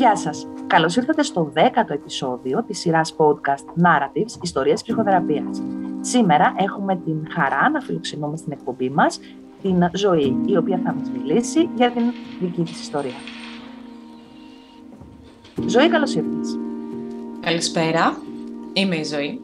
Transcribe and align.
Γεια 0.00 0.16
σας. 0.16 0.46
Καλώς 0.66 0.96
ήρθατε 0.96 1.22
στο 1.22 1.52
10ο 1.54 1.90
επεισόδιο 1.90 2.64
της 2.64 2.78
σειράς 2.78 3.16
podcast 3.16 3.84
Narratives 3.84 4.42
Ιστορίες 4.42 4.82
Ψυχοθεραπείας. 4.82 5.62
Σήμερα 6.00 6.54
έχουμε 6.58 6.96
την 6.96 7.26
χαρά 7.30 7.70
να 7.70 7.80
φιλοξενούμε 7.80 8.36
στην 8.36 8.52
εκπομπή 8.52 8.90
μας 8.90 9.20
την 9.62 9.90
Ζωή, 9.92 10.36
η 10.46 10.56
οποία 10.56 10.80
θα 10.84 10.92
μας 10.92 11.10
μιλήσει 11.10 11.68
για 11.76 11.90
την 11.90 12.02
δική 12.40 12.62
της 12.62 12.80
ιστορία. 12.80 13.18
Ζωή, 15.66 15.88
καλώς 15.88 16.14
ήρθες. 16.14 16.58
Καλησπέρα. 17.40 18.16
Είμαι 18.72 18.96
η 18.96 19.04
Ζωή. 19.04 19.40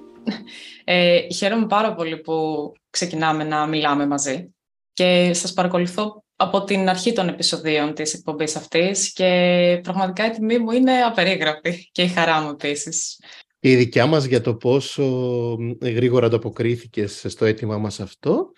Ε, 0.84 1.18
χαίρομαι 1.32 1.66
πάρα 1.66 1.94
πολύ 1.94 2.16
που 2.16 2.72
ξεκινάμε 2.90 3.44
να 3.44 3.66
μιλάμε 3.66 4.06
μαζί 4.06 4.54
και 4.92 5.30
σας 5.32 5.52
παρακολουθώ 5.52 6.24
από 6.36 6.64
την 6.64 6.88
αρχή 6.88 7.12
των 7.12 7.28
επεισοδίων 7.28 7.94
της 7.94 8.14
εκπομπής 8.14 8.56
αυτής 8.56 9.12
και 9.12 9.80
πραγματικά 9.82 10.26
η 10.26 10.30
τιμή 10.30 10.58
μου 10.58 10.70
είναι 10.70 10.92
απερίγραπτη 11.02 11.88
και 11.92 12.02
η 12.02 12.08
χαρά 12.08 12.40
μου 12.40 12.50
επίσης. 12.50 13.18
Η 13.60 13.76
δικιά 13.76 14.06
μας 14.06 14.24
για 14.24 14.40
το 14.40 14.54
πόσο 14.54 15.04
γρήγορα 15.82 16.26
ανταποκρίθηκες 16.26 17.24
στο 17.28 17.44
αίτημά 17.44 17.78
μας 17.78 18.00
αυτό. 18.00 18.52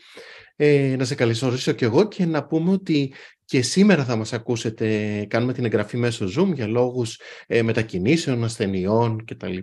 Ε, 0.57 0.95
να 0.99 1.05
σε 1.05 1.15
καλωσορίσω 1.15 1.73
κι 1.73 1.85
εγώ 1.85 2.09
και 2.09 2.27
να 2.27 2.47
πούμε 2.47 2.71
ότι 2.73 3.15
και 3.45 3.63
σήμερα 3.63 4.05
θα 4.05 4.17
μας 4.17 4.33
ακούσετε, 4.33 5.27
κάνουμε 5.29 5.53
την 5.53 5.65
εγγραφή 5.65 5.97
μέσω 5.97 6.27
Zoom 6.37 6.55
για 6.55 6.67
λόγους 6.67 7.21
ε, 7.47 7.63
μετακινήσεων, 7.63 8.45
ασθενειών 8.45 9.25
κτλ. 9.25 9.57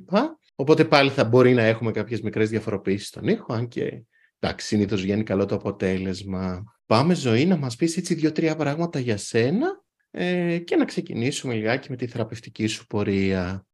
Οπότε 0.56 0.86
πάλι 0.86 1.10
θα 1.10 1.24
μπορεί 1.24 1.54
να 1.54 1.64
έχουμε 1.64 1.92
κάποιες 1.92 2.22
μικρές 2.22 2.50
διαφοροποιήσεις 2.50 3.08
στον 3.08 3.28
ήχο, 3.28 3.54
αν 3.54 3.68
και 3.68 4.04
εντάξει, 4.40 4.68
συνήθως 4.68 5.02
βγαίνει 5.02 5.24
καλό 5.24 5.46
το 5.46 5.56
αποτέλεσμα. 5.56 6.64
Πάμε 6.86 7.14
ζωή 7.14 7.46
να 7.46 7.58
μας 7.58 7.76
πεις 7.76 7.98
έτσι 7.98 8.14
δύο-τρία 8.14 8.56
πράγματα 8.56 9.00
για 9.00 9.18
σένα 9.18 9.84
ε, 10.12 10.58
και 10.58 10.76
να 10.76 10.86
ξεκινήσουμε 10.86 11.54
λιγάκι 11.54 11.90
με 11.90 11.96
τη 11.96 12.08
θεραπευτική 12.08 12.68
σου 12.68 12.88
πορεια 12.88 13.66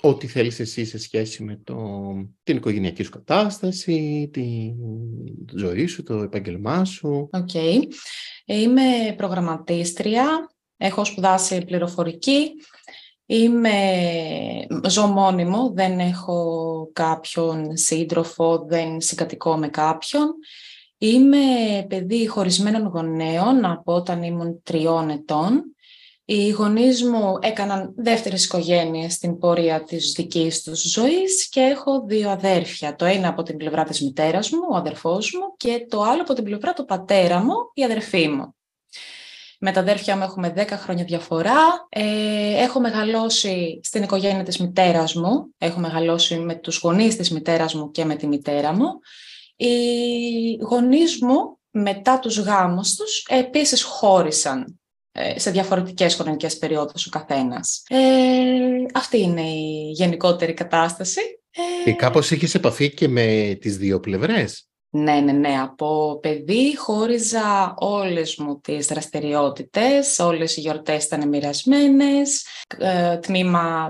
Ό,τι 0.00 0.26
θέλεις 0.26 0.60
εσύ 0.60 0.84
σε 0.84 0.98
σχέση 0.98 1.42
με 1.42 1.60
το, 1.64 1.76
την 2.42 2.56
οικογενειακή 2.56 3.02
σου 3.02 3.10
κατάσταση, 3.10 4.30
τη 4.32 4.72
ζωή 5.56 5.86
σου, 5.86 6.02
το 6.02 6.14
επάγγελμά 6.14 6.84
σου. 6.84 7.28
OK. 7.32 7.48
Okay. 7.52 7.78
Είμαι 8.44 9.14
προγραμματίστρια, 9.16 10.50
έχω 10.76 11.04
σπουδάσει 11.04 11.64
πληροφορική, 11.64 12.50
Είμαι, 13.30 13.72
ζω 14.88 15.06
μόνη 15.06 15.39
μου, 15.39 15.72
δεν 15.74 15.98
έχω 15.98 16.90
κάποιον 16.92 17.76
σύντροφο, 17.76 18.64
δεν 18.68 19.00
συγκατοικώ 19.00 19.56
με 19.56 19.68
κάποιον. 19.68 20.34
Είμαι 20.98 21.38
παιδί 21.88 22.26
χωρισμένων 22.26 22.86
γονέων 22.86 23.64
από 23.64 23.94
όταν 23.94 24.22
ήμουν 24.22 24.62
τριών 24.62 25.10
ετών. 25.10 25.74
Οι 26.24 26.48
γονείς 26.48 27.02
μου 27.04 27.38
έκαναν 27.40 27.94
δεύτερες 27.96 28.44
οικογένειες 28.44 29.12
στην 29.12 29.38
πορεία 29.38 29.82
της 29.82 30.12
δικής 30.12 30.62
τους 30.62 30.90
ζωής 30.90 31.48
και 31.48 31.60
έχω 31.60 32.04
δύο 32.06 32.30
αδέρφια. 32.30 32.94
Το 32.94 33.04
ένα 33.04 33.28
από 33.28 33.42
την 33.42 33.56
πλευρά 33.56 33.84
της 33.84 34.02
μητέρας 34.02 34.50
μου, 34.50 34.60
ο 34.70 34.76
αδερφός 34.76 35.32
μου, 35.32 35.56
και 35.56 35.86
το 35.88 36.02
άλλο 36.02 36.22
από 36.22 36.32
την 36.32 36.44
πλευρά 36.44 36.72
του 36.72 36.84
πατέρα 36.84 37.38
μου, 37.38 37.54
η 37.74 37.84
αδερφή 37.84 38.28
μου. 38.28 38.54
Με 39.60 39.72
τα 39.72 39.80
αδέρφια 39.80 40.16
μου 40.16 40.22
έχουμε 40.22 40.52
10 40.56 40.66
χρόνια 40.68 41.04
διαφορά. 41.04 41.86
Ε, 41.88 42.62
έχω 42.62 42.80
μεγαλώσει 42.80 43.80
στην 43.82 44.02
οικογένεια 44.02 44.42
της 44.42 44.58
μητέρας 44.58 45.14
μου. 45.14 45.54
Έχω 45.58 45.80
μεγαλώσει 45.80 46.38
με 46.38 46.54
τους 46.54 46.78
γονείς 46.78 47.16
της 47.16 47.30
μητέρας 47.30 47.74
μου 47.74 47.90
και 47.90 48.04
με 48.04 48.14
τη 48.14 48.26
μητέρα 48.26 48.72
μου. 48.72 48.88
Οι 49.60 50.58
γονείς 50.60 51.18
μου 51.20 51.58
μετά 51.70 52.18
τους 52.18 52.38
γάμους 52.38 52.94
τους 52.94 53.26
επίσης 53.28 53.82
χώρισαν 53.82 54.80
ε, 55.12 55.38
σε 55.38 55.50
διαφορετικές 55.50 56.14
χρονικές 56.14 56.58
περιόδους 56.58 57.06
ο 57.06 57.10
καθένας. 57.10 57.82
Ε, 57.88 57.98
αυτή 58.94 59.20
είναι 59.20 59.42
η 59.42 59.90
γενικότερη 59.90 60.54
κατάσταση. 60.54 61.20
Και 61.84 61.92
κάπως 61.92 62.30
είχες 62.30 62.54
επαφή 62.54 62.94
και 62.94 63.08
με 63.08 63.58
τις 63.60 63.76
δύο 63.76 64.00
πλευρές; 64.00 64.67
Ναι, 64.90 65.20
ναι, 65.20 65.32
ναι. 65.32 65.60
Από 65.62 66.18
παιδί 66.22 66.76
χώριζα 66.76 67.74
όλες 67.78 68.36
μου 68.36 68.60
τις 68.60 68.86
δραστηριότητες, 68.86 70.18
όλες 70.18 70.56
οι 70.56 70.60
γιορτές 70.60 71.04
ήταν 71.04 71.28
μοιρασμένες. 71.28 72.46
Ε, 72.78 73.18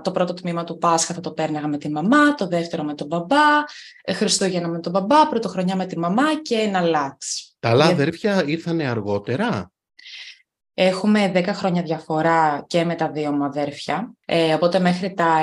το 0.03 0.11
πρώτο 0.11 0.35
τμήμα 0.35 0.65
του 0.65 0.79
Πάσχα 0.79 1.15
θα 1.15 1.21
το 1.21 1.33
πέρναγα 1.33 1.69
με 1.69 1.79
τη 1.79 1.91
μαμά, 1.91 2.35
το 2.35 2.47
δεύτερο 2.47 2.83
με 2.83 2.95
τον 2.95 3.07
μπαμπά, 3.07 3.65
ε, 4.03 4.13
Χριστούγεννα 4.13 4.69
με 4.69 4.81
τον 4.81 4.93
μπαμπά, 4.93 5.29
πρωτοχρονιά 5.29 5.77
με 5.77 5.87
τη 5.87 5.99
μαμά 5.99 6.43
και 6.43 6.55
ένα 6.55 6.81
λάξ. 6.81 7.53
Τα 7.61 7.69
άλλα 7.69 7.85
αδέρφια 7.85 8.45
ήρθανε 8.47 8.89
αργότερα; 8.89 9.73
Έχουμε 10.81 11.33
10 11.35 11.45
χρόνια 11.47 11.83
διαφορά 11.83 12.65
και 12.67 12.85
με 12.85 12.95
τα 12.95 13.11
δύο 13.11 13.33
μου 13.33 13.45
αδέρφια. 13.45 14.13
Ε, 14.27 14.55
οπότε 14.55 14.79
μέχρι 14.79 15.15
τα 15.15 15.41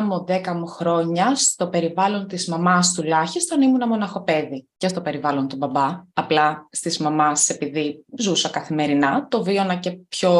9 0.00 0.02
μου, 0.04 0.24
10 0.28 0.52
μου 0.54 0.66
χρόνια 0.66 1.34
στο 1.34 1.68
περιβάλλον 1.68 2.26
της 2.26 2.48
μαμάς 2.48 2.92
τουλάχιστον 2.92 3.62
ήμουν 3.62 3.88
μοναχοπέδι 3.88 4.66
και 4.76 4.88
στο 4.88 5.00
περιβάλλον 5.00 5.48
του 5.48 5.56
μπαμπά. 5.56 6.02
Απλά 6.12 6.68
στις 6.70 6.98
μαμάς 6.98 7.48
επειδή 7.48 8.04
ζούσα 8.18 8.48
καθημερινά 8.48 9.28
το 9.28 9.42
βίωνα 9.42 9.74
και 9.74 9.90
πιο 9.90 10.32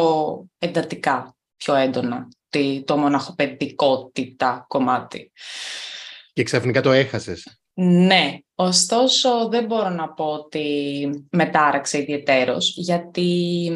εντατικά, 0.58 1.36
πιο 1.56 1.74
έντονα 1.74 2.28
το 2.84 2.96
μοναχοπαιδικότητα 2.96 4.64
κομμάτι. 4.68 5.32
Και 6.32 6.42
ξαφνικά 6.42 6.80
το 6.80 6.92
έχασες. 6.92 7.60
Ναι, 7.78 8.38
ωστόσο 8.54 9.48
δεν 9.48 9.64
μπορώ 9.64 9.88
να 9.88 10.08
πω 10.08 10.24
ότι 10.24 11.08
μετάραξε 11.30 11.98
ιδιαιτέρως, 11.98 12.74
γιατί 12.76 13.70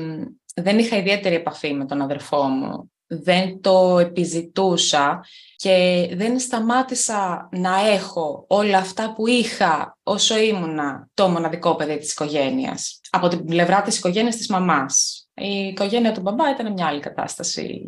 δεν 0.54 0.78
είχα 0.78 0.96
ιδιαίτερη 0.96 1.34
επαφή 1.34 1.72
με 1.72 1.84
τον 1.84 2.00
αδερφό 2.00 2.42
μου. 2.42 2.90
Δεν 3.12 3.60
το 3.60 3.98
επιζητούσα 3.98 5.24
και 5.56 6.08
δεν 6.12 6.38
σταμάτησα 6.38 7.48
να 7.52 7.88
έχω 7.90 8.44
όλα 8.48 8.78
αυτά 8.78 9.12
που 9.12 9.26
είχα 9.26 9.98
όσο 10.02 10.38
ήμουνα 10.38 11.08
το 11.14 11.28
μοναδικό 11.28 11.74
παιδί 11.74 11.98
της 11.98 12.12
οικογένειας. 12.12 13.00
Από 13.10 13.28
την 13.28 13.44
πλευρά 13.44 13.82
της 13.82 13.98
οικογένειας 13.98 14.36
της 14.36 14.48
μαμάς. 14.48 15.24
Η 15.34 15.66
οικογένεια 15.66 16.12
του 16.12 16.20
μπαμπά 16.20 16.50
ήταν 16.50 16.72
μια 16.72 16.86
άλλη 16.86 17.00
κατάσταση 17.00 17.86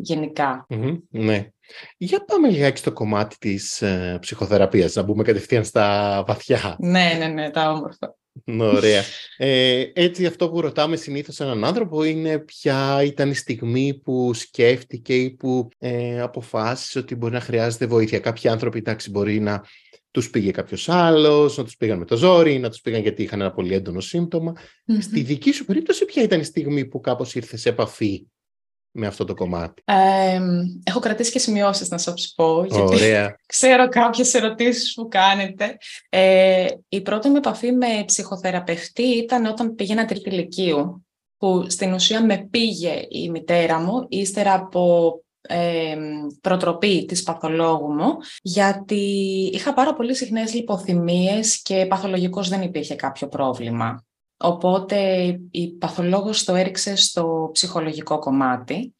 ναι. 1.09 1.47
Για 1.97 2.25
πάμε 2.25 2.49
λιγάκι 2.49 2.77
στο 2.77 2.93
κομμάτι 2.93 3.37
της 3.37 3.81
ε, 3.81 4.17
ψυχοθεραπείας, 4.21 4.93
να 4.93 5.01
μπούμε 5.01 5.23
κατευθείαν 5.23 5.63
στα 5.63 6.23
βαθιά. 6.27 6.75
Ναι, 6.79 7.15
ναι, 7.17 7.27
ναι, 7.27 7.49
τα 7.49 7.71
όμορφα. 7.71 8.15
Ωραία. 8.45 9.03
Ε, 9.37 9.85
έτσι 9.93 10.25
αυτό 10.25 10.49
που 10.49 10.61
ρωτάμε 10.61 10.95
συνήθως 10.95 11.39
έναν 11.39 11.63
άνθρωπο 11.63 12.03
είναι 12.03 12.39
ποια 12.39 13.03
ήταν 13.03 13.29
η 13.29 13.33
στιγμή 13.35 13.93
που 14.03 14.33
σκέφτηκε 14.33 15.15
ή 15.15 15.31
που 15.31 15.69
ε, 15.79 16.21
αποφάσισε 16.21 16.99
ότι 16.99 17.15
μπορεί 17.15 17.33
να 17.33 17.39
χρειάζεται 17.39 17.85
βοήθεια. 17.85 18.19
Κάποιοι 18.19 18.49
άνθρωποι 18.49 18.77
εντάξει, 18.77 19.09
μπορεί 19.09 19.39
να 19.39 19.63
τους 20.11 20.29
πήγε 20.29 20.51
κάποιος 20.51 20.89
άλλος, 20.89 21.57
να 21.57 21.63
τους 21.63 21.77
πήγαν 21.77 21.97
με 21.97 22.05
το 22.05 22.17
ζόρι, 22.17 22.59
να 22.59 22.69
τους 22.69 22.81
πήγαν 22.81 23.01
γιατί 23.01 23.23
είχαν 23.23 23.41
ένα 23.41 23.51
πολύ 23.51 23.73
έντονο 23.73 23.99
Στη 24.99 25.21
δική 25.21 25.51
σου 25.51 25.65
περίπτωση 25.65 26.05
ποια 26.05 26.23
ήταν 26.23 26.39
η 26.39 26.43
στιγμή 26.43 26.85
που 26.85 26.99
κάπως 26.99 27.35
ήρθες 27.35 27.61
σε 27.61 27.69
επαφή 27.69 28.25
με 28.93 29.07
αυτό 29.07 29.25
το 29.25 29.33
κομμάτι. 29.33 29.81
Ε, 29.85 30.39
έχω 30.83 30.99
κρατήσει 30.99 31.31
και 31.31 31.39
σημειώσεις 31.39 31.89
να 31.89 31.97
σας 31.97 32.33
πω, 32.35 32.65
γιατί 32.65 32.81
Ωραία. 32.81 33.35
ξέρω 33.45 33.89
κάποιες 33.89 34.33
ερωτήσεις 34.33 34.93
που 34.93 35.07
κάνετε. 35.07 35.77
Ε, 36.09 36.65
η 36.89 37.01
πρώτη 37.01 37.29
μου 37.29 37.35
επαφή 37.35 37.71
με 37.71 38.03
ψυχοθεραπευτή 38.05 39.03
ήταν 39.03 39.45
όταν 39.45 39.75
πήγαινα 39.75 40.05
τρίτη 40.05 40.29
ηλικίου, 40.29 41.05
που 41.37 41.65
στην 41.69 41.93
ουσία 41.93 42.25
με 42.25 42.47
πήγε 42.51 43.05
η 43.09 43.29
μητέρα 43.29 43.79
μου, 43.79 44.05
ύστερα 44.09 44.53
από 44.53 45.13
ε, 45.41 45.95
προτροπή 46.41 47.05
της 47.05 47.23
παθολόγου 47.23 47.93
μου, 47.93 48.17
γιατί 48.41 49.03
είχα 49.53 49.73
πάρα 49.73 49.93
πολύ 49.93 50.15
συχνές 50.15 50.53
λιποθυμίες 50.53 51.61
και 51.61 51.85
παθολογικός 51.85 52.49
δεν 52.49 52.61
υπήρχε 52.61 52.95
κάποιο 52.95 53.27
πρόβλημα. 53.27 54.05
Οπότε 54.45 55.25
η 55.51 55.71
παθολόγος 55.71 56.43
το 56.43 56.55
έριξε 56.55 56.95
στο 56.95 57.49
ψυχολογικό 57.53 58.19
κομμάτι. 58.19 58.95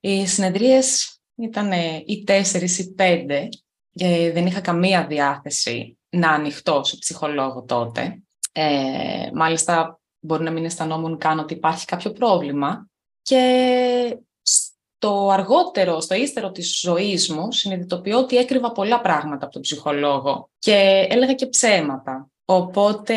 Οι 0.00 0.26
συνεδρίες 0.26 1.16
ήταν 1.34 1.72
οι 2.06 2.22
τέσσερις 2.26 2.78
ή 2.78 2.92
πέντε 2.92 3.48
και 3.92 4.30
δεν 4.34 4.46
είχα 4.46 4.60
καμία 4.60 5.06
διάθεση 5.06 5.98
να 6.08 6.30
ανοιχτώ 6.30 6.84
σε 6.84 6.96
ψυχολόγο 6.96 7.64
τότε. 7.64 8.22
Ε, 8.52 9.30
μάλιστα 9.34 10.00
μπορεί 10.20 10.42
να 10.42 10.50
μην 10.50 10.64
αισθανόμουν 10.64 11.18
καν 11.18 11.38
ότι 11.38 11.54
υπάρχει 11.54 11.84
κάποιο 11.84 12.12
πρόβλημα 12.12 12.88
και 13.22 14.18
στο 14.42 15.28
αργότερο, 15.30 16.00
στο 16.00 16.14
ύστερο 16.14 16.50
της 16.50 16.80
ζωής 16.80 17.28
μου 17.28 17.52
συνειδητοποιώ 17.52 18.18
ότι 18.18 18.36
έκρυβα 18.36 18.72
πολλά 18.72 19.00
πράγματα 19.00 19.44
από 19.44 19.52
τον 19.52 19.62
ψυχολόγο 19.62 20.50
και 20.58 21.06
έλεγα 21.10 21.34
και 21.34 21.46
ψέματα. 21.46 22.30
Οπότε 22.44 23.16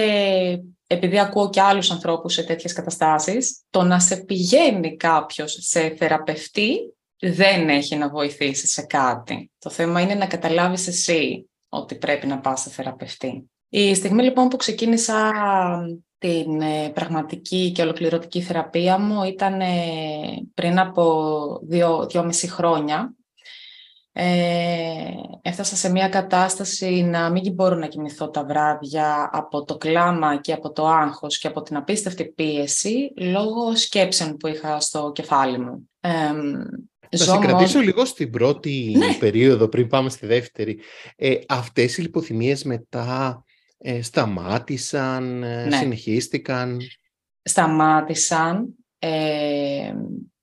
επειδή 0.96 1.20
ακούω 1.20 1.50
και 1.50 1.62
άλλους 1.62 1.92
ανθρώπους 1.92 2.34
σε 2.34 2.44
τέτοιες 2.44 2.74
καταστάσεις, 2.74 3.62
το 3.70 3.84
να 3.84 4.00
σε 4.00 4.16
πηγαίνει 4.16 4.96
κάποιος 4.96 5.58
σε 5.60 5.90
θεραπευτή 5.90 6.96
δεν 7.20 7.70
έχει 7.70 7.96
να 7.96 8.10
βοηθήσει 8.10 8.68
σε 8.68 8.82
κάτι. 8.82 9.52
Το 9.60 9.70
θέμα 9.70 10.02
είναι 10.02 10.16
να 10.16 10.28
καταλάβεις 10.28 10.88
εσύ 10.88 11.50
ότι 11.70 11.96
πρέπει 11.96 12.28
να 12.28 12.40
πας 12.40 12.62
σε 12.62 12.70
θεραπευτή. 12.70 13.50
Η 13.70 13.96
στιγμή 13.96 14.24
λοιπόν 14.24 14.48
που 14.48 14.58
ξεκίνησα 14.58 15.32
την 16.18 16.62
ε, 16.62 16.90
πραγματική 16.90 17.72
και 17.72 17.82
ολοκληρωτική 17.82 18.42
θεραπεία 18.42 19.00
μου 19.00 19.24
ήταν 19.24 19.62
ε, 19.62 19.68
πριν 20.54 20.80
από 20.80 21.60
δύο, 21.64 22.06
δυόμιση 22.10 22.48
χρόνια. 22.50 23.16
Ε, 24.18 25.14
έφτασα 25.42 25.76
σε 25.76 25.92
μια 25.92 26.10
κατάσταση 26.10 27.02
να 27.02 27.32
μην 27.32 27.54
μπορώ 27.54 27.76
να 27.76 27.88
κοιμηθώ 27.88 28.30
τα 28.30 28.46
βράδια 28.46 29.30
από 29.34 29.64
το 29.64 29.78
κλάμα 29.78 30.38
και 30.42 30.54
από 30.54 30.72
το 30.72 30.88
άγχος 30.88 31.38
και 31.38 31.48
από 31.48 31.62
την 31.62 31.76
απίστευτη 31.76 32.26
πίεση 32.26 33.14
λόγω 33.18 33.76
σκέψεων 33.76 34.38
που 34.38 34.48
είχα 34.48 34.80
στο 34.80 35.12
κεφάλι 35.16 35.60
μου. 35.60 35.90
Ε, 36.00 36.10
θα 37.18 37.24
σε 37.24 37.38
κρατήσω 37.38 37.80
λίγο 37.80 38.06
στην 38.06 38.30
πρώτη 38.30 38.94
ναι. 38.98 39.14
περίοδο 39.14 39.68
πριν 39.68 39.88
πάμε 39.88 40.10
στη 40.10 40.26
δεύτερη. 40.26 40.80
Ε, 41.16 41.36
αυτές 41.48 41.98
οι 41.98 42.02
λιποθυμίες 42.02 42.64
μετά 42.64 43.44
ε, 43.78 44.02
σταμάτησαν, 44.02 45.44
ε, 45.44 45.66
Ναι. 45.66 45.78
συνεχίστηκαν; 45.78 46.82
σταμάτησαν. 47.42 48.76
Ε, 49.00 49.94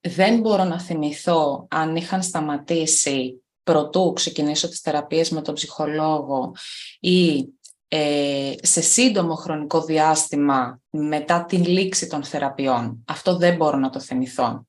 δεν 0.00 0.40
μπορώ 0.40 0.64
να 0.64 0.80
θυμηθώ 0.80 1.66
αν 1.70 1.96
είχαν 1.96 2.22
σταματήσει 2.22 3.41
προτού 3.62 4.12
ξεκινήσω 4.12 4.68
τις 4.68 4.80
θεραπείες 4.80 5.30
με 5.30 5.42
τον 5.42 5.54
ψυχολόγο 5.54 6.54
ή 7.00 7.48
ε, 7.88 8.52
σε 8.62 8.80
σύντομο 8.80 9.34
χρονικό 9.34 9.82
διάστημα 9.82 10.80
μετά 10.90 11.44
την 11.44 11.64
λήξη 11.64 12.06
των 12.06 12.24
θεραπείων. 12.24 13.04
Αυτό 13.06 13.36
δεν 13.36 13.56
μπορώ 13.56 13.76
να 13.76 13.90
το 13.90 14.00
θυμηθώ. 14.00 14.66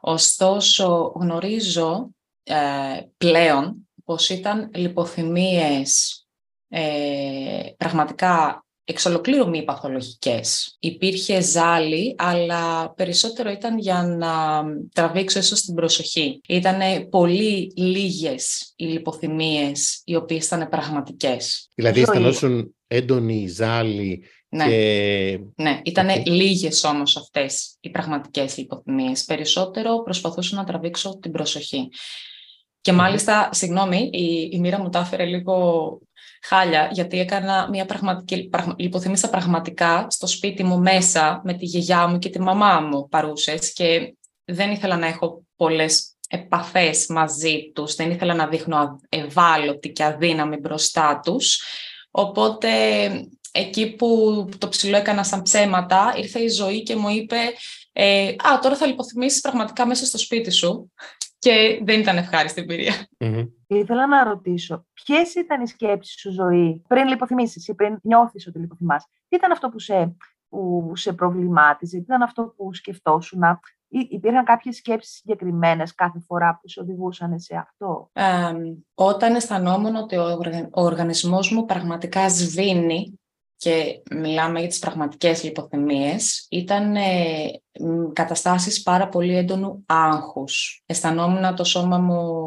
Ωστόσο, 0.00 1.12
γνωρίζω 1.16 2.10
ε, 2.42 3.00
πλέον 3.16 3.88
πως 4.04 4.28
ήταν 4.28 4.70
λιποθυμίες 4.74 6.22
ε, 6.68 7.62
πραγματικά 7.76 8.64
εξ 8.92 9.04
ολοκλήρου 9.06 9.48
μη 9.48 9.62
παθολογικές. 9.64 10.76
Υπήρχε 10.80 11.40
ζάλη, 11.40 12.14
αλλά 12.18 12.92
περισσότερο 12.94 13.50
ήταν 13.50 13.78
για 13.78 14.02
να 14.02 14.62
τραβήξω 14.94 15.38
ίσως 15.38 15.60
την 15.60 15.74
προσοχή. 15.74 16.40
Ήταν 16.48 17.08
πολύ 17.10 17.72
λίγες 17.76 18.72
οι 18.76 18.84
λιποθυμίες 18.84 20.00
οι 20.04 20.14
οποίες 20.16 20.46
ήταν 20.46 20.68
πραγματικές. 20.68 21.68
Δηλαδή 21.74 21.98
Ζωή. 21.98 22.04
αισθανόσουν 22.08 22.74
έντονη 22.86 23.46
ζάλη 23.48 24.24
Ναι. 24.48 24.64
και 24.68 25.38
Ναι, 25.54 25.80
ήταν 25.84 26.08
Οκ. 26.08 26.26
λίγες 26.26 26.84
όμως 26.84 27.16
αυτές 27.16 27.76
οι 27.80 27.90
πραγματικές 27.90 28.56
λιποθυμίες. 28.56 29.24
Περισσότερο 29.24 30.02
προσπαθούσα 30.02 30.56
να 30.56 30.64
τραβήξω 30.64 31.18
την 31.18 31.30
προσοχή. 31.32 31.88
Και 32.80 32.92
Μμμ. 32.92 32.98
μάλιστα, 32.98 33.48
συγγνώμη, 33.52 34.08
η, 34.12 34.48
η 34.52 34.58
μοίρα 34.60 34.80
μου 34.80 34.88
τα 34.88 34.98
έφερε 34.98 35.24
λίγο 35.24 35.98
χάλια, 36.42 36.88
γιατί 36.92 37.20
έκανα 37.20 37.68
μια 37.70 37.84
πραγματική 37.86 38.48
πραγμα- 38.48 38.74
λιποθυμίσα 38.78 39.28
πραγματικά 39.28 40.06
στο 40.10 40.26
σπίτι 40.26 40.64
μου 40.64 40.78
μέσα 40.78 41.40
με 41.44 41.54
τη 41.54 41.64
γιαγιά 41.64 42.06
μου 42.06 42.18
και 42.18 42.28
τη 42.28 42.40
μαμά 42.40 42.80
μου 42.80 43.08
παρούσες 43.08 43.72
και 43.72 44.14
δεν 44.44 44.70
ήθελα 44.70 44.96
να 44.96 45.06
έχω 45.06 45.44
πολλές 45.56 46.16
επαφές 46.28 47.06
μαζί 47.08 47.70
τους, 47.74 47.94
δεν 47.94 48.10
ήθελα 48.10 48.34
να 48.34 48.46
δείχνω 48.46 48.76
α- 48.76 48.96
ευάλωτη 49.08 49.90
και 49.90 50.04
αδύναμη 50.04 50.56
μπροστά 50.56 51.20
τους. 51.24 51.62
Οπότε 52.10 52.68
εκεί 53.52 53.94
που 53.94 54.48
το 54.58 54.68
ψηλό 54.68 54.96
έκανα 54.96 55.24
σαν 55.24 55.42
ψέματα, 55.42 56.14
ήρθε 56.16 56.40
η 56.40 56.48
ζωή 56.48 56.82
και 56.82 56.96
μου 56.96 57.08
είπε 57.08 57.36
ε, 57.92 58.28
«Α, 58.28 58.58
τώρα 58.62 58.76
θα 58.76 58.86
λιποθυμήσεις 58.86 59.40
πραγματικά 59.40 59.86
μέσα 59.86 60.06
στο 60.06 60.18
σπίτι 60.18 60.50
σου». 60.50 60.92
Και 61.38 61.80
δεν 61.84 62.00
ήταν 62.00 62.16
ευχάριστη 62.16 62.60
εμπειρία. 62.60 63.06
Μμμ. 63.72 63.80
Ήθελα 63.80 64.06
να 64.06 64.24
ρωτήσω, 64.24 64.86
ποιες 64.92 65.34
ήταν 65.34 65.62
οι 65.62 65.66
σκέψεις 65.68 66.20
σου 66.20 66.32
ζωή 66.32 66.82
πριν 66.88 67.06
λιποθυμήσεις 67.08 67.68
ή 67.68 67.74
πριν 67.74 67.98
νιώθεις 68.02 68.46
ότι 68.46 68.58
λιποθυμάς; 68.58 69.04
Τι 69.28 69.36
ήταν 69.36 69.52
αυτό 69.52 69.68
που 69.68 69.78
σε, 69.78 70.16
που 70.48 70.92
σε 70.94 71.12
προβλημάτιζε, 71.12 71.96
τι 71.96 72.02
ήταν 72.02 72.22
αυτό 72.22 72.54
που 72.56 72.74
σκεφτόσουν, 72.74 73.42
ή 73.88 74.06
υπήρχαν 74.10 74.44
κάποιες 74.44 74.76
σκέψεις 74.76 75.14
συγκεκριμένες 75.14 75.94
κάθε 75.94 76.20
φορά 76.26 76.58
που 76.62 76.68
σε 76.68 76.80
οδηγούσαν 76.80 77.38
σε 77.40 77.56
αυτό; 77.56 78.10
Ε, 78.12 78.52
όταν 78.94 79.34
αισθανόμουν 79.34 79.96
ότι 79.96 80.16
ο, 80.16 80.22
οργα- 80.22 80.68
ο 80.72 80.82
οργανισμός 80.82 81.52
μου 81.52 81.64
πραγματικά 81.64 82.28
σβήνει 82.28 83.16
και 83.56 84.02
μιλάμε 84.10 84.58
για 84.58 84.68
τις 84.68 84.78
πραγματικές 84.78 85.42
λιποθυμίες, 85.44 86.46
ήταν 86.50 86.96
ε, 86.96 87.02
μ, 87.80 88.12
καταστάσεις 88.12 88.82
πάρα 88.82 89.08
πολύ 89.08 89.36
έντονου 89.36 89.84
άγχους. 89.86 90.82
Αισθανόμουν 90.86 91.54
το 91.54 91.64
σώμα 91.64 91.98
μου 91.98 92.40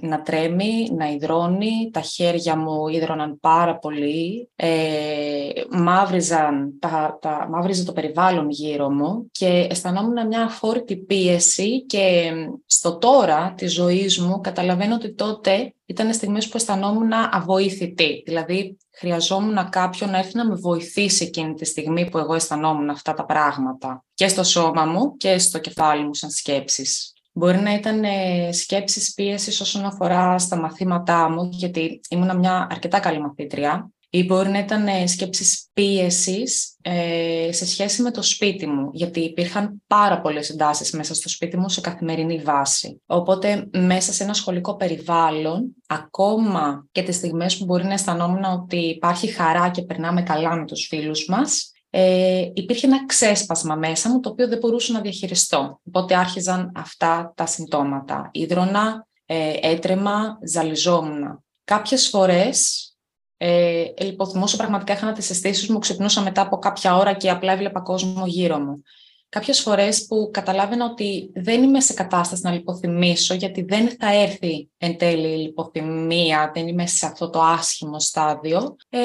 να 0.00 0.22
τρέμει, 0.22 0.88
να 0.96 1.10
υδρώνει, 1.10 1.90
τα 1.92 2.00
χέρια 2.00 2.56
μου 2.56 2.88
υδρώναν 2.88 3.38
πάρα 3.40 3.78
πολύ, 3.78 4.48
ε, 4.56 5.48
μαύριζαν, 5.70 6.78
τα, 6.78 7.18
τα, 7.20 7.46
μαύριζε 7.50 7.84
το 7.84 7.92
περιβάλλον 7.92 8.50
γύρω 8.50 8.90
μου 8.90 9.28
και 9.32 9.66
αισθανόμουν 9.70 10.26
μια 10.26 10.42
αφόρητη 10.42 10.96
πίεση 10.96 11.84
και 11.84 12.32
στο 12.66 12.98
τώρα 12.98 13.54
της 13.56 13.72
ζωής 13.72 14.18
μου 14.18 14.40
καταλαβαίνω 14.40 14.94
ότι 14.94 15.14
τότε 15.14 15.72
ήταν 15.86 16.14
στιγμές 16.14 16.48
που 16.48 16.56
αισθανόμουν 16.56 17.12
αβοήθητη. 17.12 18.22
Δηλαδή 18.26 18.76
χρειαζόμουν 18.98 19.68
κάποιον 19.70 20.10
να 20.10 20.18
έρθει 20.18 20.36
να 20.36 20.46
με 20.46 20.54
βοηθήσει 20.54 21.24
εκείνη 21.24 21.54
τη 21.54 21.64
στιγμή 21.64 22.08
που 22.08 22.18
εγώ 22.18 22.34
αισθανόμουν 22.34 22.90
αυτά 22.90 23.14
τα 23.14 23.24
πράγματα 23.24 24.04
και 24.14 24.28
στο 24.28 24.42
σώμα 24.42 24.84
μου 24.84 25.16
και 25.16 25.38
στο 25.38 25.58
κεφάλι 25.58 26.04
μου 26.04 26.14
σαν 26.14 26.30
σκέψεις. 26.30 27.12
Μπορεί 27.38 27.58
να 27.58 27.74
ήταν 27.74 28.04
ε, 28.04 28.52
σκέψεις 28.52 29.14
πίεσης 29.14 29.60
όσον 29.60 29.84
αφορά 29.84 30.38
στα 30.38 30.56
μαθήματά 30.56 31.30
μου, 31.30 31.48
γιατί 31.52 32.00
ήμουν 32.10 32.38
μια 32.38 32.66
αρκετά 32.70 33.00
καλή 33.00 33.20
μαθήτρια, 33.20 33.90
ή 34.10 34.24
μπορεί 34.24 34.48
να 34.48 34.58
ήταν 34.58 34.86
ε, 34.86 35.06
σκέψεις 35.06 35.68
πίεσης 35.72 36.76
ε, 36.82 37.48
σε 37.52 37.66
σχέση 37.66 38.02
με 38.02 38.10
το 38.10 38.22
σπίτι 38.22 38.66
μου, 38.66 38.90
γιατί 38.92 39.20
υπήρχαν 39.20 39.82
πάρα 39.86 40.20
πολλές 40.20 40.50
εντάσεις 40.50 40.90
μέσα 40.90 41.14
στο 41.14 41.28
σπίτι 41.28 41.56
μου 41.56 41.68
σε 41.68 41.80
καθημερινή 41.80 42.38
βάση. 42.38 43.00
Οπότε 43.06 43.68
μέσα 43.72 44.12
σε 44.12 44.22
ένα 44.22 44.34
σχολικό 44.34 44.76
περιβάλλον, 44.76 45.76
ακόμα 45.86 46.86
και 46.92 47.02
τις 47.02 47.16
στιγμές 47.16 47.56
που 47.56 47.64
μπορεί 47.64 47.84
να 47.84 47.92
αισθανόμουν 47.92 48.44
ότι 48.44 48.76
υπάρχει 48.76 49.26
χαρά 49.26 49.70
και 49.70 49.82
περνάμε 49.82 50.22
καλά 50.22 50.56
με 50.56 50.64
τους 50.64 50.86
φίλους 50.86 51.26
μας, 51.28 51.72
ε, 52.00 52.50
υπήρχε 52.54 52.86
ένα 52.86 53.06
ξέσπασμα 53.06 53.74
μέσα 53.74 54.10
μου 54.10 54.20
το 54.20 54.28
οποίο 54.28 54.48
δεν 54.48 54.58
μπορούσα 54.58 54.92
να 54.92 55.00
διαχειριστώ. 55.00 55.80
Οπότε 55.86 56.16
άρχιζαν 56.16 56.72
αυτά 56.74 57.32
τα 57.36 57.46
συμπτώματα. 57.46 58.30
Ήδρωνα, 58.32 59.06
ε, 59.26 59.52
έτρεμα, 59.60 60.38
ζαλιζόμουν. 60.46 61.44
Κάποιες 61.64 62.08
φορές 62.08 62.88
ε, 63.36 63.84
λιποθυμούσα 64.00 64.56
πραγματικά 64.56 64.92
έχανα 64.92 65.12
τις 65.12 65.30
αισθήσεις 65.30 65.68
μου, 65.68 65.78
ξυπνούσα 65.78 66.20
μετά 66.20 66.40
από 66.40 66.58
κάποια 66.58 66.96
ώρα 66.96 67.12
και 67.12 67.30
απλά 67.30 67.52
έβλεπα 67.52 67.80
κόσμο 67.80 68.26
γύρω 68.26 68.58
μου. 68.58 68.82
Κάποιες 69.28 69.60
φορές 69.60 70.06
που 70.06 70.30
καταλάβαινα 70.32 70.84
ότι 70.84 71.30
δεν 71.34 71.62
είμαι 71.62 71.80
σε 71.80 71.94
κατάσταση 71.94 72.42
να 72.44 72.52
λιποθυμήσω 72.52 73.34
γιατί 73.34 73.62
δεν 73.62 73.96
θα 73.98 74.14
έρθει 74.14 74.68
εν 74.76 74.96
τέλει 74.96 75.28
η 75.28 75.36
λιποθυμία, 75.36 76.50
δεν 76.54 76.68
είμαι 76.68 76.86
σε 76.86 77.06
αυτό 77.06 77.30
το 77.30 77.40
άσχημο 77.40 78.00
στάδιο, 78.00 78.76
ε, 78.88 79.00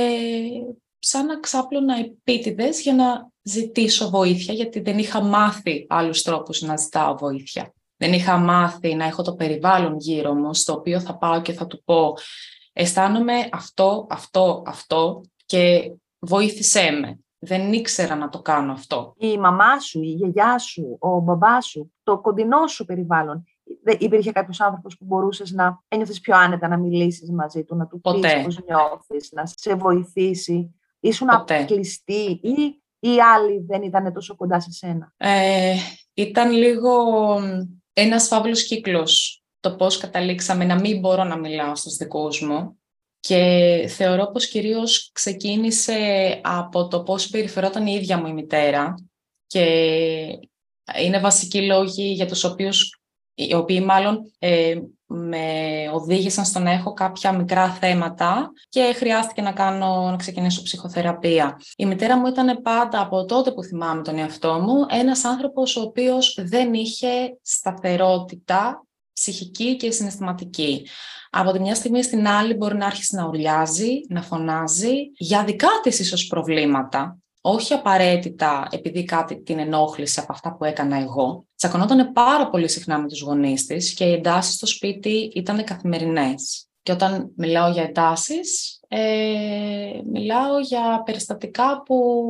σαν 1.05 1.25
να 1.25 1.39
ξάπλωνα 1.39 1.95
επίτηδες 1.97 2.81
για 2.81 2.93
να 2.93 3.29
ζητήσω 3.41 4.09
βοήθεια 4.09 4.53
γιατί 4.53 4.79
δεν 4.79 4.97
είχα 4.97 5.23
μάθει 5.23 5.85
άλλους 5.89 6.21
τρόπους 6.21 6.61
να 6.61 6.77
ζητάω 6.77 7.17
βοήθεια. 7.17 7.73
Δεν 7.97 8.13
είχα 8.13 8.37
μάθει 8.37 8.95
να 8.95 9.05
έχω 9.05 9.21
το 9.23 9.35
περιβάλλον 9.35 9.97
γύρω 9.97 10.33
μου 10.33 10.53
στο 10.53 10.73
οποίο 10.73 10.99
θα 10.99 11.17
πάω 11.17 11.41
και 11.41 11.53
θα 11.53 11.67
του 11.67 11.83
πω 11.83 12.13
αισθάνομαι 12.73 13.33
αυτό, 13.51 14.07
αυτό, 14.09 14.63
αυτό 14.65 15.21
και 15.45 15.91
βοήθησέ 16.19 16.91
με. 17.01 17.17
Δεν 17.39 17.73
ήξερα 17.73 18.15
να 18.15 18.29
το 18.29 18.41
κάνω 18.41 18.71
αυτό. 18.71 19.13
Η 19.17 19.37
μαμά 19.37 19.79
σου, 19.79 20.01
η 20.01 20.11
γιαγιά 20.11 20.57
σου, 20.57 20.97
ο 20.99 21.19
μπαμπά 21.19 21.61
σου, 21.61 21.93
το 22.03 22.19
κοντινό 22.19 22.67
σου 22.67 22.85
περιβάλλον. 22.85 23.43
Δεν 23.83 23.97
υπήρχε 23.99 24.31
κάποιος 24.31 24.61
άνθρωπος 24.61 24.97
που 24.97 25.05
μπορούσες 25.05 25.51
να 25.51 25.83
ένιωθες 25.87 26.19
πιο 26.19 26.35
άνετα 26.35 26.67
να 26.67 26.77
μιλήσεις 26.77 27.31
μαζί 27.31 27.63
του, 27.63 27.75
να 27.75 27.87
του 27.87 28.01
πεις 28.01 28.13
Ποτέ. 28.13 28.41
πώς 28.43 28.59
νιώθεις, 28.65 29.31
να 29.31 29.43
σε 29.45 29.75
βοηθήσει; 29.75 30.75
Ήσουν 31.03 31.27
Ποτέ. 31.27 31.63
κλειστή 31.63 32.39
ή 32.41 32.81
οι 32.99 33.19
άλλοι 33.21 33.65
δεν 33.67 33.81
ήταν 33.81 34.13
τόσο 34.13 34.35
κοντά 34.35 34.59
σε 34.59 34.71
σένα; 34.71 35.13
Ε, 35.17 35.75
ήταν 36.13 36.51
λίγο 36.51 36.91
ένας 37.93 38.27
φαύλος 38.27 38.63
κύκλος 38.63 39.43
το 39.59 39.75
πώς 39.75 39.97
καταλήξαμε 39.97 40.65
να 40.65 40.79
μην 40.79 40.99
μπορώ 40.99 41.23
να 41.23 41.37
μιλάω 41.37 41.75
στους 41.75 41.95
δικούς 41.95 42.41
μου 42.41 42.79
και 43.19 43.85
θεωρώ 43.89 44.31
πως 44.31 44.47
κυρίως 44.47 45.11
ξεκίνησε 45.13 45.95
από 46.43 46.87
το 46.87 47.03
πώς 47.03 47.29
περιφερόταν 47.29 47.87
η 47.87 47.93
ίδια 47.93 48.17
μου 48.17 48.27
η 48.27 48.33
μητέρα 48.33 48.95
και 49.47 49.63
είναι 50.99 51.19
βασικοί 51.19 51.65
λόγοι 51.65 52.11
για 52.11 52.27
τους 52.27 52.43
οποίους, 52.43 53.01
οι 53.33 53.53
οποίοι 53.53 53.83
μάλλον 53.85 54.31
ε, 54.39 54.75
με 55.15 55.45
οδήγησαν 55.93 56.45
στο 56.45 56.59
να 56.59 56.71
έχω 56.71 56.93
κάποια 56.93 57.31
μικρά 57.31 57.69
θέματα 57.69 58.51
και 58.69 58.93
χρειάστηκε 58.95 59.41
να, 59.41 59.51
κάνω, 59.51 60.09
να 60.09 60.15
ξεκινήσω 60.15 60.61
ψυχοθεραπεία. 60.63 61.59
Η 61.75 61.85
μητέρα 61.85 62.17
μου 62.17 62.27
ήταν 62.27 62.61
πάντα 62.61 63.01
από 63.01 63.25
τότε 63.25 63.51
που 63.51 63.63
θυμάμαι 63.63 64.01
τον 64.01 64.17
εαυτό 64.17 64.53
μου 64.53 64.85
ένας 64.89 65.23
άνθρωπος 65.23 65.75
ο 65.75 65.81
οποίος 65.81 66.39
δεν 66.41 66.73
είχε 66.73 67.37
σταθερότητα 67.41 68.85
ψυχική 69.13 69.75
και 69.75 69.91
συναισθηματική. 69.91 70.87
Από 71.29 71.51
τη 71.51 71.59
μια 71.59 71.75
στιγμή 71.75 72.03
στην 72.03 72.27
άλλη 72.27 72.53
μπορεί 72.53 72.75
να 72.75 72.85
άρχισε 72.85 73.15
να 73.15 73.27
ουρλιάζει, 73.27 74.01
να 74.09 74.21
φωνάζει 74.21 74.93
για 75.17 75.43
δικά 75.43 75.67
της 75.83 75.99
ίσως 75.99 76.27
προβλήματα, 76.27 77.17
όχι 77.41 77.73
απαραίτητα 77.73 78.67
επειδή 78.71 79.03
κάτι 79.03 79.41
την 79.41 79.59
ενόχλησε 79.59 80.19
από 80.19 80.33
αυτά 80.33 80.55
που 80.55 80.65
έκανα 80.65 80.97
εγώ. 80.97 81.45
Τσακωνόταν 81.63 82.11
πάρα 82.11 82.49
πολύ 82.49 82.69
συχνά 82.69 82.99
με 82.99 83.07
τους 83.07 83.21
γονείς 83.21 83.65
της 83.65 83.93
και 83.93 84.03
οι 84.03 84.13
εντάσεις 84.13 84.55
στο 84.55 84.65
σπίτι 84.65 85.31
ήταν 85.33 85.63
καθημερινές. 85.63 86.67
Και 86.81 86.91
όταν 86.91 87.31
μιλάω 87.35 87.71
για 87.71 87.83
εντάσεις, 87.83 88.79
ε, 88.87 90.01
μιλάω 90.11 90.59
για 90.59 91.01
περιστατικά 91.05 91.81
που 91.85 92.25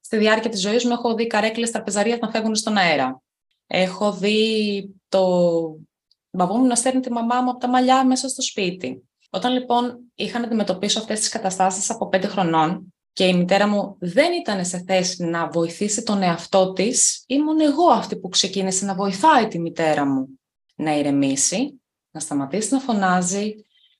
στη 0.00 0.16
διάρκεια 0.16 0.50
της 0.50 0.60
ζωής 0.60 0.84
μου 0.84 0.92
έχω 0.92 1.14
δει 1.14 1.26
καρέκλες 1.26 1.70
τραπεζαρίας 1.70 2.18
να 2.18 2.30
φεύγουν 2.30 2.54
στον 2.54 2.76
αέρα. 2.76 3.22
Έχω 3.66 4.12
δει 4.12 4.90
το 5.08 5.22
μπαμπού 6.30 6.56
μου 6.56 6.66
να 6.66 6.74
στέλνει 6.74 7.00
τη 7.00 7.12
μαμά 7.12 7.40
μου 7.40 7.50
από 7.50 7.58
τα 7.58 7.68
μαλλιά 7.68 8.04
μέσα 8.04 8.28
στο 8.28 8.42
σπίτι. 8.42 9.08
Όταν 9.30 9.52
λοιπόν 9.52 9.98
είχα 10.14 10.38
να 10.38 10.46
αντιμετωπίσω 10.46 10.98
αυτές 10.98 11.18
τις 11.18 11.28
καταστάσεις 11.28 11.90
από 11.90 12.08
πέντε 12.08 12.26
χρονών 12.26 12.94
και 13.16 13.26
η 13.26 13.34
μητέρα 13.34 13.68
μου 13.68 13.96
δεν 13.98 14.32
ήταν 14.32 14.64
σε 14.64 14.82
θέση 14.86 15.24
να 15.24 15.48
βοηθήσει 15.48 16.02
τον 16.02 16.22
εαυτό 16.22 16.72
της, 16.72 17.24
ήμουν 17.26 17.60
εγώ 17.60 17.90
αυτή 17.90 18.16
που 18.16 18.28
ξεκίνησε 18.28 18.84
να 18.84 18.94
βοηθάει 18.94 19.48
τη 19.48 19.58
μητέρα 19.58 20.06
μου 20.06 20.40
να 20.74 20.98
ηρεμήσει, 20.98 21.80
να 22.10 22.20
σταματήσει 22.20 22.72
να 22.74 22.80
φωνάζει, 22.80 23.54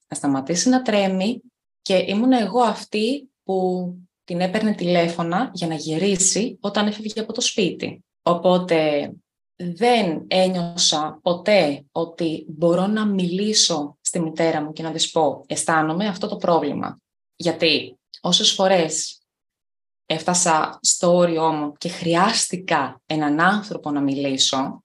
να 0.08 0.16
σταματήσει 0.16 0.68
να 0.68 0.82
τρέμει 0.82 1.40
και 1.82 2.04
ήμουν 2.08 2.32
εγώ 2.32 2.60
αυτή 2.60 3.30
που 3.44 3.88
την 4.24 4.40
έπαιρνε 4.40 4.74
τηλέφωνα 4.74 5.50
για 5.54 5.66
να 5.66 5.74
γυρίσει 5.74 6.58
όταν 6.60 6.86
έφευγε 6.86 7.20
από 7.20 7.32
το 7.32 7.40
σπίτι. 7.40 8.04
Οπότε 8.22 9.10
δεν 9.56 10.24
ένιωσα 10.26 11.18
ποτέ 11.22 11.84
ότι 11.92 12.46
μπορώ 12.48 12.86
να 12.86 13.06
μιλήσω 13.06 13.98
στη 14.00 14.20
μητέρα 14.20 14.62
μου 14.62 14.72
και 14.72 14.82
να 14.82 14.90
της 14.90 15.10
πω 15.10 15.44
αισθάνομαι 15.46 16.06
αυτό 16.06 16.28
το 16.28 16.36
πρόβλημα. 16.36 17.00
Γιατί 17.36 17.98
όσες 18.26 18.52
φορές 18.52 19.20
έφτασα 20.06 20.78
στο 20.82 21.16
όριό 21.16 21.52
μου 21.52 21.72
και 21.78 21.88
χρειάστηκα 21.88 23.00
έναν 23.06 23.40
άνθρωπο 23.40 23.90
να 23.90 24.00
μιλήσω, 24.00 24.84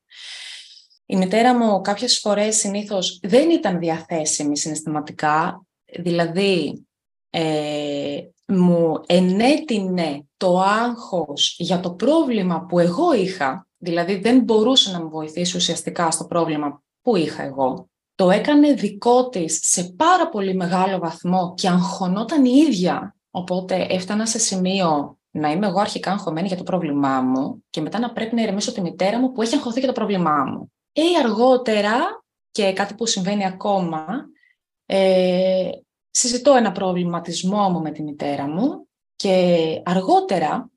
η 1.06 1.16
μητέρα 1.16 1.58
μου 1.58 1.82
κάποιες 1.82 2.20
φορές 2.20 2.56
συνήθως 2.56 3.20
δεν 3.22 3.50
ήταν 3.50 3.80
διαθέσιμη 3.80 4.58
συναισθηματικά, 4.58 5.66
δηλαδή 6.00 6.86
ε, 7.30 8.20
μου 8.46 9.02
ενέτεινε 9.06 10.26
το 10.38 10.60
άγχος 10.60 11.56
για 11.58 11.80
το 11.80 11.94
πρόβλημα 11.94 12.66
που 12.66 12.80
εγώ 12.80 13.14
είχα, 13.14 13.68
δηλαδή 13.78 14.16
δεν 14.16 14.44
μπορούσε 14.44 14.92
να 14.92 15.02
μου 15.02 15.10
βοηθήσει 15.10 15.58
ουσιαστικά 15.58 16.12
στο 16.12 16.26
πρόβλημα 16.26 16.84
που 17.02 17.16
είχα 17.16 17.44
εγώ, 17.44 17.90
το 18.16 18.30
έκανε 18.30 18.74
δικό 18.74 19.30
της 19.30 19.60
σε 19.62 19.84
πάρα 19.84 20.30
πολύ 20.30 20.56
μεγάλο 20.56 20.98
βαθμό 20.98 21.54
και 21.58 21.68
αγχωνόταν 21.68 22.46
η 22.46 22.52
ίδια. 22.68 23.16
Οπότε 23.32 23.88
έφτανα 23.90 24.26
σε 24.26 24.40
σημείο 24.40 25.20
να 25.32 25.52
είμαι 25.52 25.68
εγώ 25.68 25.80
αρχικά 25.80 26.12
αγχωμένη 26.12 26.48
για 26.48 26.58
το 26.58 26.64
πρόβλημά 26.64 27.22
μου 27.22 27.64
και 27.70 27.82
μετά 27.82 28.00
να 28.00 28.12
πρέπει 28.12 28.36
να 28.36 28.42
ηρεμήσω 28.42 28.72
τη 28.72 28.82
μητέρα 28.82 29.20
μου 29.20 29.32
που 29.32 29.42
έχει 29.42 29.56
αγχωθεί 29.56 29.80
για 29.80 29.88
το 29.88 29.94
πρόβλημά 29.94 30.44
μου. 30.44 30.72
Ή 30.92 31.02
αργότερα, 31.24 32.24
και 32.52 32.74
κάτι 32.74 32.94
που 32.94 33.06
συμβαίνει 33.06 33.46
ακόμα, 33.46 34.06
ε, 34.86 35.70
συζητώ 36.10 36.54
ένα 36.54 36.72
προβληματισμό 36.72 37.70
μου 37.70 37.82
με 37.82 37.92
τη 37.92 38.04
μητέρα 38.04 38.48
μου 38.48 38.88
και 39.16 39.82
αργότερα 39.86 40.70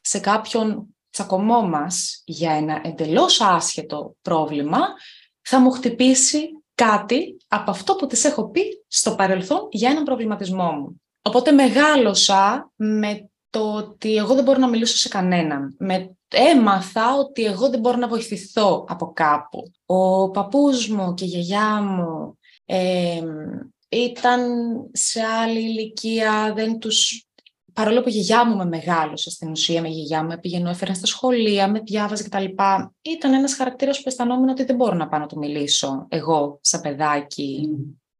σε 0.00 0.20
κάποιον 0.20 0.96
τσακωμό 1.10 1.62
μας 1.62 2.22
για 2.24 2.52
ένα 2.52 2.80
εντελώς 2.84 3.40
άσχετο 3.40 4.16
πρόβλημα 4.22 4.78
θα 5.42 5.60
μου 5.60 5.70
χτυπήσει 5.70 6.48
κάτι 6.74 7.36
από 7.48 7.70
αυτό 7.70 7.94
που 7.94 8.06
της 8.06 8.24
έχω 8.24 8.48
πει 8.48 8.84
στο 8.88 9.14
παρελθόν 9.14 9.68
για 9.70 9.90
έναν 9.90 10.04
προβληματισμό 10.04 10.72
μου. 10.72 11.01
Οπότε 11.22 11.52
μεγάλωσα 11.52 12.72
με 12.76 13.30
το 13.50 13.74
ότι 13.74 14.16
εγώ 14.16 14.34
δεν 14.34 14.44
μπορώ 14.44 14.58
να 14.58 14.68
μιλήσω 14.68 14.96
σε 14.96 15.08
κανέναν. 15.08 15.74
Με 15.78 16.16
έμαθα 16.28 17.14
ότι 17.14 17.44
εγώ 17.44 17.70
δεν 17.70 17.80
μπορώ 17.80 17.96
να 17.96 18.08
βοηθηθώ 18.08 18.84
από 18.88 19.12
κάπου. 19.12 19.72
Ο 19.86 20.30
παππούς 20.30 20.88
μου 20.88 21.14
και 21.14 21.24
η 21.24 21.28
γιαγιά 21.28 21.82
μου 21.82 22.38
ε, 22.64 23.22
ήταν 23.88 24.40
σε 24.92 25.20
άλλη 25.20 25.60
ηλικία, 25.60 26.52
δεν 26.54 26.78
τους... 26.78 27.26
Παρόλο 27.72 28.02
που 28.02 28.08
η 28.08 28.12
γιαγιά 28.12 28.46
μου 28.46 28.56
με 28.56 28.64
μεγάλωσε 28.64 29.30
στην 29.30 29.50
ουσία, 29.50 29.80
με 29.80 29.88
γιαγιά 29.88 30.24
μου 30.24 30.40
πήγαινε, 30.40 30.70
έφεραν 30.70 30.94
στα 30.94 31.06
σχολεία, 31.06 31.68
με 31.68 31.80
διάβαζε 31.80 32.22
κτλ. 32.22 32.44
Ήταν 33.02 33.32
ένας 33.32 33.54
χαρακτήρας 33.54 33.96
που 33.96 34.04
αισθανόμουν 34.06 34.48
ότι 34.48 34.64
δεν 34.64 34.76
μπορώ 34.76 34.94
να 34.94 35.08
πάω 35.08 35.20
να 35.20 35.26
του 35.26 35.38
μιλήσω 35.38 36.06
εγώ, 36.08 36.58
σαν 36.62 36.80
παιδάκι, 36.80 37.68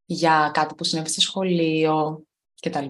για 0.05 0.51
κάτι 0.55 0.75
που 0.75 0.85
συνέβη 0.85 1.09
στο 1.09 1.21
σχολείο 1.21 2.25
κτλ. 2.63 2.87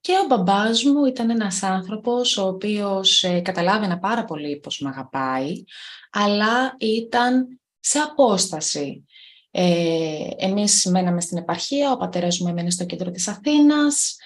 Και 0.00 0.12
ο 0.22 0.26
μπαμπάς 0.26 0.84
μου 0.84 1.04
ήταν 1.04 1.30
ένας 1.30 1.62
άνθρωπος 1.62 2.36
ο 2.36 2.46
οποίος 2.46 3.22
ε, 3.22 3.40
καταλάβαινα 3.40 3.98
πάρα 3.98 4.24
πολύ 4.24 4.56
πως 4.56 4.78
με 4.78 4.88
αγαπάει, 4.88 5.64
αλλά 6.10 6.76
ήταν 6.78 7.60
σε 7.80 7.98
απόσταση. 7.98 9.04
Ε, 9.50 10.26
εμείς 10.36 10.86
μέναμε 10.86 11.20
στην 11.20 11.38
επαρχία, 11.38 11.92
ο 11.92 11.96
πατέρας 11.96 12.38
μου 12.38 12.48
έμενε 12.48 12.70
στο 12.70 12.84
κέντρο 12.84 13.10
της 13.10 13.28
Αθήνας, 13.28 14.16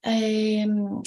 ε, 0.00 0.64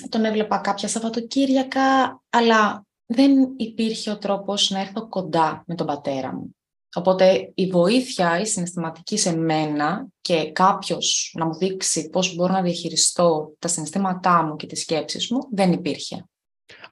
τον 0.10 0.25
έβλεπα 0.25 0.58
κάποια 0.58 0.88
Σαββατοκύριακα, 0.88 2.22
αλλά 2.29 2.86
δεν 3.05 3.31
υπήρχε 3.58 4.12
ο 4.12 4.17
τρόπος 4.17 4.69
να 4.69 4.79
έρθω 4.79 5.08
κοντά 5.08 5.63
με 5.67 5.75
τον 5.75 5.88
πατέρα 5.88 6.34
μου. 6.34 6.55
Οπότε 6.93 7.51
η 7.53 7.67
βοήθεια, 7.67 8.39
η 8.39 8.46
συναισθηματική 8.46 9.17
σε 9.17 9.38
μένα 9.38 10.08
και 10.22 10.51
κάποιος 10.51 11.34
να 11.38 11.46
μου 11.46 11.58
δείξει 11.58 12.10
πώς 12.10 12.36
μπορώ 12.36 12.53
να 12.53 12.62
διαχειριστώ 12.62 13.55
τα 13.60 13.67
συναισθήματά 13.67 14.43
μου 14.43 14.55
και 14.55 14.67
τις 14.67 14.81
σκέψεις 14.81 15.31
μου, 15.31 15.39
δεν 15.51 15.72
υπήρχε. 15.72 16.25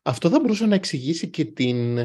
Αυτό 0.02 0.30
θα 0.30 0.40
μπορούσε 0.40 0.66
να 0.66 0.76
εξηγήσει 0.76 1.30
και 1.30 1.46
την 1.46 1.98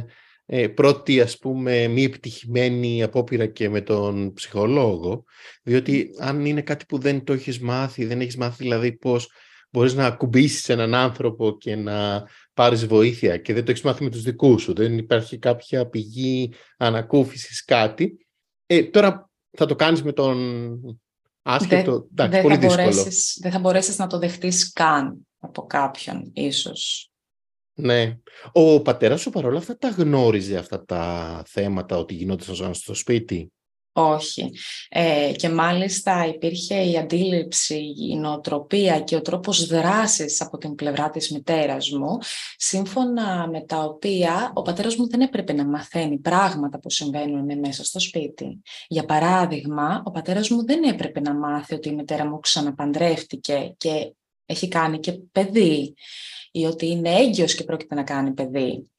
ε, 0.47 0.69
πρώτη 0.69 1.21
ας 1.21 1.39
πούμε 1.39 1.87
μη 1.87 2.05
επιτυχημένη 2.05 3.03
απόπειρα 3.03 3.47
και 3.47 3.69
με 3.69 3.81
τον 3.81 4.33
ψυχολόγο, 4.33 5.25
διότι 5.63 6.11
αν 6.19 6.45
είναι 6.45 6.63
κάτι 6.63 6.85
που 6.89 6.99
δεν 6.99 7.25
το 7.25 7.33
έχεις 7.33 7.61
μάθει, 7.61 8.05
δεν 8.05 8.21
έχεις 8.21 8.37
μάθει 8.37 8.63
δηλαδή 8.63 8.93
πώς 8.93 9.31
μπορείς 9.71 9.95
να 9.95 10.07
ακουμπήσεις 10.07 10.69
έναν 10.69 10.95
άνθρωπο 10.95 11.57
και 11.59 11.77
να 11.77 12.25
πάρεις 12.55 12.87
βοήθεια 12.87 13.37
και 13.37 13.53
δεν 13.53 13.65
το 13.65 13.71
έχεις 13.71 13.83
μάθει 13.83 14.05
με 14.05 14.11
τους 14.11 14.23
δικούς 14.23 14.63
σου, 14.63 14.75
δεν 14.75 14.99
υπάρχει 14.99 15.39
κάποια 15.39 15.87
πηγή 15.87 16.53
ανακούφισης 16.77 17.65
κάτι, 17.65 18.27
ε, 18.67 18.83
τώρα 18.83 19.31
θα 19.51 19.67
το 19.67 19.75
κάνεις 19.75 20.03
με 20.03 20.13
τον 20.13 21.01
άσχετο, 21.43 22.07
δεν, 22.11 22.31
δεν 22.31 22.43
πολύ 22.43 22.55
θα 22.55 22.61
δύσκολο. 22.61 22.91
Μπορέσεις, 22.91 23.39
δεν 23.41 23.53
θα 23.53 23.59
μπορέσεις 23.59 23.99
να 23.99 24.07
το 24.07 24.19
δεχτείς 24.19 24.73
καν 24.73 25.27
από 25.39 25.63
κάποιον, 25.63 26.31
ίσως. 26.35 27.11
Ναι. 27.75 28.19
Ο 28.53 28.83
πατέρας 28.83 29.21
σου 29.21 29.31
παρόλα 29.31 29.59
αυτά 29.59 29.77
τα 29.77 29.89
γνώριζε 29.89 30.57
αυτά 30.57 30.85
τα 30.85 31.43
θέματα 31.47 31.97
ότι 31.97 32.15
γινόταν 32.15 32.75
στο 32.75 32.95
σπίτι; 32.95 33.53
Όχι. 33.95 34.51
Ε, 34.89 35.33
και 35.37 35.49
μάλιστα 35.49 36.27
υπήρχε 36.27 36.75
η 36.75 36.97
αντίληψη, 36.97 37.95
η 38.11 38.17
νοοτροπία 38.17 39.01
και 39.01 39.17
ο 39.17 39.21
τρόπος 39.21 39.67
δράσης 39.67 40.41
από 40.41 40.59
την 40.59 40.75
πλευρά 40.75 41.11
της 41.11 41.31
μητέρας 41.31 41.91
μου, 41.91 42.19
σύμφωνα 42.57 43.49
με 43.49 43.61
τα 43.61 43.79
οποία 43.79 44.51
ο 44.55 44.63
πατέρας 44.63 44.97
μου 44.97 45.09
δεν 45.09 45.21
έπρεπε 45.21 45.53
να 45.53 45.65
μαθαίνει 45.65 46.19
πράγματα 46.19 46.79
που 46.79 46.91
συμβαίνουν 46.91 47.59
μέσα 47.59 47.85
στο 47.85 48.01
σπίτι. 48.01 48.63
Για 48.89 49.05
παράδειγμα, 49.05 50.03
ο 50.05 50.11
πατέρας 50.11 50.49
μου 50.51 50.65
δεν 50.65 50.83
έπρεπε 50.83 51.21
να 51.21 51.35
μάθει 51.35 51.75
ότι 51.75 51.89
η 51.89 51.95
μητέρα 51.95 52.27
μου 52.27 52.41
ξαναπαντρεύτηκε 52.41 53.75
και 53.77 54.15
έχει 54.47 54.69
κάνει 54.69 54.99
και 54.99 55.13
παιδί 55.13 55.95
ή 56.51 56.65
ότι 56.65 56.87
είναι 56.87 57.11
έγκυος 57.11 57.55
και 57.55 57.65
πρόκειται 57.65 57.95
να 57.95 58.03
κάνει 58.03 58.33
παιδί. 58.33 58.91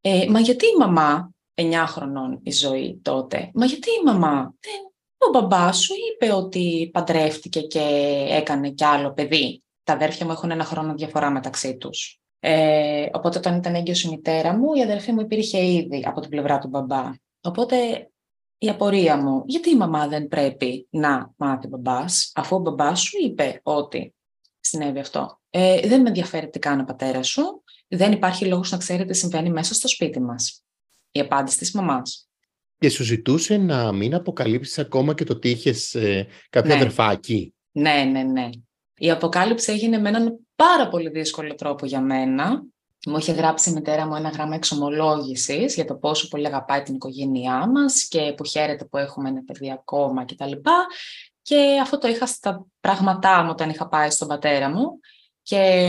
Ε, 0.00 0.26
μα 0.28 0.40
γιατί 0.40 0.66
η 0.66 0.76
μαμά 0.78 1.30
9 1.56 1.84
χρονών 1.86 2.40
η 2.42 2.50
ζωή 2.50 3.00
τότε. 3.02 3.50
Μα 3.54 3.66
γιατί 3.66 3.90
η 3.90 4.04
μαμά, 4.04 4.54
δεν, 4.60 4.92
ο 5.18 5.30
μπαμπάς 5.30 5.78
σου 5.78 5.94
είπε 5.94 6.32
ότι 6.32 6.90
παντρεύτηκε 6.92 7.60
και 7.60 7.80
έκανε 8.28 8.70
κι 8.70 8.84
άλλο 8.84 9.12
παιδί. 9.12 9.62
Τα 9.82 9.92
αδέρφια 9.92 10.26
μου 10.26 10.32
έχουν 10.32 10.50
ένα 10.50 10.64
χρόνο 10.64 10.94
διαφορά 10.94 11.30
μεταξύ 11.30 11.76
τους. 11.76 12.20
Ε, 12.40 13.06
οπότε 13.12 13.38
όταν 13.38 13.56
ήταν 13.56 13.74
έγκυος 13.74 14.02
η 14.02 14.08
μητέρα 14.08 14.56
μου, 14.56 14.74
η 14.74 14.82
αδερφή 14.82 15.12
μου 15.12 15.20
υπήρχε 15.20 15.66
ήδη 15.66 16.04
από 16.06 16.20
την 16.20 16.30
πλευρά 16.30 16.58
του 16.58 16.68
μπαμπά. 16.68 17.10
Οπότε 17.40 18.08
η 18.58 18.68
απορία 18.68 19.16
μου, 19.16 19.42
γιατί 19.46 19.70
η 19.70 19.76
μαμά 19.76 20.08
δεν 20.08 20.28
πρέπει 20.28 20.88
να 20.90 21.32
μάθει 21.36 21.66
μπαμπάς, 21.68 22.32
αφού 22.34 22.56
ο 22.56 22.58
μπαμπάς 22.58 23.00
σου 23.00 23.16
είπε 23.22 23.60
ότι 23.62 24.14
συνέβη 24.60 24.98
αυτό. 24.98 25.40
Ε, 25.50 25.88
δεν 25.88 26.00
με 26.00 26.08
ενδιαφέρει 26.08 26.48
τι 26.48 26.58
κάνει 26.58 26.82
ο 26.82 26.84
πατέρας 26.84 27.28
σου, 27.28 27.62
δεν 27.88 28.12
υπάρχει 28.12 28.44
λόγος 28.44 28.70
να 28.70 28.78
ξέρει 28.78 29.04
τι 29.04 29.14
συμβαίνει 29.14 29.50
μέσα 29.50 29.74
στο 29.74 29.88
σπίτι 29.88 30.20
μας 30.20 30.65
η 31.16 31.20
απάντηση 31.20 31.58
της 31.58 31.72
μαμάς. 31.72 32.28
Και 32.78 32.88
σου 32.88 33.04
ζητούσε 33.04 33.56
να 33.56 33.92
μην 33.92 34.14
αποκαλύψεις 34.14 34.78
ακόμα 34.78 35.14
και 35.14 35.24
το 35.24 35.32
ότι 35.32 35.50
είχες 35.50 35.94
ε, 35.94 36.26
κάποιο 36.50 36.70
ναι. 36.70 36.76
αδερφάκι; 36.76 37.54
Ναι, 37.72 38.08
ναι, 38.12 38.22
ναι. 38.22 38.48
Η 38.98 39.10
αποκάλυψη 39.10 39.72
έγινε 39.72 39.98
με 39.98 40.08
έναν 40.08 40.38
πάρα 40.56 40.88
πολύ 40.88 41.08
δύσκολο 41.08 41.54
τρόπο 41.54 41.86
για 41.86 42.00
μένα. 42.00 42.62
Μου 43.06 43.18
είχε 43.18 43.32
γράψει 43.32 43.70
η 43.70 43.72
μητέρα 43.72 44.06
μου 44.06 44.14
ένα 44.14 44.28
γράμμα 44.28 44.54
εξομολόγησης 44.54 45.74
για 45.74 45.84
το 45.84 45.94
πόσο 45.94 46.28
πολύ 46.28 46.46
αγαπάει 46.46 46.82
την 46.82 46.94
οικογένειά 46.94 47.66
μας 47.66 48.08
και 48.08 48.34
που 48.36 48.44
χαίρεται 48.44 48.84
που 48.84 48.96
έχουμε 48.96 49.28
ένα 49.28 49.42
παιδί 49.44 49.72
ακόμα 49.72 50.24
κτλ. 50.24 50.52
Και 51.42 51.78
αυτό 51.82 51.98
το 51.98 52.08
είχα 52.08 52.26
στα 52.26 52.66
πράγματά 52.80 53.42
μου 53.42 53.50
όταν 53.50 53.70
είχα 53.70 53.88
πάει 53.88 54.10
στον 54.10 54.28
πατέρα 54.28 54.70
μου. 54.70 55.00
Και 55.42 55.88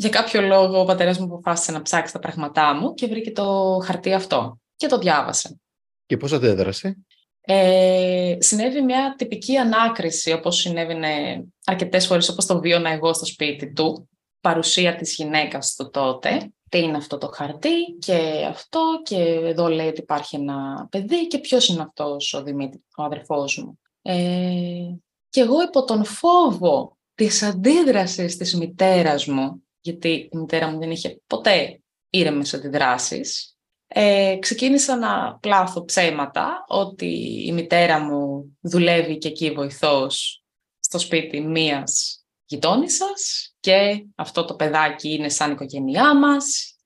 Για 0.00 0.08
κάποιο 0.08 0.40
λόγο 0.40 0.80
ο 0.80 0.84
πατέρας 0.84 1.18
μου 1.18 1.24
αποφάσισε 1.24 1.72
να 1.72 1.82
ψάξει 1.82 2.12
τα 2.12 2.18
πράγματά 2.18 2.74
μου 2.74 2.94
και 2.94 3.06
βρήκε 3.06 3.30
το 3.30 3.78
χαρτί 3.84 4.12
αυτό 4.12 4.58
και 4.76 4.86
το 4.86 4.98
διάβασε. 4.98 5.60
Και 6.06 6.16
πώς 6.16 6.32
αντέδρασε; 6.32 6.96
Ε, 7.40 8.36
συνέβη 8.38 8.80
μια 8.80 9.14
τυπική 9.18 9.56
ανάκριση, 9.56 10.32
όπως 10.32 10.56
συνέβαινε 10.56 11.44
αρκετές 11.64 12.06
φορές, 12.06 12.28
όπως 12.28 12.46
το 12.46 12.60
βίωνα 12.60 12.90
εγώ 12.90 13.12
στο 13.12 13.24
σπίτι 13.24 13.72
του, 13.72 14.08
παρουσία 14.40 14.96
της 14.96 15.14
γυναίκας 15.14 15.74
του 15.74 15.90
τότε. 15.90 16.52
Τι 16.68 16.78
είναι 16.78 16.96
αυτό 16.96 17.18
το 17.18 17.30
χαρτί 17.34 17.96
και 17.98 18.46
αυτό 18.48 18.80
και 19.02 19.16
εδώ 19.44 19.68
λέει 19.68 19.88
ότι 19.88 20.00
υπάρχει 20.00 20.36
ένα 20.36 20.86
παιδί 20.90 21.26
και 21.26 21.38
ποιος 21.38 21.68
είναι 21.68 21.82
αυτός 21.82 22.34
ο 22.34 22.42
Δημήτρης, 22.42 22.82
ο 22.96 23.02
αδερφός 23.02 23.58
μου. 23.58 23.78
Ε, 24.02 24.94
και 25.28 25.40
εγώ 25.40 25.62
υπό 25.62 25.84
τον 25.84 26.04
φόβο 26.04 26.96
της 27.14 27.42
αντίδρασης 27.42 28.36
της 28.36 28.56
μητέρας 28.56 29.26
μου, 29.26 29.62
γιατί 29.80 30.08
η 30.08 30.36
μητέρα 30.36 30.66
μου 30.70 30.78
δεν 30.78 30.90
είχε 30.90 31.20
ποτέ 31.26 31.80
ήρεμες 32.10 32.54
αντιδράσεις, 32.54 33.56
ε, 33.86 34.36
ξεκίνησα 34.40 34.96
να 34.96 35.38
πλάθω 35.40 35.84
ψέματα 35.84 36.64
ότι 36.68 37.06
η 37.46 37.52
μητέρα 37.52 38.00
μου 38.00 38.56
δουλεύει 38.60 39.18
και 39.18 39.28
εκεί 39.28 39.50
βοηθός 39.50 40.42
στο 40.80 40.98
σπίτι 40.98 41.40
μίας 41.40 42.22
γειτόνισσας 42.44 43.52
και 43.60 44.06
αυτό 44.14 44.44
το 44.44 44.54
παιδάκι 44.54 45.12
είναι 45.12 45.28
σαν 45.28 45.52
οικογένειά 45.52 46.18
μας 46.18 46.76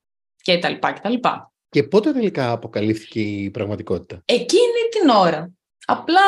και 0.43 0.59
τα 0.59 0.69
λοιπά 0.69 0.93
και 0.93 1.01
τα 1.01 1.09
λοιπά. 1.09 1.53
Και 1.69 1.83
πότε 1.83 2.13
τελικά 2.13 2.51
αποκαλύφθηκε 2.51 3.21
η 3.21 3.51
πραγματικότητα; 3.51 4.23
Εκείνη 4.25 4.89
την 4.91 5.09
ώρα. 5.09 5.51
Απλά 5.87 6.21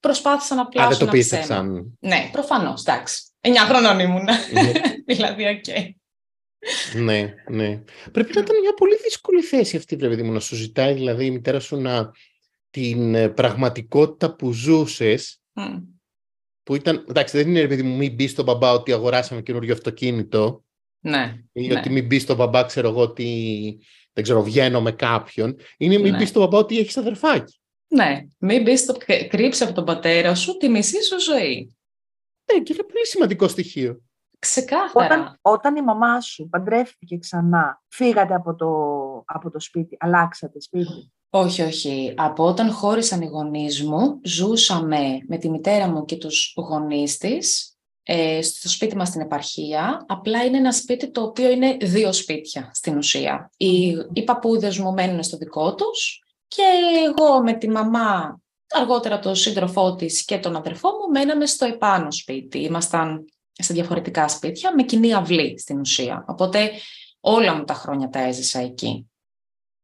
προσπάθησα 0.00 0.54
να 0.54 0.66
πλάσω 0.66 0.86
Α, 0.86 0.90
δεν 0.90 0.98
το 0.98 1.04
ένα 1.04 1.12
πίστεψαν. 1.12 1.72
ψέμα. 1.72 1.84
Ναι, 2.00 2.28
προφανώς, 2.32 2.82
εντάξει. 2.82 3.22
Εννιά 3.46 3.64
χρονών 3.64 3.98
ήμουν. 3.98 4.24
Ναι. 4.24 4.72
δηλαδή, 5.14 5.44
οκ. 5.46 5.64
ναι, 6.94 7.34
ναι. 7.50 7.82
Πρέπει 8.12 8.34
να 8.34 8.40
ήταν 8.40 8.60
μια 8.60 8.74
πολύ 8.76 8.96
δύσκολη 9.02 9.42
θέση 9.42 9.76
αυτή, 9.76 9.96
βέβαια, 9.96 10.24
μου, 10.24 10.32
να 10.32 10.40
σου 10.40 10.56
ζητάει 10.56 10.94
δηλαδή 10.94 11.24
η 11.24 11.30
μητέρα 11.30 11.60
σου 11.60 11.76
να 11.76 12.10
την 12.70 13.14
ε, 13.14 13.28
πραγματικότητα 13.28 14.34
που 14.34 14.52
ζούσες, 14.52 15.40
Μμ. 15.52 15.76
που 16.62 16.74
ήταν, 16.74 17.04
εντάξει, 17.08 17.36
δεν 17.36 17.48
είναι, 17.48 17.60
ρε 17.60 17.66
παιδί 17.66 17.82
μου, 17.82 17.96
μην 17.96 18.14
πεις 18.14 18.26
στον 18.26 18.44
μπαμπά 18.44 18.72
ότι 18.72 18.92
αγοράσαμε 18.92 19.42
καινούριο 19.42 19.72
αυτοκίνητο, 19.72 20.64
Ναι, 21.00 21.34
ή 21.52 21.66
ναι. 21.66 21.78
ότι 21.78 21.90
μην 21.90 22.06
πεις 22.06 22.18
στον 22.18 22.36
μπαμπά, 22.36 22.64
ξέρω 22.64 22.88
εγώ, 22.88 23.00
ότι 23.00 23.78
δεν 24.12 24.24
ξέρω, 24.24 24.42
βγαίνω 24.42 24.80
με 24.80 24.92
κάποιον. 24.92 25.56
Είναι 25.76 25.98
μην 25.98 26.12
Ναι. 26.12 26.18
μπεις 26.18 26.28
στον 26.28 26.42
μπαμπά 26.42 26.58
ότι 26.58 26.78
έχεις 26.78 26.96
αδερφάκι. 26.96 27.58
Ναι, 27.88 28.20
μην 28.38 28.62
μπεις 28.62 28.80
στο... 28.80 28.96
κρύψε 29.28 29.64
από 29.64 29.72
τον 29.72 29.84
πατέρα 29.84 30.34
σου 30.34 30.56
τη 30.56 30.68
μισή 30.68 31.02
σου 31.02 31.20
ζωή. 31.20 31.75
Ναι, 32.52 32.60
και 32.60 32.72
είναι 32.72 32.82
πολύ 32.82 33.06
σημαντικό 33.06 33.48
στοιχείο. 33.48 34.00
Ξεκάθαρα. 34.38 35.06
Όταν, 35.06 35.38
όταν 35.40 35.76
η 35.76 35.82
μαμά 35.82 36.20
σου 36.20 36.48
παντρεύτηκε 36.48 37.16
ξανά, 37.16 37.82
φύγατε 37.88 38.34
από 38.34 38.54
το, 38.54 38.68
από 39.26 39.50
το 39.50 39.60
σπίτι, 39.60 39.96
αλλάξατε 40.00 40.60
σπίτι; 40.60 41.12
Όχι, 41.30 41.62
όχι. 41.62 42.14
Από 42.16 42.44
όταν 42.44 42.70
χώρισαν 42.70 43.20
οι 43.20 43.26
γονείς 43.26 43.82
μου, 43.82 44.20
ζούσαμε 44.24 45.18
με 45.28 45.38
τη 45.38 45.50
μητέρα 45.50 45.88
μου 45.88 46.04
και 46.04 46.16
τους 46.16 46.54
γονείς 46.56 47.18
της 47.18 47.76
ε, 48.02 48.42
στο 48.42 48.68
σπίτι 48.68 48.96
μας 48.96 49.08
στην 49.08 49.20
επαρχία. 49.20 50.04
Απλά 50.08 50.44
είναι 50.44 50.56
ένα 50.56 50.72
σπίτι 50.72 51.10
το 51.10 51.22
οποίο 51.22 51.50
είναι 51.50 51.76
δύο 51.80 52.12
σπίτια 52.12 52.70
στην 52.74 52.96
ουσία. 52.96 53.50
Οι, 53.56 53.86
οι 54.12 54.24
παππούδες 54.24 54.78
μου 54.78 54.92
μένουν 54.92 55.22
στο 55.22 55.36
δικό 55.36 55.74
τους 55.74 56.22
και 56.48 56.62
εγώ 57.06 57.42
με 57.42 57.52
τη 57.52 57.68
μαμά, 57.68 58.40
αργότερα 58.70 59.18
τον 59.18 59.34
σύντροφό 59.34 59.94
της 59.94 60.24
και 60.24 60.38
τον 60.38 60.56
αδερφό 60.56 60.88
μου, 60.88 61.10
μέναμε 61.12 61.46
στο 61.46 61.66
επάνω 61.66 62.10
σπίτι. 62.12 62.58
Ήμασταν 62.62 63.24
σε 63.52 63.72
διαφορετικά 63.72 64.28
σπίτια 64.28 64.74
με 64.74 64.82
κοινή 64.82 65.14
αυλή 65.14 65.58
στην 65.58 65.80
ουσία. 65.80 66.24
Οπότε 66.28 66.70
όλα 67.20 67.54
μου 67.54 67.64
τα 67.64 67.74
χρόνια 67.74 68.08
τα 68.08 68.18
έζησα 68.20 68.60
εκεί. 68.60 69.10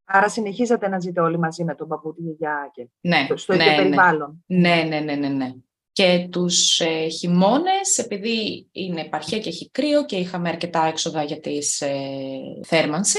Άρα 0.04 0.28
συνεχίζατε 0.28 0.88
να 0.88 1.00
ζείτε 1.00 1.20
όλοι 1.20 1.38
μαζί 1.38 1.64
με 1.64 1.74
τον 1.74 1.88
παππού, 1.88 2.14
τη 2.14 2.22
γιαγιά 2.22 2.70
και 2.74 2.88
Ναι, 3.00 3.24
στο- 3.24 3.36
στο 3.36 3.54
ναι, 3.54 3.62
ίδιο 3.64 3.76
ναι. 3.76 3.82
περιβάλλον. 3.82 4.44
Ναι, 4.46 4.84
ναι, 4.88 5.00
ναι, 5.00 5.14
ναι, 5.14 5.28
ναι. 5.28 5.52
Και 5.92 6.28
τους 6.30 6.80
ε, 6.80 7.08
χειμώνες, 7.08 7.98
επειδή 7.98 8.68
είναι 8.72 9.00
επαρχία 9.00 9.38
και 9.38 9.48
έχει 9.48 9.70
κρύο 9.70 10.04
και 10.04 10.16
είχαμε 10.16 10.48
αρκετά 10.48 10.84
έξοδα 10.86 11.22
για 11.22 11.40
τη 11.40 11.56
ε, 11.78 12.64
θέρμανση, 12.66 13.18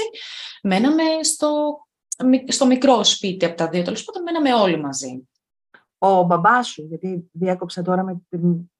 μέναμε 0.62 1.02
στο, 1.22 1.78
μι- 2.24 2.52
στο 2.52 2.66
μικρό 2.66 3.04
σπίτι 3.04 3.44
από 3.44 3.56
τα 3.56 3.68
δύο, 3.68 3.82
τέλος 3.82 4.04
πάντων 4.04 4.22
μέναμε 4.22 4.54
όλοι 4.54 4.80
μαζί. 4.80 5.28
Ο 6.06 6.22
μπαμπάς 6.22 6.68
σου, 6.68 6.82
γιατί 6.82 7.28
διάκοψα 7.32 7.82
τώρα 7.82 8.02
με 8.02 8.22
την, 8.28 8.70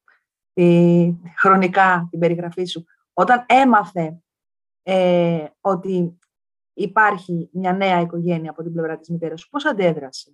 τη, 0.52 1.14
χρονικά 1.37 2.08
την 2.10 2.18
περιγραφή 2.18 2.64
σου, 2.64 2.84
όταν 3.12 3.44
έμαθε 3.48 4.18
ε, 4.82 5.46
ότι 5.60 6.18
υπάρχει 6.72 7.48
μια 7.52 7.72
νέα 7.72 8.00
οικογένεια 8.00 8.50
από 8.50 8.62
την 8.62 8.72
πλευρά 8.72 8.98
της 8.98 9.08
μητέρας 9.08 9.40
σου, 9.40 9.48
πώς 9.48 9.64
αντέδρασε; 9.64 10.32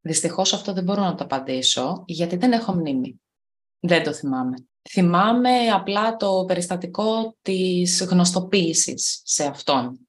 Δυστυχώς 0.00 0.52
αυτό 0.52 0.72
δεν 0.72 0.84
μπορώ 0.84 1.02
να 1.02 1.14
το 1.14 1.24
απαντήσω, 1.24 2.02
γιατί 2.06 2.36
δεν 2.36 2.52
έχω 2.52 2.72
μνήμη. 2.72 3.20
Δεν 3.80 4.02
το 4.02 4.12
θυμάμαι. 4.12 4.66
Θυμάμαι 4.90 5.68
απλά 5.68 6.16
το 6.16 6.44
περιστατικό 6.46 7.36
της 7.42 8.06
γνωστοποίησης 8.10 9.20
σε 9.24 9.44
αυτόν 9.44 10.08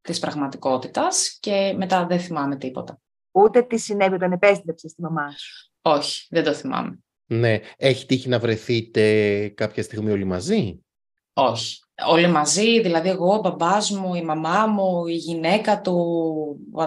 της 0.00 0.18
πραγματικότητας 0.18 1.38
και 1.40 1.74
μετά 1.76 2.06
δεν 2.06 2.20
θυμάμαι 2.20 2.56
τίποτα. 2.56 3.01
Ούτε 3.32 3.62
τι 3.62 3.78
συνέβη 3.78 4.14
όταν 4.14 4.32
επέστρεψες 4.32 4.90
στη 4.90 5.02
μαμά 5.02 5.30
σου. 5.38 5.70
Όχι, 5.82 6.26
δεν 6.30 6.44
το 6.44 6.52
θυμάμαι. 6.52 6.98
Ναι. 7.26 7.60
Έχει 7.76 8.06
τύχει 8.06 8.28
να 8.28 8.38
βρεθείτε 8.38 9.48
κάποια 9.48 9.82
στιγμή 9.82 10.10
όλοι 10.10 10.24
μαζί; 10.24 10.84
Όχι. 11.32 11.76
Όλοι 12.08 12.26
μαζί, 12.26 12.80
δηλαδή 12.80 13.08
εγώ, 13.08 13.34
ο 13.34 13.40
μπαμπάς 13.40 13.90
μου, 13.90 14.14
η 14.14 14.22
μαμά 14.22 14.66
μου, 14.66 15.06
η 15.06 15.14
γυναίκα 15.14 15.80
του, 15.80 15.96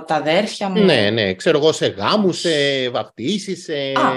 τα 0.06 0.16
αδέρφια 0.16 0.70
μου. 0.70 0.84
Ναι, 0.84 1.10
ναι. 1.10 1.34
Ξέρω 1.34 1.58
εγώ 1.58 1.72
σε 1.72 1.88
γάμους, 1.88 2.40
σε 2.40 2.90
βαπτίσεις, 2.90 3.64
σε... 3.64 3.74
Α. 3.74 4.14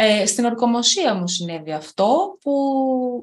Ε, 0.00 0.26
στην 0.26 0.44
ορκομοσία 0.44 1.14
μου 1.14 1.28
συνέβη 1.28 1.72
αυτό 1.72 2.38
που 2.40 2.52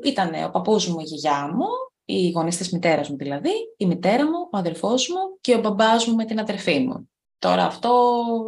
ήταν 0.03 0.43
ο 0.45 0.49
παππούς 0.49 0.87
μου, 0.87 0.99
η 0.99 1.03
γιαγιά 1.03 1.53
μου, 1.53 1.65
οι 2.05 2.29
γονείς 2.29 2.57
της 2.57 2.71
μητέρας 2.71 3.09
μου 3.09 3.17
δηλαδή, 3.17 3.51
η 3.77 3.85
μητέρα 3.85 4.25
μου, 4.25 4.49
ο 4.51 4.57
αδερφός 4.57 5.07
μου 5.07 5.37
και 5.41 5.53
ο 5.55 5.59
μπαμπάς 5.59 6.05
μου 6.05 6.15
με 6.15 6.25
την 6.25 6.39
αδερφή 6.39 6.79
μου. 6.79 7.09
Τώρα 7.45 7.65
αυτό 7.65 7.91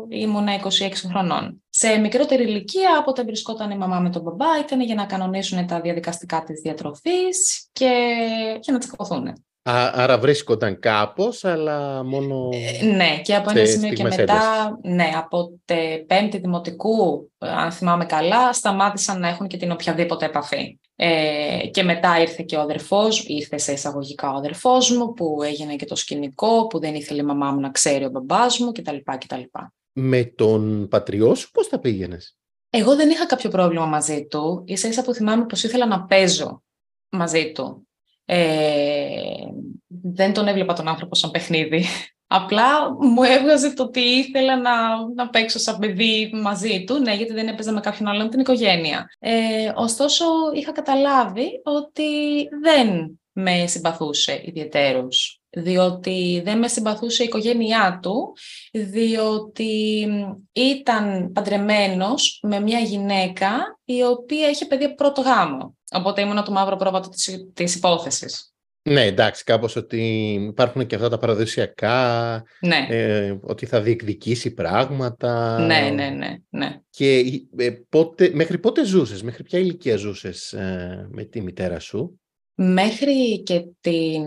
ήμουνα 0.09 0.51
26 0.63 0.67
χρονών. 1.09 1.63
Σε 1.69 1.97
μικρότερη 1.97 2.43
ηλικία, 2.43 2.97
από 2.99 3.09
όταν 3.09 3.25
βρισκόταν 3.25 3.71
η 3.71 3.77
μαμά 3.77 3.99
με 3.99 4.09
τον 4.09 4.21
μπαμπά, 4.21 4.59
ήταν 4.59 4.81
για 4.81 4.95
να 4.95 5.05
κανονίσουν 5.05 5.67
τα 5.67 5.81
διαδικαστικά 5.81 6.43
της 6.43 6.61
διατροφής 6.61 7.67
και 7.71 8.15
για 8.61 8.73
να 8.73 8.79
τσακωθούν. 8.79 9.27
Α, 9.27 9.91
άρα 9.93 10.17
βρίσκονταν 10.17 10.79
κάπως, 10.79 11.45
αλλά 11.45 12.03
μόνο... 12.03 12.49
Ε, 12.81 12.85
ναι, 12.85 13.21
και 13.23 13.35
από 13.35 13.49
ένα 13.49 13.59
σε 13.59 13.65
σημείο 13.65 13.89
και 13.89 13.95
στιγμές 13.95 14.17
μετά, 14.17 14.79
ναι, 14.81 15.09
από 15.15 15.59
τε 15.65 15.75
πέμπτη 16.07 16.37
δημοτικού, 16.37 17.31
ε, 17.37 17.49
αν 17.49 17.71
θυμάμαι 17.71 18.05
καλά, 18.05 18.53
σταμάτησαν 18.53 19.19
να 19.19 19.27
έχουν 19.27 19.47
και 19.47 19.57
την 19.57 19.71
οποιαδήποτε 19.71 20.25
επαφή. 20.25 20.79
Ε, 20.99 21.67
και 21.71 21.83
μετά 21.83 22.21
ήρθε 22.21 22.43
και 22.43 22.55
ο 22.55 22.59
αδερφός, 22.59 23.23
ήρθε 23.27 23.57
σε 23.57 23.71
εισαγωγικά 23.71 24.31
ο 24.31 24.35
αδερφός 24.35 24.91
μου, 24.91 25.13
που 25.13 25.43
έγινε 25.43 25.75
και 25.75 25.85
το 25.85 25.95
σκηνικό, 25.95 26.67
που 26.67 26.79
δεν 26.79 26.95
ήθελε 26.95 27.21
η 27.21 27.25
μαμά 27.25 27.51
μου 27.51 27.59
να 27.59 27.69
ξέρει 27.69 28.05
ο 28.05 28.09
μπαμπάς 28.09 28.59
μου 28.59 28.71
κτλ. 28.71 28.95
κτλ. 29.17 29.41
Με 29.91 30.23
τον 30.23 30.87
πατριό 30.87 31.35
σου 31.35 31.51
πώς 31.51 31.67
τα 31.67 31.79
πήγαινες; 31.79 32.37
Εγώ 32.69 32.95
δεν 32.95 33.09
είχα 33.09 33.25
κάποιο 33.25 33.49
πρόβλημα 33.49 33.85
μαζί 33.85 34.25
του, 34.25 34.63
ίσα 34.65 34.87
ίσα 34.87 35.03
που 35.03 35.13
θυμάμαι 35.13 35.45
πως 35.45 35.63
ήθελα 35.63 35.85
να 35.85 36.05
παίζω 36.05 36.63
μαζί 37.09 37.51
του. 37.51 37.87
Ε, 38.25 39.21
δεν 39.87 40.33
τον 40.33 40.47
έβλεπα 40.47 40.73
τον 40.73 40.87
άνθρωπο 40.87 41.15
σαν 41.15 41.31
παιχνίδι. 41.31 41.85
Απλά 42.27 42.93
μου 42.93 43.23
έβγαζε 43.23 43.73
το 43.73 43.83
ότι 43.83 43.99
ήθελα 43.99 44.57
να, 44.57 44.73
να 45.15 45.29
παίξω 45.29 45.59
σαν 45.59 45.77
παιδί 45.77 46.31
μαζί 46.33 46.83
του, 46.83 46.99
ναι, 46.99 47.13
γιατί 47.13 47.33
δεν 47.33 47.47
έπαιζα 47.47 47.71
με 47.71 47.79
κάποιον 47.79 48.09
άλλον 48.09 48.29
την 48.29 48.39
οικογένεια. 48.39 49.05
Ε, 49.19 49.71
ωστόσο, 49.75 50.25
είχα 50.53 50.71
καταλάβει 50.71 51.61
ότι 51.63 52.03
δεν 52.61 53.19
με 53.31 53.67
συμπαθούσε 53.67 54.41
ιδιαιτέρως, 54.45 55.41
διότι 55.49 56.41
δεν 56.43 56.57
με 56.57 56.67
συμπαθούσε 56.67 57.23
η 57.23 57.25
οικογένειά 57.25 57.99
του, 58.01 58.33
διότι 58.71 60.07
ήταν 60.51 61.31
παντρεμένος 61.31 62.39
με 62.41 62.59
μια 62.59 62.79
γυναίκα 62.79 63.79
η 63.85 64.03
οποία 64.03 64.49
είχε 64.49 64.65
παιδί 64.65 64.83
από 64.83 64.95
πρώτο 64.95 65.21
γάμο. 65.21 65.77
Οπότε 65.91 66.21
ήμουν 66.21 66.43
το 66.43 66.51
μαύρο 66.51 66.75
πρόβατο 66.75 67.09
της, 67.09 67.49
της 67.53 67.75
υπόθεσης. 67.75 68.51
Ναι, 68.87 69.05
εντάξει, 69.05 69.43
κάπως 69.43 69.75
ότι 69.75 70.31
υπάρχουν 70.49 70.85
και 70.87 70.95
αυτά 70.95 71.09
τα 71.09 71.17
παραδοσιακά, 71.17 72.43
Ναι. 72.59 72.87
ε, 72.89 73.37
ότι 73.41 73.65
θα 73.65 73.81
διεκδικήσει 73.81 74.53
πράγματα. 74.53 75.59
Ναι, 75.59 75.89
ναι, 75.93 76.09
ναι, 76.09 76.37
ναι. 76.49 76.79
Και 76.89 77.23
ε, 77.57 77.71
πότε, 77.89 78.31
μέχρι 78.33 78.57
πότε 78.57 78.85
ζούσες, 78.85 79.23
μέχρι 79.23 79.43
ποια 79.43 79.59
ηλικία 79.59 79.95
ζούσες 79.97 80.53
ε, 80.53 81.07
με 81.11 81.23
τη 81.23 81.41
μητέρα 81.41 81.79
σου; 81.79 82.19
Μέχρι 82.59 83.43
και 83.43 83.65
την... 83.81 84.23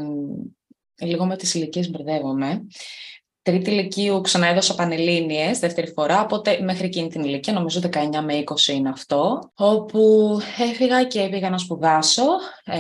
Λίγο 1.03 1.27
με 1.27 1.37
τις 1.37 1.55
ηλικίες 1.55 1.91
μπερδεύομαι. 1.91 2.67
Τρίτη 3.43 3.71
ηλικίου 3.71 4.21
ξανά 4.21 4.47
έδωσα 4.47 4.75
πανελλήνιες, 4.75 5.59
δεύτερη 5.59 5.93
φορά, 5.93 6.21
οπότε 6.23 6.61
μέχρι 6.63 6.87
εκείνη 6.87 7.09
την 7.09 7.23
ηλικία, 7.23 7.53
νομίζω 7.53 7.81
19 7.83 7.97
με 8.25 8.43
20 8.45 8.73
είναι 8.75 8.89
αυτό, 8.89 9.51
όπου 9.55 10.39
έφυγα 10.71 11.05
και 11.05 11.29
πήγα 11.31 11.51
να 11.51 11.59
σπουδάσω. 11.59 12.23
Ε, 12.65 12.79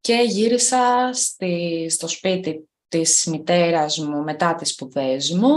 και 0.00 0.24
γύρισα 0.28 1.10
στη, 1.12 1.86
στο 1.90 2.08
σπίτι 2.08 2.68
της 2.88 3.26
μητέρας 3.30 3.98
μου 3.98 4.22
μετά 4.22 4.54
τις 4.54 4.70
σπουδές 4.70 5.30
μου 5.30 5.54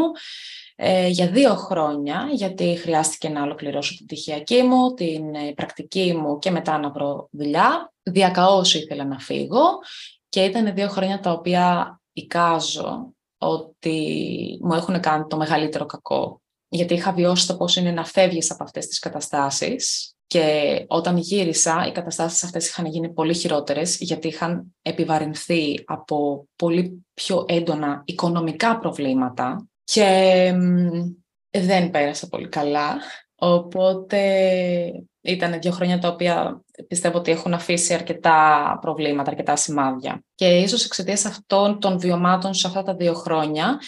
ε, 0.75 1.07
για 1.07 1.27
δύο 1.27 1.55
χρόνια, 1.55 2.29
γιατί 2.31 2.75
χρειάστηκε 2.75 3.29
να 3.29 3.41
ολοκληρώσω 3.41 3.95
την 3.95 4.07
τυχιακή 4.07 4.61
μου, 4.61 4.93
την 4.93 5.35
ε, 5.35 5.53
πρακτική 5.53 6.13
μου 6.13 6.39
και 6.39 6.51
μετά 6.51 6.77
να 6.77 6.89
βρω 6.91 7.27
δουλειά. 7.31 7.93
Διακαώς 8.03 8.73
ήθελα 8.73 9.05
να 9.05 9.19
φύγω 9.19 9.63
και 10.29 10.43
ήταν 10.43 10.73
δύο 10.73 10.87
χρόνια 10.87 11.19
τα 11.19 11.31
οποία 11.31 11.99
εικάζω 12.13 13.13
ότι 13.37 13.97
μου 14.61 14.73
έχουν 14.73 14.99
κάνει 14.99 15.25
το 15.27 15.37
μεγαλύτερο 15.37 15.85
κακό. 15.85 16.41
Γιατί 16.67 16.93
είχα 16.93 17.13
βιώσει 17.13 17.47
το 17.47 17.57
πώς 17.57 17.75
είναι 17.75 17.91
να 17.91 18.05
φεύγεις 18.05 18.51
από 18.51 18.63
αυτές 18.63 18.87
τις 18.87 18.99
καταστάσεις 18.99 20.12
και 20.33 20.85
όταν 20.87 21.17
γύρισα, 21.17 21.85
οι 21.87 21.91
καταστάσεις 21.91 22.43
αυτές 22.43 22.67
είχαν 22.67 22.85
γίνει 22.85 23.09
πολύ 23.09 23.33
χειρότερες 23.33 23.97
γιατί 23.99 24.27
είχαν 24.27 24.75
επιβαρυνθεί 24.81 25.83
από 25.85 26.47
πολύ 26.55 27.05
πιο 27.13 27.45
έντονα 27.47 28.01
οικονομικά 28.05 28.79
προβλήματα 28.79 29.67
και 29.83 30.53
δεν 31.51 31.89
πέρασα 31.89 32.27
πολύ 32.27 32.49
καλά. 32.49 32.97
Οπότε 33.35 34.19
ήταν 35.21 35.59
δύο 35.61 35.71
χρόνια 35.71 35.99
τα 35.99 36.07
οποία 36.07 36.61
πιστεύω 36.87 37.17
ότι 37.17 37.31
έχουν 37.31 37.53
αφήσει 37.53 37.93
αρκετά 37.93 38.77
προβλήματα, 38.81 39.29
αρκετά 39.29 39.55
σημάδια. 39.55 40.23
Και 40.35 40.57
ίσως 40.57 40.85
εξαιτίας 40.85 41.25
αυτών 41.25 41.79
των 41.79 41.99
βιωμάτων 41.99 42.53
σε 42.53 42.67
αυτά 42.67 42.83
τα 42.83 42.95
δύο 42.95 43.13
χρόνια 43.13 43.79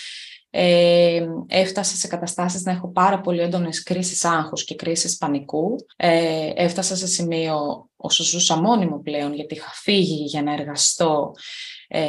ε, 0.57 1.27
έφτασα 1.47 1.95
σε 1.95 2.07
καταστάσεις 2.07 2.63
να 2.63 2.71
έχω 2.71 2.91
πάρα 2.91 3.21
πολύ 3.21 3.41
έντονες 3.41 3.83
κρίσεις 3.83 4.25
άγχους 4.25 4.63
και 4.63 4.75
κρίσεις 4.75 5.17
πανικού. 5.17 5.75
Ε, 5.95 6.51
έφτασα 6.55 6.95
σε 6.95 7.07
σημείο 7.07 7.89
όσο 7.95 8.23
ζούσα 8.23 8.61
μόνιμο 8.61 8.99
πλέον 8.99 9.33
γιατί 9.33 9.55
είχα 9.55 9.71
φύγει 9.73 10.23
για 10.23 10.43
να 10.43 10.53
εργαστώ 10.53 11.31
ε, 11.87 11.99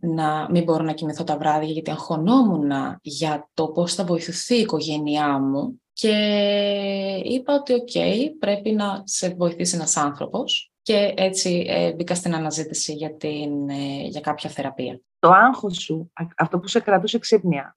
να 0.00 0.48
μην 0.50 0.62
μπορώ 0.62 0.84
να 0.84 0.92
κοιμηθώ 0.92 1.24
τα 1.24 1.36
βράδια 1.36 1.68
γιατί 1.68 1.90
αγχωνόμουν 1.90 2.70
για 3.02 3.48
το 3.54 3.68
πώς 3.68 3.94
θα 3.94 4.04
βοηθηθεί 4.04 4.56
η 4.56 4.60
οικογένειά 4.60 5.38
μου 5.38 5.80
και 5.92 6.16
είπα 7.24 7.54
ότι 7.54 7.72
οκ, 7.72 7.90
πρέπει 8.38 8.72
να 8.72 9.02
σε 9.04 9.28
βοηθήσει 9.28 9.76
ένας 9.76 9.96
άνθρωπος 9.96 10.72
και 10.82 11.14
έτσι 11.16 11.64
ε, 11.68 11.92
μπήκα 11.92 12.14
στην 12.14 12.34
αναζήτηση 12.34 12.92
για, 12.92 13.14
την, 13.16 13.68
ε, 13.68 14.06
για 14.06 14.20
κάποια 14.20 14.50
θεραπεία. 14.50 15.00
Το 15.24 15.30
άγχος 15.30 15.76
σου, 15.76 16.12
αυτό 16.36 16.58
που 16.58 16.68
σε 16.68 16.80
κρατούσε 16.80 17.18
ξύπνια, 17.18 17.76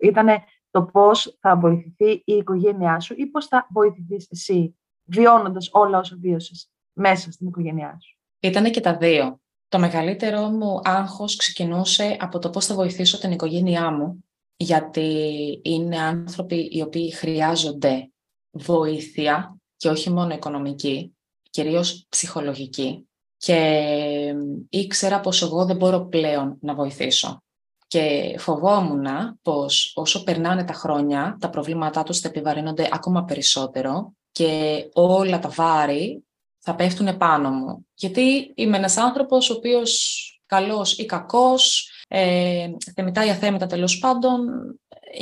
ήταν 0.00 0.28
το 0.70 0.82
πώς 0.82 1.36
θα 1.40 1.56
βοηθηθεί 1.56 2.10
η 2.10 2.32
οικογένειά 2.32 3.00
σου 3.00 3.14
ή 3.16 3.26
πώς 3.26 3.46
θα 3.46 3.66
βοηθηθείς 3.70 4.26
εσύ 4.30 4.78
βιώνοντας 5.04 5.68
όλα 5.72 5.98
όσα 5.98 6.16
βίωσες 6.20 6.70
μέσα 6.92 7.32
στην 7.32 7.46
οικογένειά 7.46 7.98
σου. 8.00 8.18
Ήτανε 8.40 8.70
και 8.70 8.80
τα 8.80 8.96
δύο. 8.96 9.40
Το 9.68 9.78
μεγαλύτερο 9.78 10.48
μου 10.48 10.80
άγχος 10.84 11.36
ξεκινούσε 11.36 12.16
από 12.20 12.38
το 12.38 12.50
πώς 12.50 12.66
θα 12.66 12.74
βοηθήσω 12.74 13.18
την 13.18 13.30
οικογένειά 13.30 13.90
μου, 13.90 14.24
γιατί 14.56 15.60
είναι 15.64 15.98
άνθρωποι 15.98 16.68
οι 16.72 16.82
οποίοι 16.82 17.10
χρειάζονται 17.10 18.10
βοήθεια 18.50 19.56
και 19.76 19.88
όχι 19.88 20.10
μόνο 20.10 20.34
οικονομική, 20.34 21.16
κυρίως 21.50 22.06
ψυχολογική. 22.08 23.09
Και 23.40 24.34
ήξερα 24.68 25.20
πως 25.20 25.42
εγώ 25.42 25.64
δεν 25.64 25.76
μπορώ 25.76 26.00
πλέον 26.00 26.56
να 26.60 26.74
βοηθήσω. 26.74 27.42
Και 27.86 28.34
φοβόμουν 28.38 29.06
πως 29.42 29.92
όσο 29.94 30.22
περνάνε 30.22 30.64
τα 30.64 30.72
χρόνια, 30.72 31.36
τα 31.40 31.50
προβλήματά 31.50 32.02
τους 32.02 32.18
θα 32.18 32.28
επιβαρύνονται 32.28 32.88
ακόμα 32.92 33.24
περισσότερο 33.24 34.12
και 34.32 34.82
όλα 34.92 35.38
τα 35.38 35.48
βάρη 35.48 36.24
θα 36.58 36.74
πέφτουν 36.74 37.16
πάνω 37.16 37.50
μου. 37.50 37.86
Γιατί 37.94 38.52
είμαι 38.54 38.76
ένας 38.76 38.96
άνθρωπος 38.96 39.50
ο 39.50 39.54
οποίος 39.54 40.24
καλός 40.46 40.98
ή 40.98 41.04
κακός, 41.04 41.90
ε, 42.08 42.68
θεμητά 42.94 43.24
ή 43.24 43.30
αθέμητα 43.30 43.66
τέλος 43.66 43.98
πάντων, 43.98 44.40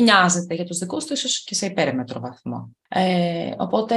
νοιάζεται 0.00 0.54
για 0.54 0.64
τους 0.64 0.78
δικούς 0.78 1.04
του, 1.04 1.12
ίσως 1.12 1.44
και 1.44 1.54
σε 1.54 1.66
υπέρμετρο 1.66 2.20
βαθμό. 2.20 2.76
Ε, 2.88 3.50
οπότε 3.59 3.96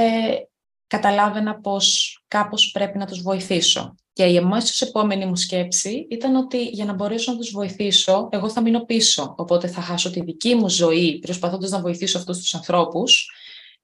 καταλάβαινα 0.92 1.60
πως 1.60 2.18
κάπως 2.28 2.70
πρέπει 2.70 2.98
να 2.98 3.06
τους 3.06 3.22
βοηθήσω. 3.22 3.94
Και 4.12 4.24
η 4.24 4.36
αμέσως 4.36 4.80
επόμενη 4.80 5.26
μου 5.26 5.36
σκέψη 5.36 6.06
ήταν 6.10 6.36
ότι 6.36 6.62
για 6.62 6.84
να 6.84 6.92
μπορέσω 6.92 7.32
να 7.32 7.38
τους 7.38 7.50
βοηθήσω, 7.50 8.28
εγώ 8.32 8.50
θα 8.50 8.60
μείνω 8.60 8.84
πίσω. 8.84 9.34
Οπότε 9.38 9.68
θα 9.68 9.80
χάσω 9.80 10.10
τη 10.10 10.20
δική 10.22 10.54
μου 10.54 10.68
ζωή 10.68 11.18
προσπαθώντας 11.18 11.70
να 11.70 11.80
βοηθήσω 11.80 12.18
αυτούς 12.18 12.38
τους 12.38 12.54
ανθρώπους 12.54 13.30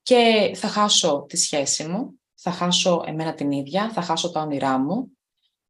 και 0.03 0.51
θα 0.55 0.69
χάσω 0.69 1.25
τη 1.29 1.37
σχέση 1.37 1.85
μου 1.85 2.19
θα 2.35 2.51
χάσω 2.51 3.03
εμένα 3.07 3.35
την 3.35 3.51
ίδια, 3.51 3.91
θα 3.91 4.03
χάσω 4.03 4.31
τα 4.31 4.41
όνειρά 4.41 4.79
μου 4.79 5.11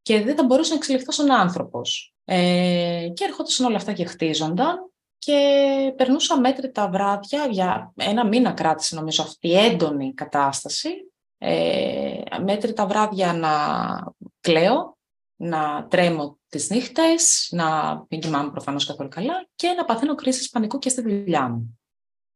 και 0.01 0.21
δεν 0.21 0.35
θα 0.35 0.43
μπορούσα 0.43 0.69
να 0.69 0.75
εξελιχθώ 0.75 1.11
σαν 1.11 1.31
άνθρωπος. 1.31 2.13
Ε, 2.25 3.07
και 3.13 3.23
έρχονταν 3.23 3.65
όλα 3.65 3.75
αυτά 3.75 3.93
και 3.93 4.05
χτίζονταν 4.05 4.91
και 5.17 5.39
περνούσα 5.95 6.39
μέτρητα 6.39 6.89
βράδια, 6.89 7.47
για 7.49 7.93
ένα 7.95 8.25
μήνα 8.25 8.51
κράτησε 8.51 8.95
νομίζω 8.95 9.23
αυτή 9.23 9.47
η 9.47 9.57
έντονη 9.57 10.13
κατάσταση, 10.13 10.89
ε, 11.41 12.21
μέτρητα 12.43 12.87
βράδια 12.87 13.33
να 13.33 13.49
κλαίω, 14.39 14.97
να 15.35 15.87
τρέμω 15.89 16.39
τις 16.49 16.69
νύχτες, 16.69 17.49
να 17.51 17.95
μην 18.09 18.19
κοιμάμαι 18.19 18.51
προφανώς 18.51 18.85
καθόλου 18.85 19.09
καλά 19.09 19.47
και 19.55 19.67
να 19.77 19.85
παθαίνω 19.85 20.15
κρίσεις 20.15 20.49
πανικού 20.49 20.79
και 20.79 20.89
στη 20.89 21.01
δουλειά 21.01 21.49
μου. 21.49 21.79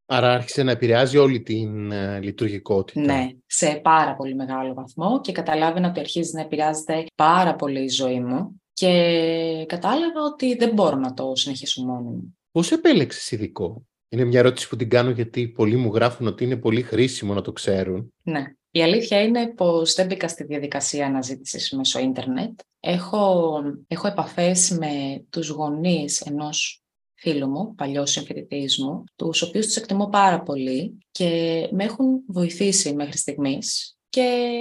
Άρα 0.06 0.34
άρχισε 0.34 0.64
να 0.64 0.72
επηρεάζει 0.72 1.18
όλη 1.18 1.42
την 1.42 1.92
uh, 1.92 2.22
λειτουργικότητα. 2.22 3.02
Ναι, 3.02 3.30
σε 3.46 3.80
πάρα 3.84 4.16
πολύ 4.16 4.36
μεγάλο 4.36 4.74
βαθμό 4.74 5.22
και 5.22 5.32
καταλάβαινα 5.32 5.90
ότι 5.90 6.00
αρχίζει 6.00 6.36
να 6.36 6.42
επηρεάζεται 6.42 7.06
πάρα 7.16 7.56
πολύ 7.56 7.84
η 7.84 7.90
ζωή 7.90 8.20
μου 8.20 8.62
και 8.74 9.66
κατάλαβα 9.68 10.22
ότι 10.34 10.56
δεν 10.56 10.74
μπορώ 10.74 10.96
να 10.96 11.14
το 11.14 11.32
συνεχίσω 11.36 11.84
μόνο 11.86 12.10
μου. 12.10 12.38
Πώς 12.52 12.72
επέλεξες 12.72 13.32
ειδικό; 13.32 13.86
Είναι 14.10 14.24
μια 14.24 14.40
ερώτηση 14.40 14.70
που 14.70 14.76
την 14.76 14.90
κάνω 14.90 15.10
γιατί 15.10 15.48
πολλοί 15.48 15.76
μου 15.76 15.94
γράφουν 15.94 16.28
ότι 16.28 16.44
είναι 16.44 16.58
πολύ 16.58 16.82
χρήσιμο 16.82 17.34
να 17.34 17.42
το 17.42 17.52
ξέρουν. 17.52 18.14
Ναι. 18.24 18.44
Η 18.76 18.84
αλήθεια 18.84 19.22
είναι 19.22 19.48
πως 19.48 19.94
δεν 19.94 20.06
μπήκα 20.06 20.28
στη 20.28 20.44
διαδικασία 20.44 21.06
αναζήτησης 21.06 21.72
μέσω 21.72 22.00
ίντερνετ. 22.00 22.60
Έχω, 22.80 23.52
έχω 23.88 24.08
επαφές 24.08 24.78
με 24.80 25.24
τους 25.30 25.50
γονείς 25.50 26.22
ενός 26.22 26.84
φίλου 27.14 27.48
μου, 27.48 27.76
παλιός 27.76 28.12
συμφιλητή 28.12 28.70
μου, 28.84 29.04
τους 29.16 29.42
οποίους 29.42 29.66
τους 29.66 29.76
εκτιμώ 29.76 30.10
πάρα 30.10 30.42
πολύ 30.42 30.98
και 31.12 31.30
με 31.72 31.84
έχουν 31.84 32.24
βοηθήσει 32.28 32.94
μέχρι 32.94 33.18
στιγμής. 33.18 33.98
Και 34.10 34.52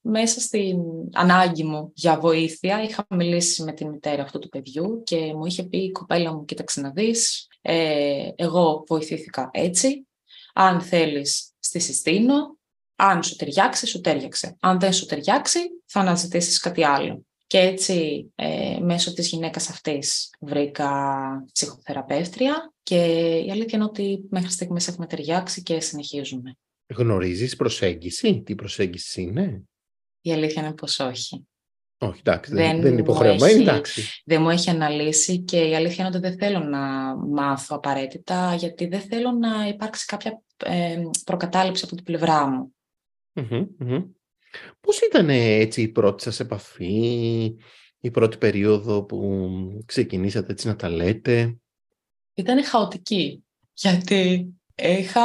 μέσα 0.00 0.40
στην 0.40 0.78
ανάγκη 1.12 1.64
μου 1.64 1.92
για 1.94 2.20
βοήθεια 2.20 2.82
είχα 2.82 3.06
μιλήσει 3.10 3.62
με 3.62 3.72
την 3.72 3.88
μητέρα 3.88 4.22
αυτού 4.22 4.38
του 4.38 4.48
παιδιού 4.48 5.02
και 5.04 5.34
μου 5.34 5.46
είχε 5.46 5.62
πει 5.62 5.78
η 5.78 5.90
κοπέλα 5.90 6.32
μου 6.34 6.44
κοίταξε 6.44 6.80
να 6.80 6.90
δεις, 6.90 7.46
ε, 7.60 8.28
εγώ 8.36 8.84
βοηθήθηκα 8.88 9.50
έτσι, 9.52 10.06
αν 10.54 10.80
θέλεις 10.80 11.52
στη 11.58 11.78
συστήνω, 11.78 12.58
αν 13.00 13.22
σου 13.22 13.36
ταιριάξει, 13.36 13.86
σου 13.86 14.00
ταιριάξε. 14.00 14.56
Αν 14.60 14.80
δεν 14.80 14.92
σου 14.92 15.06
ταιριάξει, 15.06 15.58
θα 15.86 16.00
αναζητήσεις 16.00 16.58
κάτι 16.58 16.84
άλλο. 16.84 17.24
Και 17.46 17.58
έτσι 17.58 18.26
ε, 18.34 18.78
μέσω 18.80 19.12
της 19.12 19.28
γυναίκας 19.28 19.68
αυτής 19.68 20.30
βρήκα 20.40 20.90
ψυχοθεραπεύτρια 21.52 22.72
και 22.82 22.96
η 23.46 23.50
αλήθεια 23.50 23.78
είναι 23.78 23.84
ότι 23.84 24.20
μέχρι 24.30 24.50
στιγμής 24.50 24.88
έχουμε 24.88 25.06
ταιριάξει 25.06 25.62
και 25.62 25.80
συνεχίζουμε. 25.80 26.56
Γνωρίζεις 26.94 27.56
προσέγγιση, 27.56 28.42
τι 28.42 28.54
προσέγγιση 28.54 29.22
είναι; 29.22 29.62
Η 30.20 30.32
αλήθεια 30.32 30.62
είναι 30.62 30.72
πως 30.72 30.98
όχι. 30.98 31.44
Όχι, 32.02 32.20
εντάξει, 32.24 32.54
δεν, 32.54 32.80
δεν 32.80 32.92
είναι 32.92 33.00
υποχρεωμένη, 33.00 33.62
εντάξει. 33.62 34.22
Δεν 34.24 34.42
μου 34.42 34.50
έχει 34.50 34.70
αναλύσει 34.70 35.38
και 35.38 35.60
η 35.60 35.74
αλήθεια 35.74 36.06
είναι 36.06 36.16
ότι 36.16 36.28
δεν 36.28 36.38
θέλω 36.38 36.58
να 36.58 37.14
μάθω 37.16 37.76
απαραίτητα 37.76 38.54
γιατί 38.54 38.86
δεν 38.86 39.00
θέλω 39.00 39.30
να 39.30 39.66
υπάρξει 39.68 40.04
κάποια 40.04 40.42
ε, 40.64 41.02
προκατάληψη 41.24 41.84
από 41.84 41.94
την 41.94 42.04
πλευρά 42.04 42.46
μου. 42.46 42.74
Πώς 44.80 45.00
ήταν 45.00 45.28
έτσι 45.30 45.82
η 45.82 45.88
πρώτη 45.88 46.22
σας 46.22 46.40
επαφή, 46.40 47.56
η 48.00 48.10
πρώτη 48.10 48.36
περίοδο 48.36 49.04
που 49.04 49.82
ξεκινήσατε 49.86 50.52
έτσι 50.52 50.66
να 50.66 50.76
τα 50.76 50.88
λέτε; 50.88 51.56
Ήταν 52.34 52.64
χαοτική, 52.64 53.44
γιατί 53.72 54.54
είχα, 54.74 55.22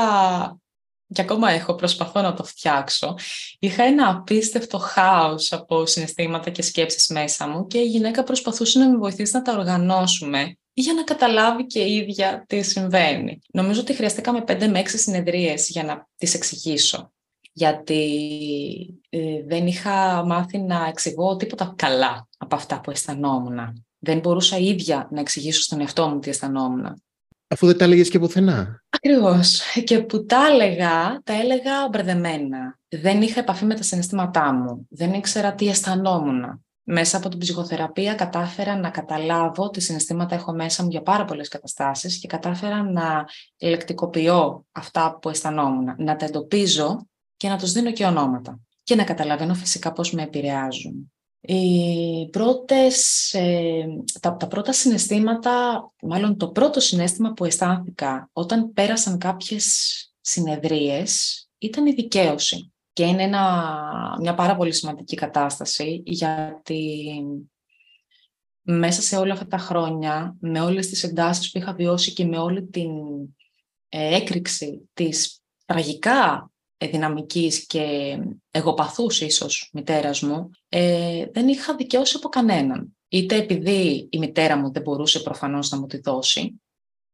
και 1.13 1.21
ακόμα 1.21 1.49
έχω, 1.49 1.75
προσπαθώ 1.75 2.21
να 2.21 2.33
το 2.33 2.43
φτιάξω, 2.43 3.17
είχα 3.59 3.83
ένα 3.83 4.09
απίστευτο 4.09 4.77
χάος 4.77 5.51
από 5.53 5.85
συναισθήματα 5.85 6.49
και 6.49 6.61
σκέψεις 6.61 7.07
μέσα 7.07 7.47
μου 7.47 7.67
και 7.67 7.77
η 7.77 7.87
γυναίκα 7.87 8.23
προσπαθούσε 8.23 8.79
να 8.79 8.89
με 8.89 8.97
βοηθήσει 8.97 9.35
να 9.35 9.41
τα 9.41 9.53
οργανώσουμε 9.53 10.57
για 10.73 10.93
να 10.93 11.03
καταλάβει 11.03 11.65
και 11.65 11.79
η 11.79 11.95
ίδια 11.95 12.45
τι 12.47 12.61
συμβαίνει. 12.61 13.39
Νομίζω 13.53 13.81
ότι 13.81 13.93
χρειαστήκαμε 13.93 14.41
πέντε 14.43 14.67
με 14.67 14.79
έξι 14.79 14.97
συνεδρίες 14.97 15.69
για 15.69 15.83
να 15.83 16.07
τις 16.17 16.33
εξηγήσω 16.33 17.13
γιατί 17.57 18.99
ε, 19.09 19.43
δεν 19.45 19.67
είχα 19.67 20.25
μάθει 20.25 20.57
να 20.57 20.85
εξηγώ 20.87 21.35
τίποτα 21.35 21.73
καλά 21.75 22.27
από 22.37 22.55
αυτά 22.55 22.81
που 22.81 22.91
αισθανόμουν. 22.91 23.85
Δεν 23.99 24.19
μπορούσα 24.19 24.57
ίδια 24.57 25.07
να 25.11 25.19
εξηγήσω 25.19 25.61
στον 25.61 25.79
εαυτό 25.79 26.07
μου 26.07 26.19
τι 26.19 26.29
αισθανόμουν. 26.29 27.01
Αφού 27.47 27.65
δεν 27.65 27.77
τα 27.77 27.83
έλεγες 27.83 28.09
και 28.09 28.19
πουθενά. 28.19 28.83
Ακριβώς. 28.89 29.61
Και 29.83 29.99
που 29.99 30.25
τα 30.25 30.47
έλεγα, 30.51 31.21
τα 31.23 31.33
έλεγα 31.33 31.87
μπερδεμένα. 31.89 32.79
Δεν 32.87 33.21
είχα 33.21 33.39
επαφή 33.39 33.65
με 33.65 33.75
τα 33.75 33.83
συναισθήματά 33.83 34.53
μου. 34.53 34.87
Δεν 34.89 35.13
ήξερα 35.13 35.53
τι 35.53 35.67
αισθανόμουν. 35.67 36.63
μέσα 36.83 37.17
από 37.17 37.29
την 37.29 37.39
ψυχοθεραπεία 37.39 38.13
κατάφερα 38.13 38.79
να 38.79 38.89
καταλάβω 38.89 39.69
τι 39.69 39.81
συναισθήματα 39.81 40.35
έχω 40.35 40.53
μέσα 40.53 40.83
μου 40.83 40.89
για 40.89 41.01
πάρα 41.01 41.25
πολλές 41.25 41.47
καταστάσεις 41.47 42.19
και 42.19 42.27
κατάφερα 42.27 42.83
να 42.83 43.25
ελεκτικοποιώ 43.57 44.65
αυτά 44.71 45.17
που 45.21 45.29
αισθανόμουν, 45.29 45.95
να 45.97 46.15
τα 46.15 46.25
εντοπίζω 46.25 47.07
και 47.37 47.49
να 47.49 47.57
τους 47.57 47.71
δίνω 47.71 47.91
και 47.91 48.05
ονόματα 48.05 48.59
και 48.83 48.95
να 48.95 49.03
καταλαβαίνω 49.03 49.53
φυσικά 49.53 49.91
πώς 49.91 50.11
με 50.11 50.23
επηρεάζουν. 50.23 51.11
Οι 51.41 52.29
πρώτες, 52.29 53.33
ε, 53.33 53.85
τα, 54.21 54.35
τα 54.35 54.47
πρώτα 54.47 54.73
συναισθήματα, 54.73 55.83
μάλλον 56.01 56.37
το 56.37 56.49
πρώτο 56.49 56.79
συνέστημα 56.79 57.33
που 57.33 57.45
αισθάνθηκα 57.45 58.29
όταν 58.33 58.73
πέρασαν 58.73 59.17
κάποιες 59.17 59.65
συνεδρίες 60.21 61.43
ήταν 61.57 61.85
η 61.85 61.91
δικαίωση. 61.91 62.73
Και 62.93 63.05
είναι 63.05 63.23
ένα, 63.23 64.17
μια 64.19 64.33
πάρα 64.33 64.55
πολύ 64.55 64.73
σημαντική 64.73 65.15
κατάσταση 65.15 66.01
γιατί 66.05 67.09
μέσα 68.61 69.01
σε 69.01 69.17
όλα 69.17 69.33
αυτά 69.33 69.47
τα 69.47 69.57
χρόνια, 69.57 70.35
με 70.39 70.61
όλες 70.61 70.87
τις 70.87 71.03
εντάσεις 71.03 71.51
που 71.51 71.57
είχα 71.57 71.73
βιώσει 71.73 72.13
και 72.13 72.25
με 72.25 72.37
όλη 72.37 72.65
την 72.65 72.91
ε, 73.89 74.15
έκρηξη 74.15 74.89
της 74.93 75.41
τραγικά 75.65 76.51
δυναμικής 76.77 77.65
και 77.65 78.17
εγωπαθούς 78.51 79.21
ίσως 79.21 79.69
μητέρας 79.73 80.21
μου, 80.21 80.49
ε, 80.69 81.25
δεν 81.31 81.47
είχα 81.47 81.75
δικαιώσει 81.75 82.13
από 82.17 82.29
κανέναν. 82.29 82.97
Είτε 83.07 83.35
επειδή 83.35 84.07
η 84.11 84.17
μητέρα 84.17 84.57
μου 84.57 84.71
δεν 84.71 84.81
μπορούσε 84.81 85.19
προφανώς 85.19 85.69
να 85.69 85.79
μου 85.79 85.85
τη 85.85 85.99
δώσει, 85.99 86.61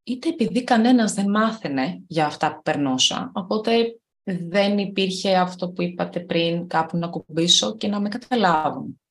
είτε 0.03 0.29
επειδή 0.29 0.63
κανένας 0.63 1.13
δεν 1.13 1.29
μάθαινε 1.29 2.01
για 2.07 2.25
αυτά 2.25 2.55
που 2.55 2.61
περνώσα, 2.61 3.31
οπότε 3.33 3.95
δεν 4.23 4.77
υπήρχε 4.77 5.37
αυτό 5.37 5.69
που 5.69 5.81
είπατε 5.81 6.19
πριν 6.19 6.67
κάπου 6.67 6.97
να 6.97 7.07
κουμπίσω 7.07 7.77
και 7.77 7.87
να 7.87 7.99
με 7.99 8.09
καταλάβουν. 8.09 9.01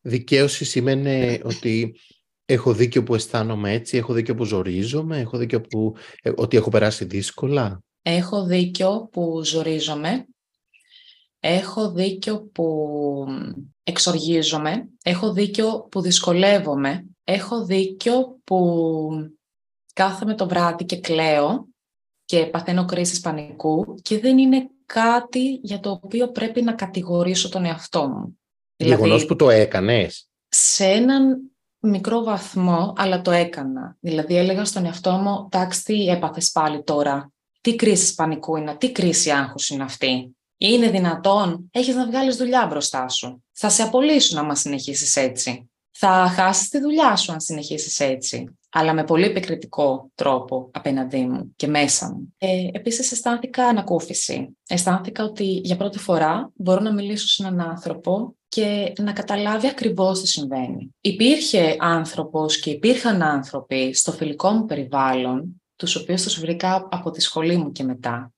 Δικαίωση 0.00 0.64
σημαίνει 0.64 1.40
ότι 1.44 1.96
έχω 2.44 2.72
δίκιο 2.72 3.02
που 3.02 3.14
αισθάνομαι 3.14 3.72
έτσι, 3.72 3.96
έχω 3.96 4.12
δίκιο 4.12 4.34
που 4.34 4.44
ζορίζομαι, 4.44 5.18
έχω 5.18 5.38
δίκιο 5.38 5.60
που, 5.60 5.94
ε, 6.22 6.32
ότι 6.36 6.56
έχω 6.56 6.70
περάσει 6.70 7.04
δύσκολα; 7.04 7.82
Έχω 8.06 8.44
δίκιο 8.44 9.08
που 9.12 9.44
ζορίζομαι, 9.44 10.26
έχω 11.40 11.90
δίκιο 11.90 12.42
που 12.52 13.26
εξοργίζομαι, 13.82 14.88
έχω 15.02 15.32
δίκιο 15.32 15.86
που 15.90 16.00
δυσκολεύομαι, 16.00 17.06
έχω 17.24 17.64
δίκιο 17.64 18.38
που 18.44 19.10
κάθομαι 19.92 20.34
το 20.34 20.48
βράδυ 20.48 20.84
και 20.84 21.00
κλαίω 21.00 21.68
και 22.24 22.46
παθαίνω 22.46 22.84
κρίσεις 22.84 23.20
πανικού 23.20 23.94
και 24.02 24.18
δεν 24.18 24.38
είναι 24.38 24.68
κάτι 24.86 25.60
για 25.62 25.80
το 25.80 25.90
οποίο 25.90 26.28
πρέπει 26.28 26.62
να 26.62 26.72
κατηγορήσω 26.72 27.48
τον 27.48 27.64
εαυτό 27.64 28.08
μου. 28.08 28.38
Δηλαδή, 28.76 29.26
που 29.26 29.36
το 29.36 29.50
έκανες. 29.50 30.28
Σε 30.48 30.84
έναν 30.84 31.50
μικρό 31.78 32.22
βαθμό, 32.22 32.92
αλλά 32.96 33.20
το 33.20 33.30
έκανα. 33.30 33.96
Δηλαδή 34.00 34.36
έλεγα 34.36 34.64
στον 34.64 34.84
εαυτό 34.84 35.12
μου, 35.12 35.48
τάξη 35.50 35.84
τι 35.84 36.08
έπαθες 36.08 36.50
πάλι 36.50 36.82
τώρα, 36.82 37.32
τι 37.64 37.76
κρίση 37.76 38.14
πανικού 38.14 38.56
είναι, 38.56 38.76
τι 38.76 38.92
κρίση 38.92 39.30
άγχους 39.30 39.68
είναι 39.68 39.82
αυτή; 39.82 40.36
Είναι 40.56 40.90
δυνατόν, 40.90 41.68
έχεις 41.72 41.94
να 41.94 42.06
βγάλεις 42.06 42.36
δουλειά 42.36 42.66
μπροστά 42.66 43.08
σου. 43.08 43.44
Θα 43.52 43.68
σε 43.68 43.82
απολύσουν 43.82 44.38
άμα 44.38 44.54
συνεχίσεις 44.54 45.16
έτσι. 45.16 45.70
Θα 45.90 46.32
χάσεις 46.36 46.68
τη 46.68 46.80
δουλειά 46.80 47.16
σου 47.16 47.32
αν 47.32 47.40
συνεχίσεις 47.40 48.00
έτσι 48.00 48.56
αλλά 48.76 48.92
με 48.92 49.04
πολύ 49.04 49.24
επικριτικό 49.24 50.10
τρόπο 50.14 50.70
απέναντί 50.72 51.26
μου 51.26 51.52
και 51.56 51.66
μέσα 51.66 52.12
μου. 52.12 52.34
Ε, 52.38 52.68
επίσης 52.72 53.12
αισθάνθηκα 53.12 53.66
ανακούφιση. 53.66 54.56
Αισθάνθηκα 54.68 55.24
ότι 55.24 55.44
για 55.44 55.76
πρώτη 55.76 55.98
φορά 55.98 56.50
μπορώ 56.54 56.80
να 56.80 56.92
μιλήσω 56.92 57.26
σε 57.26 57.46
έναν 57.46 57.68
άνθρωπο 57.68 58.36
και 58.48 58.92
να 58.98 59.12
καταλάβει 59.12 59.66
ακριβώς 59.66 60.20
τι 60.20 60.26
συμβαίνει. 60.26 60.94
Υπήρχε 61.00 61.76
άνθρωπος 61.78 62.58
και 62.58 62.70
υπήρχαν 62.70 63.22
άνθρωποι 63.22 63.94
στο 63.94 64.12
φιλικό 64.12 64.50
μου 64.50 64.64
περιβάλλον, 64.64 65.62
τους 65.76 65.96
οποίους 65.96 66.22
τους 66.22 66.40
βρήκα 66.40 66.88
από 66.90 67.10
τη 67.10 67.20
σχολή 67.20 67.56
μου 67.56 67.72
και 67.72 67.84
μετά, 67.84 68.32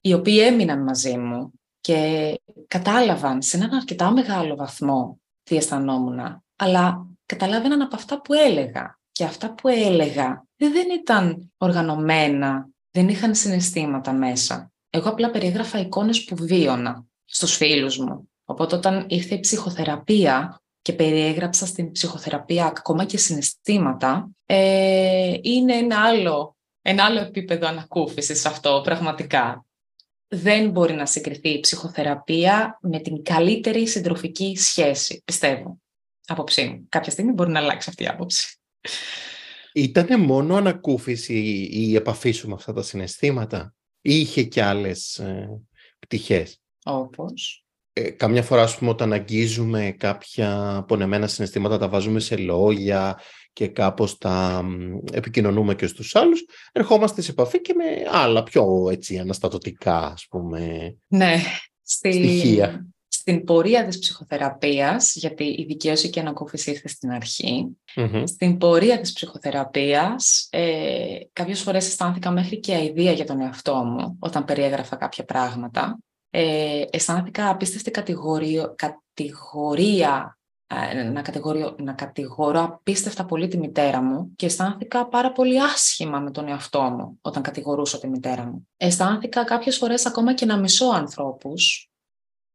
οι 0.00 0.12
οποίοι 0.12 0.38
έμειναν 0.42 0.82
μαζί 0.82 1.18
μου 1.18 1.52
και 1.80 2.40
κατάλαβαν 2.68 3.42
σε 3.42 3.56
έναν 3.56 3.74
αρκετά 3.74 4.10
μεγάλο 4.10 4.56
βαθμό 4.56 5.20
τι 5.42 5.56
αισθανόμουν, 5.56 6.42
αλλά 6.56 7.06
καταλάβαιναν 7.26 7.82
από 7.82 7.96
αυτά 7.96 8.20
που 8.20 8.34
έλεγα 8.34 8.98
και 9.12 9.24
αυτά 9.24 9.54
που 9.54 9.68
έλεγα 9.68 10.44
δεν 10.56 10.86
ήταν 11.00 11.52
οργανωμένα, 11.56 12.68
δεν 12.90 13.08
είχαν 13.08 13.34
συναισθήματα 13.34 14.12
μέσα. 14.12 14.72
Εγώ 14.90 15.08
απλά 15.08 15.30
περιέγραφα 15.30 15.78
εικόνες 15.78 16.24
που 16.24 16.36
βίωνα 16.36 17.04
στους 17.24 17.56
φίλους 17.56 17.98
μου. 17.98 18.30
Οπότε 18.44 18.76
όταν 18.76 19.04
ήρθε 19.08 19.34
η 19.34 19.40
ψυχοθεραπεία 19.40 20.60
και 20.82 20.92
περιέγραψα 20.92 21.66
στην 21.66 21.92
ψυχοθεραπεία 21.92 22.66
ακόμα 22.66 23.04
και 23.04 23.18
συναισθήματα, 23.18 24.30
ε, 24.46 25.34
είναι 25.42 25.74
ένα 25.74 26.04
άλλο, 26.04 26.56
ένα 26.82 27.04
άλλο 27.04 27.20
επίπεδο 27.20 27.66
ανακούφισης 27.66 28.46
αυτό 28.46 28.80
πραγματικά. 28.84 29.64
Δεν 30.28 30.70
μπορεί 30.70 30.92
να 30.92 31.06
συγκριθεί 31.06 31.48
η 31.48 31.60
ψυχοθεραπεία 31.60 32.78
με 32.82 33.00
την 33.00 33.22
καλύτερη 33.22 33.88
συντροφική 33.88 34.56
σχέση, 34.56 35.22
πιστεύω. 35.24 35.80
Απόψη 36.26 36.64
μου. 36.64 36.86
Κάποια 36.88 37.12
στιγμή 37.12 37.32
μπορεί 37.32 37.50
να 37.50 37.58
αλλάξει 37.58 37.90
αυτή 37.90 38.02
η 38.02 38.06
άποψη. 38.06 38.58
Ήτανε 39.72 40.16
μόνο 40.16 40.56
ανακούφιση 40.56 41.68
η 41.70 41.94
επαφή 41.94 42.30
σου 42.30 42.48
με 42.48 42.54
αυτά 42.54 42.72
τα 42.72 42.82
συναισθήματα 42.82 43.74
ή 44.00 44.20
είχε 44.20 44.42
και 44.42 44.62
άλλες 44.62 45.18
ε, 45.18 45.60
πτυχές; 45.98 46.60
Όπως. 46.84 47.64
Ε, 48.00 48.10
καμιά 48.10 48.42
φορά, 48.42 48.62
ας 48.62 48.76
πούμε, 48.76 48.90
όταν 48.90 49.12
αγγίζουμε 49.12 49.94
κάποια 49.98 50.84
πονεμένα 50.88 51.26
συναισθήματα, 51.26 51.78
τα 51.78 51.88
βάζουμε 51.88 52.20
σε 52.20 52.36
λόγια 52.36 53.20
και 53.52 53.68
κάπως 53.68 54.18
τα 54.18 54.64
επικοινωνούμε 55.12 55.74
και 55.74 55.86
στους 55.86 56.16
άλλους, 56.16 56.44
ερχόμαστε 56.72 57.22
σε 57.22 57.30
επαφή 57.30 57.60
και 57.60 57.74
με 57.74 57.84
άλλα 58.10 58.42
πιο 58.42 58.88
έτσι 58.90 59.18
αναστατωτικά, 59.18 59.98
ας 59.98 60.26
πούμε, 60.30 60.94
ναι, 61.06 61.36
στοιχεία. 61.82 62.86
στην 63.08 63.44
πορεία 63.44 63.86
της 63.86 63.98
ψυχοθεραπείας, 63.98 65.14
γιατί 65.14 65.44
η 65.44 65.64
δικαίωση 65.64 66.10
και 66.10 66.18
η 66.18 66.22
ανακούφιση 66.22 66.70
ήρθε 66.70 66.88
στην 66.88 67.10
αρχη 67.10 67.76
στην 68.24 68.58
πορεία 68.58 69.00
της 69.00 69.12
ψυχοθεραπείας 69.12 70.48
ε, 70.50 71.18
κάποιες 71.32 71.60
φορές 71.60 71.86
αισθάνθηκα 71.86 72.30
μέχρι 72.30 72.60
και 72.60 72.74
αηδία 72.74 73.12
για 73.12 73.24
τον 73.24 73.40
εαυτό 73.40 73.74
μου 73.74 74.16
όταν 74.20 74.44
περιέγραφα 74.44 74.96
κάποια 74.96 75.24
πράγματα. 75.24 75.98
Ε, 76.30 76.84
αισθάνθηκα 76.90 77.50
απίστευτη 77.50 77.90
κατηγορία, 77.90 78.74
κατηγορία 78.76 80.38
ε, 80.66 81.02
να, 81.02 81.22
κατηγορώ, 81.22 81.74
να 81.78 81.92
κατηγορώ 81.92 82.62
απίστευτα 82.62 83.24
πολύ 83.24 83.48
τη 83.48 83.58
μητέρα 83.58 84.02
μου 84.02 84.32
και 84.36 84.46
αισθάνθηκα 84.46 85.06
πάρα 85.06 85.32
πολύ 85.32 85.62
άσχημα 85.62 86.20
με 86.20 86.30
τον 86.30 86.48
εαυτό 86.48 86.82
μου 86.82 87.18
όταν 87.20 87.42
κατηγορούσα 87.42 87.98
τη 87.98 88.08
μητέρα 88.08 88.44
μου. 88.44 88.68
Αισθάνθηκα 88.76 89.44
κάποιες 89.44 89.76
φορές 89.76 90.06
ακόμα 90.06 90.34
και 90.34 90.46
να 90.46 90.58
μισώ 90.58 90.90
ανθρώπους 90.90 91.90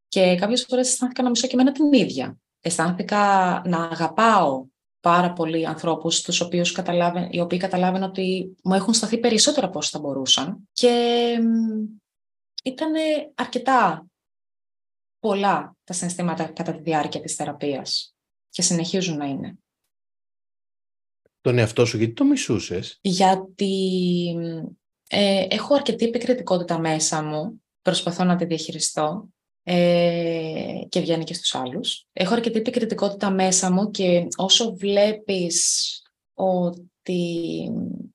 και 0.07 0.35
κάποιες 0.35 0.65
φορές 0.69 0.88
αισθάνθηκα 0.88 1.23
να 1.23 1.29
μισώ 1.29 1.47
και 1.47 1.53
εμένα 1.53 1.71
την 1.71 1.93
ίδια. 1.93 2.38
Αισθάνθηκα 2.61 3.17
να 3.65 3.83
αγαπάω 3.83 4.65
πάρα 4.99 5.33
πολλοί 5.33 5.67
ανθρώπους 5.67 6.21
τους 6.21 6.41
οποίους 6.41 6.71
καταλάβαι, 6.71 7.27
οι 7.31 7.39
οποίοι 7.39 7.59
καταλάβαιναν 7.59 8.09
ότι 8.09 8.55
μου 8.63 8.73
έχουν 8.73 8.93
σταθεί 8.93 9.17
περισσότερο 9.17 9.67
από 9.67 9.79
όσο 9.79 9.89
θα 9.89 9.99
μπορούσαν. 9.99 10.69
Και 10.71 11.35
ήταν 12.65 12.93
αρκετά 13.36 14.08
πολλά 15.19 15.75
τα 15.84 15.93
συναισθήματα 15.93 16.45
κατά 16.45 16.75
τη 16.75 16.82
διάρκεια 16.82 17.19
της 17.19 17.36
θεραπείας 17.36 18.15
και 18.49 18.62
συνεχίζουν 18.62 19.17
να 19.17 19.25
είναι. 19.25 19.58
Τον 21.41 21.58
εαυτό 21.58 21.86
σου 21.86 21.97
γιατί 21.97 22.13
το 22.13 22.25
μισούσες; 22.25 22.99
Γιατί 23.01 24.36
ε, 25.10 25.45
έχω 25.49 25.75
αρκετή 25.75 26.06
επικριτικότητα 26.06 26.80
μέσα 26.80 27.23
μου, 27.23 27.63
προσπαθώ 27.82 28.23
να 28.23 28.36
τη 28.36 28.45
διαχειριστώ 28.45 29.30
ε, 29.63 30.82
και 30.89 30.99
βγαίνει 30.99 31.23
και 31.23 31.34
στους 31.34 31.56
άλλους. 31.56 32.08
Έχω 32.13 32.34
αρκετή 32.34 32.60
επικριτικότητα 32.60 33.30
μέσα 33.32 33.71
μου 33.71 33.91
και 33.91 34.28
όσο 34.36 34.75
βλέπεις 34.75 35.99
ότι 36.34 37.62
ε, 37.63 38.14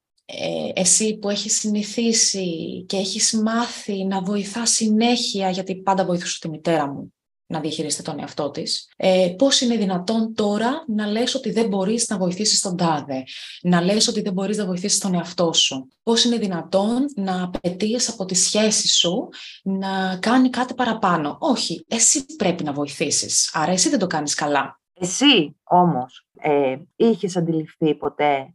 εσύ 0.75 1.19
που 1.19 1.29
έχεις 1.29 1.59
συνηθίσει 1.59 2.85
και 2.89 2.97
έχεις 2.97 3.33
μάθει 3.33 4.05
να 4.05 4.23
βοηθάς 4.23 4.71
συνέχεια, 4.71 5.51
γιατί 5.51 5.77
πάντα 5.77 6.05
βοηθούσα 6.05 6.39
τη 6.41 6.49
μητέρα 6.49 6.89
μου 6.89 7.13
να 7.51 7.61
διαχειριστεί 7.61 8.03
τον 8.03 8.21
εαυτό 8.21 8.51
της. 8.51 8.89
Ε, 8.97 9.35
πώς 9.39 9.61
είναι 9.61 9.77
δυνατόν 9.77 10.35
τώρα 10.35 10.85
να 10.87 11.07
λες 11.07 11.35
ότι 11.35 11.51
δεν 11.51 11.69
μπορείς 11.69 12.09
να 12.09 12.19
βοηθήσεις 12.19 12.61
τον 12.61 12.77
τάδε, 12.77 13.25
να 13.63 13.81
λες 13.81 14.09
ότι 14.09 14.21
δεν 14.21 14.33
μπορείς 14.33 14.57
να 14.57 14.67
βοηθήσεις 14.67 14.99
τον 14.99 15.15
εαυτό 15.15 15.53
σου. 15.53 15.89
Πώς 16.03 16.25
είναι 16.25 16.37
δυνατόν 16.37 17.05
να 17.17 17.43
απαιτείς 17.43 18.09
από 18.09 18.25
τη 18.25 18.35
σχέση 18.35 18.89
σου 18.89 19.29
να 19.63 20.19
κάνει 20.21 20.51
κάτι 20.51 20.75
παραπάνω; 20.75 21.37
Όχι, 21.41 21.85
εσύ 21.89 22.25
πρέπει 22.37 22.65
να 22.65 22.73
βοηθήσεις, 22.73 23.51
άρα 23.53 23.73
εσύ 23.73 23.89
δεν 23.89 23.99
το 23.99 24.07
κάνεις 24.07 24.35
καλά. 24.35 24.81
Εσύ 24.93 25.57
όμως 25.65 26.27
ε, 26.41 26.77
είχες 26.97 27.37
αντιληφθεί 27.37 27.95
ποτέ 27.95 28.55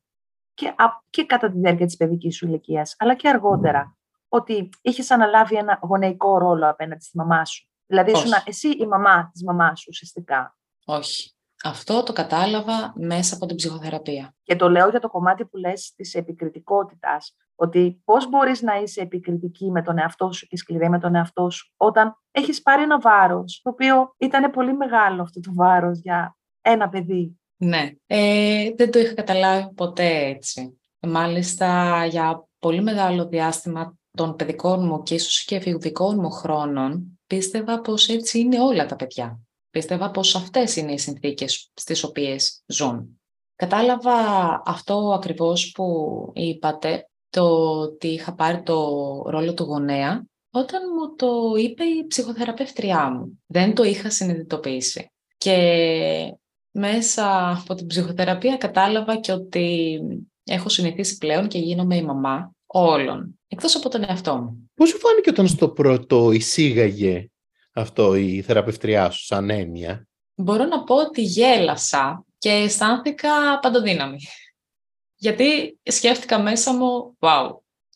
και, 0.55 0.75
και 1.09 1.25
κατά 1.25 1.51
τη 1.51 1.59
διάρκεια 1.59 1.85
της 1.85 1.97
παιδικής 1.97 2.35
σου 2.35 2.45
ηλικίας, 2.45 2.95
αλλά 2.97 3.15
και 3.15 3.29
αργότερα, 3.29 3.97
ότι 4.29 4.69
είχες 4.81 5.11
αναλάβει 5.11 5.55
ένα 5.55 5.79
γονεϊκό 5.81 6.37
ρόλο 6.37 6.69
απέναντι 6.69 7.03
στη 7.03 7.17
μαμά 7.17 7.45
σου 7.45 7.69
Δηλαδή, 7.87 8.11
ήσουν 8.11 8.31
εσύ 8.45 8.69
η 8.69 8.85
μαμά 8.85 9.29
της 9.31 9.43
μαμάς 9.43 9.79
σου 9.79 9.87
ουσιαστικά. 9.89 10.57
Όχι. 10.85 11.29
Αυτό 11.63 12.03
το 12.03 12.13
κατάλαβα 12.13 12.93
μέσα 12.95 13.35
από 13.35 13.45
την 13.45 13.55
ψυχοθεραπεία. 13.55 14.35
Και 14.43 14.55
το 14.55 14.69
λέω 14.69 14.89
για 14.89 14.99
το 14.99 15.09
κομμάτι 15.09 15.45
που 15.45 15.57
λες 15.57 15.93
της 15.95 16.13
επικριτικότητας, 16.13 17.35
ότι 17.55 18.01
πώς 18.05 18.29
μπορείς 18.29 18.61
να 18.61 18.75
είσαι 18.75 19.01
επικριτική 19.01 19.71
με 19.71 19.81
τον 19.81 19.97
εαυτό 19.97 20.31
σου 20.31 20.47
και 20.47 20.57
σκληρή 20.57 20.89
με 20.89 20.99
τον 20.99 21.15
εαυτό 21.15 21.49
σου, 21.49 21.73
όταν 21.77 22.21
έχεις 22.31 22.61
πάρει 22.61 22.83
ένα 22.83 22.99
βάρος, 22.99 23.61
το 23.63 23.69
οποίο 23.69 24.13
ήταν 24.17 24.51
πολύ 24.51 24.73
μεγάλο 24.73 25.21
αυτό 25.21 25.39
το 25.39 25.53
βάρος 25.53 25.99
για 25.99 26.37
ένα 26.61 26.89
παιδί. 26.89 27.39
Ναι, 27.57 27.91
ε, 28.05 28.71
δεν 28.75 28.91
το 28.91 28.99
είχα 28.99 29.13
καταλάβει 29.13 29.73
ποτέ 29.73 30.25
έτσι. 30.25 30.79
Μάλιστα, 30.99 32.05
για 32.05 32.47
πολύ 32.59 32.81
μεγάλο 32.81 33.27
διάστημα 33.27 33.97
των 34.11 34.35
παιδικών 34.35 34.85
μου 34.85 35.03
και 35.03 35.13
ίσως 35.13 35.43
και 35.43 35.55
εφηβικών 35.55 36.19
μου 36.19 36.29
χρόνων, 36.29 37.19
πίστευα 37.27 37.81
πως 37.81 38.09
έτσι 38.09 38.39
είναι 38.39 38.61
όλα 38.61 38.85
τα 38.85 38.95
παιδιά. 38.95 39.39
Πίστευα 39.69 40.11
πως 40.11 40.35
αυτές 40.35 40.75
είναι 40.75 40.91
οι 40.91 40.97
συνθήκες 40.97 41.71
στις 41.73 42.03
οποίες 42.03 42.63
ζουν. 42.65 43.19
Κατάλαβα 43.55 44.13
αυτό 44.65 45.11
ακριβώς 45.15 45.71
που 45.71 46.31
είπατε, 46.35 47.09
το 47.29 47.79
ότι 47.79 48.07
είχα 48.07 48.33
πάρει 48.33 48.61
το 48.61 48.75
ρόλο 49.27 49.53
του 49.53 49.63
γονέα, 49.63 50.25
όταν 50.51 50.81
μου 50.95 51.15
το 51.15 51.53
είπε 51.57 51.83
η 51.83 52.07
ψυχοθεραπεύτριά 52.07 53.09
μου. 53.09 53.43
Δεν 53.45 53.75
το 53.75 53.83
είχα 53.83 54.09
συνειδητοποιήσει. 54.09 55.11
Και 55.37 55.55
μέσα 56.77 57.49
από 57.61 57.75
την 57.75 57.88
ψυχοθεραπεία 57.88 58.57
κατάλαβα 58.57 59.19
και 59.19 59.31
ότι 59.31 59.99
έχω 60.43 60.69
συνηθίσει 60.69 61.17
πλέον 61.17 61.47
και 61.47 61.57
γίνομαι 61.57 61.95
η 61.95 62.03
μαμά 62.03 62.51
όλων, 62.65 63.39
εκτός 63.47 63.75
από 63.75 63.89
τον 63.89 64.03
εαυτό 64.03 64.38
μου. 64.38 64.69
Πώς 64.73 64.89
σου 64.89 64.97
φάνηκε 64.97 65.29
όταν 65.29 65.47
στο 65.47 65.69
πρώτο 65.69 66.31
εισήγαγε 66.31 67.29
αυτό 67.73 68.15
η 68.15 68.41
θεραπευτριά 68.41 69.09
σου 69.09 69.25
σαν 69.25 69.49
έννοια; 69.49 70.07
Μπορώ 70.35 70.65
να 70.65 70.83
πω 70.83 70.95
ότι 70.95 71.21
γέλασα 71.21 72.25
και 72.38 72.49
αισθάνθηκα 72.49 73.59
παντοδύναμη. 73.59 74.19
Γιατί 75.15 75.79
σκέφτηκα 75.83 76.39
μέσα 76.39 76.73
μου, 76.73 77.17
wow, 77.19 77.49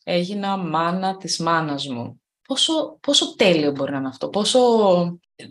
έγινα 0.04 0.56
μάνα 0.56 1.16
της 1.16 1.38
μάνας 1.38 1.88
μου. 1.88 2.22
Πόσο, 2.46 2.98
πόσο 3.00 3.34
τέλειο 3.34 3.70
μπορεί 3.70 3.92
να 3.92 3.98
είναι 3.98 4.08
αυτό, 4.08 4.28
πόσο, 4.28 4.60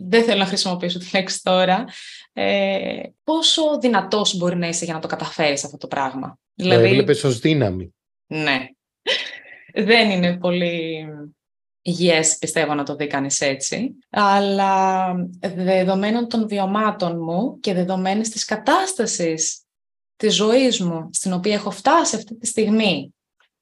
δεν 0.00 0.24
θέλω 0.24 0.38
να 0.38 0.46
χρησιμοποιήσω 0.46 0.98
τη 0.98 1.10
λέξη 1.14 1.42
τώρα, 1.42 1.84
ε, 2.32 3.02
πόσο 3.24 3.78
δυνατός 3.78 4.36
μπορεί 4.36 4.56
να 4.56 4.68
είσαι 4.68 4.84
για 4.84 4.94
να 4.94 5.00
το 5.00 5.08
καταφέρεις 5.08 5.64
αυτό 5.64 5.76
το 5.76 5.86
πράγμα; 5.86 6.28
Το 6.28 6.64
δηλαδή, 6.64 6.84
έβλεπες 6.84 7.24
ως 7.24 7.38
δύναμη. 7.38 7.94
Ναι. 8.26 8.68
δεν 9.74 10.10
είναι 10.10 10.38
πολύ 10.38 11.06
υγιές 11.82 12.38
πιστεύω 12.38 12.74
να 12.74 12.84
το 12.84 12.94
δει 12.94 13.06
κανείς 13.06 13.40
έτσι, 13.40 13.96
αλλά 14.10 15.14
δεδομένων 15.40 16.28
των 16.28 16.48
βιωμάτων 16.48 17.22
μου 17.22 17.60
και 17.60 17.74
δεδομένης 17.74 18.28
της 18.28 18.44
κατάστασης 18.44 19.64
της 20.16 20.34
ζωής 20.34 20.80
μου 20.80 21.08
στην 21.12 21.32
οποία 21.32 21.54
έχω 21.54 21.70
φτάσει 21.70 22.16
αυτή 22.16 22.36
τη 22.36 22.46
στιγμή 22.46 23.14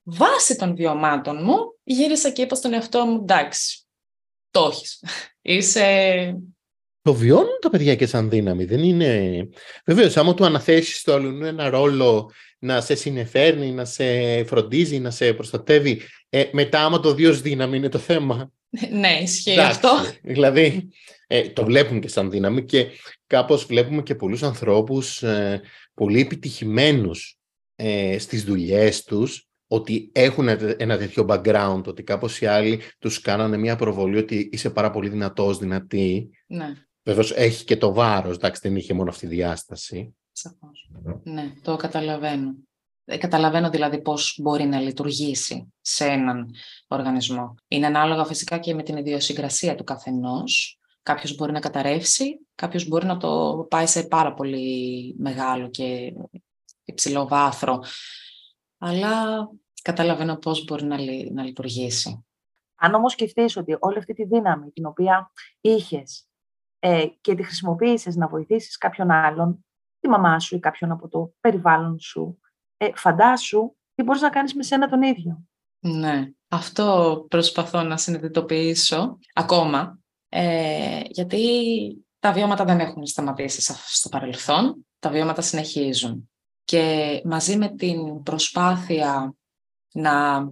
βάσει 0.03 0.57
των 0.57 0.75
βιωμάτων 0.75 1.45
μου, 1.45 1.57
γύρισα 1.83 2.31
και 2.31 2.43
είπα 2.43 2.55
στον 2.55 2.73
εαυτό 2.73 3.05
μου 3.05 3.19
εντάξει, 3.21 3.87
το 4.51 4.69
έχεις. 4.71 5.05
Είσαι... 5.43 6.39
Το 7.09 7.15
βιώνουν 7.15 7.59
τα 7.61 7.71
παιδιά 7.71 7.95
και 7.95 8.07
σαν 8.07 8.31
δύναμη, 8.31 8.65
δεν 8.65 8.83
είναι... 8.83 9.49
Βεβαίως, 9.87 10.17
άμα 10.17 10.35
του 10.35 10.45
αναθέσεις 10.45 11.03
το 11.03 11.15
άλλο 11.15 11.47
ένα 11.47 11.71
ρόλο 11.71 12.31
να 12.59 12.81
σε 12.81 12.95
συνεφέρνει, 12.95 13.71
να 13.71 13.85
σε 13.85 14.05
φροντίζει, 14.45 14.99
να 14.99 15.11
σε 15.11 15.33
προστατεύει. 15.33 16.01
Ε, 16.29 16.45
μετά, 16.53 16.85
άμα 16.85 17.01
το 17.01 17.15
δύο 17.15 17.33
δύναμη 17.33 17.77
είναι 17.77 17.89
το 17.89 17.99
θέμα. 17.99 18.53
Ναι, 19.01 19.19
ισχύει 19.23 19.61
αυτό. 19.61 19.91
Δηλαδή, 20.23 20.89
ε, 21.27 21.49
το 21.49 21.65
βλέπουν 21.65 22.01
και 22.01 22.09
σαν 22.09 22.31
δύναμη 22.31 22.65
και 22.65 22.87
κάπως 23.27 23.65
βλέπουμε 23.65 24.03
και 24.03 24.15
πολλούς 24.15 24.43
ανθρώπους 24.43 25.23
ε, 25.23 25.61
πολύ 25.95 26.21
επιτυχημένους 26.21 27.39
ε, 27.77 28.19
στις 28.19 28.45
δουλειές 28.45 29.05
τους, 29.05 29.49
ότι 29.67 30.11
έχουν 30.13 30.49
ένα 30.77 30.99
τέτοιο 30.99 31.27
background, 31.29 31.83
ότι 31.87 32.03
κάπως 32.03 32.41
οι 32.41 32.47
άλλοι 32.47 32.81
τους 32.99 33.21
κάνανε 33.21 33.57
μια 33.57 33.77
προβολή 33.77 34.17
ότι 34.17 34.49
είσαι 34.53 34.71
πάρα 34.71 34.91
πολύ 34.91 35.09
δυνατός, 35.09 35.59
δυνατή. 35.59 36.31
Ναι. 36.47 36.73
Βεβαίως 37.09 37.33
έχει 37.33 37.65
και 37.65 37.77
το 37.77 37.93
βάρος, 37.93 38.37
εντάξει 38.37 38.61
δεν 38.65 38.77
είχε 38.77 38.95
μόνο 38.95 39.11
αυτή 39.11 39.29
τη 39.29 39.35
διάσταση. 39.35 40.17
Σαφώς. 40.33 40.91
Ναι, 41.23 41.53
το 41.63 41.77
καταλαβαίνω. 41.77 42.55
Ε, 43.05 43.17
καταλαβαίνω 43.17 43.71
δηλαδή 43.71 44.03
πώς 44.03 44.39
μπορεί 44.43 44.65
να 44.65 44.81
λειτουργήσει 44.81 45.73
σε 45.81 46.05
έναν 46.05 46.55
οργανισμό. 46.89 47.55
Είναι 47.69 47.87
ανάλογα 47.87 48.25
φυσικά 48.25 48.59
και 48.59 48.75
με 48.75 48.83
την 48.83 48.97
ιδιοσυγκρασία 48.97 49.75
του 49.75 49.85
καθενός. 49.85 50.79
Κάποιος 51.03 51.35
μπορεί 51.35 51.53
να 51.53 51.61
καταρρεύσει, 51.61 52.47
κάποιος 52.55 52.89
μπορεί 52.89 53.07
να 53.07 53.17
το 53.17 53.67
πάει 53.71 53.87
σε 53.87 54.03
πάρα 54.03 54.35
πολύ 54.35 55.15
μεγάλο 55.19 55.69
και 55.69 56.13
υψηλό 56.85 57.29
βάθρο. 57.29 57.83
Αλλά 58.79 59.49
καταλαβαίνω 59.83 60.37
πώς 60.37 60.65
μπορεί 60.65 60.85
να, 60.85 60.97
να 61.33 61.43
λειτουργήσει. 61.43 62.27
Αν 62.75 62.95
όμως 62.95 63.13
σκεφτείς 63.13 63.57
ότι 63.57 63.77
όλη 63.79 63.99
αυτή 63.99 64.15
τη 64.15 64.25
δύναμη 64.25 64.71
την 64.71 64.87
οποία 64.87 65.33
είχες 65.61 66.28
ε, 66.79 67.07
και 67.21 67.35
τη 67.35 67.43
χρησιμοποίησες 67.43 68.17
να 68.17 68.29
βοηθήσεις 68.29 68.77
κάποιον 68.77 69.11
άλλον, 69.11 69.65
τη 70.01 70.09
μαμά 70.09 70.41
σου 70.41 70.57
ή 70.57 70.59
κάποιον 70.59 70.91
από 70.91 71.09
το 71.09 71.33
περιβάλλον 71.41 72.01
σου. 72.01 72.39
Ε, 72.77 72.91
φαντάσου 72.95 73.77
τι 73.95 74.03
μπορείς 74.03 74.23
να 74.23 74.31
κάνεις 74.31 74.55
με 74.55 74.63
σένα 74.63 74.89
τον 74.89 75.03
ίδιο. 75.03 75.45
Ναι, 75.79 76.31
αυτό 76.49 77.27
προσπαθώ 77.29 77.83
να 77.83 77.97
συνειδητοποιήσω 77.97 79.19
ακόμα, 79.33 79.99
ε, 80.29 81.01
γιατί 81.09 81.41
τα 82.19 82.33
βιώματα 82.33 82.65
δεν 82.65 82.81
έχουν 82.81 83.07
σταματήσει 83.07 83.75
στο 83.87 84.09
παρελθόν, 84.09 84.87
τα 84.99 85.11
βιώματα 85.11 85.43
συνεχίζουν. 85.43 86.31
Και 86.65 87.21
μαζί 87.25 87.57
με 87.57 87.69
την 87.69 88.23
προσπάθεια 88.23 89.35
να 89.93 90.49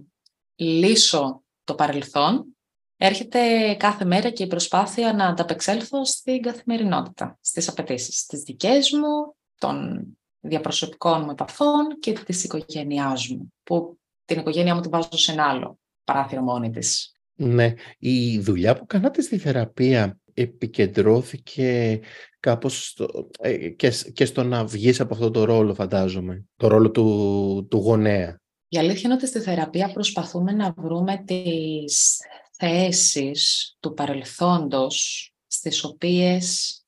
λύσω 0.55 1.43
το 1.63 1.75
παρελθόν, 1.75 2.56
έρχεται 2.97 3.39
κάθε 3.79 4.05
μέρα 4.05 4.29
και 4.29 4.43
η 4.43 4.47
προσπάθεια 4.47 5.13
να 5.13 5.25
ανταπεξέλθω 5.25 6.05
στην 6.05 6.41
καθημερινότητα, 6.41 7.37
στις 7.41 7.67
απαιτήσεις 7.67 8.25
τις 8.25 8.41
δικές 8.41 8.91
μου, 8.91 9.35
των 9.57 10.05
διαπροσωπικών 10.39 11.21
μου 11.21 11.31
επαφών 11.31 11.99
και 11.99 12.11
της 12.11 12.43
οικογένειάς 12.43 13.27
μου, 13.27 13.53
που 13.63 13.99
την 14.25 14.39
οικογένειά 14.39 14.75
μου 14.75 14.81
την 14.81 14.91
βάζω 14.91 15.09
σε 15.11 15.31
ένα 15.31 15.43
άλλο 15.43 15.79
παράθυρο 16.03 16.41
μόνη 16.41 16.69
της. 16.69 17.11
Ναι, 17.39 17.73
η 17.99 18.39
δουλειά 18.39 18.75
που 18.75 18.85
κάνατε 18.85 19.21
στη 19.21 19.37
θεραπεία 19.37 20.19
επικεντρώθηκε 20.33 21.99
κάπως 22.39 22.87
στο, 22.87 23.29
ε, 23.39 23.69
και, 23.69 23.93
και 24.13 24.25
στο 24.25 24.43
να 24.43 24.65
βγεις 24.65 24.99
από 24.99 25.13
αυτό 25.13 25.31
το 25.31 25.43
ρόλο, 25.43 25.73
φαντάζομαι, 25.73 26.45
το 26.55 26.67
ρόλο 26.67 26.91
του, 26.91 27.67
του 27.69 27.77
γονέα. 27.77 28.39
Η 28.67 28.77
αλήθεια 28.77 29.01
είναι 29.03 29.13
ότι 29.13 29.27
στη 29.27 29.39
θεραπεία 29.39 29.91
προσπαθούμε 29.93 30.51
να 30.51 30.73
βρούμε 30.77 31.23
τις 31.25 32.19
θέσεις 32.57 33.75
του 33.79 33.93
παρελθόντος 33.93 35.31
στις 35.47 35.83
οποίες 35.83 36.81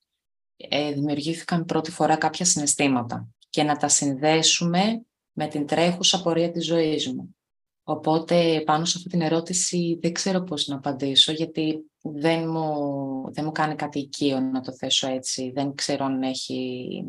ε, 0.57 0.91
δημιουργήθηκαν 0.91 1.65
πρώτη 1.65 1.91
φορά 1.91 2.15
κάποια 2.15 2.45
συναισθήματα 2.45 3.27
και 3.49 3.63
να 3.63 3.75
τα 3.75 3.87
συνδέσουμε 3.87 5.01
με 5.31 5.47
την 5.47 5.65
τρέχουσα 5.65 6.21
πορεία 6.21 6.51
της 6.51 6.65
ζωής 6.65 7.07
μου. 7.07 7.35
Οπότε 7.83 8.61
πάνω 8.65 8.85
σε 8.85 8.93
αυτή 8.97 9.09
την 9.09 9.21
ερώτηση 9.21 9.97
δεν 10.01 10.13
ξέρω 10.13 10.43
πώς 10.43 10.67
να 10.67 10.75
απαντήσω 10.75 11.31
γιατί 11.31 11.91
δεν 12.01 12.49
μου, 12.49 13.33
δεν 13.33 13.45
μου 13.45 13.51
κάνει 13.51 13.75
κάτι 13.75 13.99
οικείο 13.99 14.39
να 14.39 14.61
το 14.61 14.73
θέσω 14.73 15.07
έτσι. 15.07 15.51
Δεν 15.51 15.75
ξέρω 15.75 16.05
αν 16.05 16.21
έχει, 16.23 17.03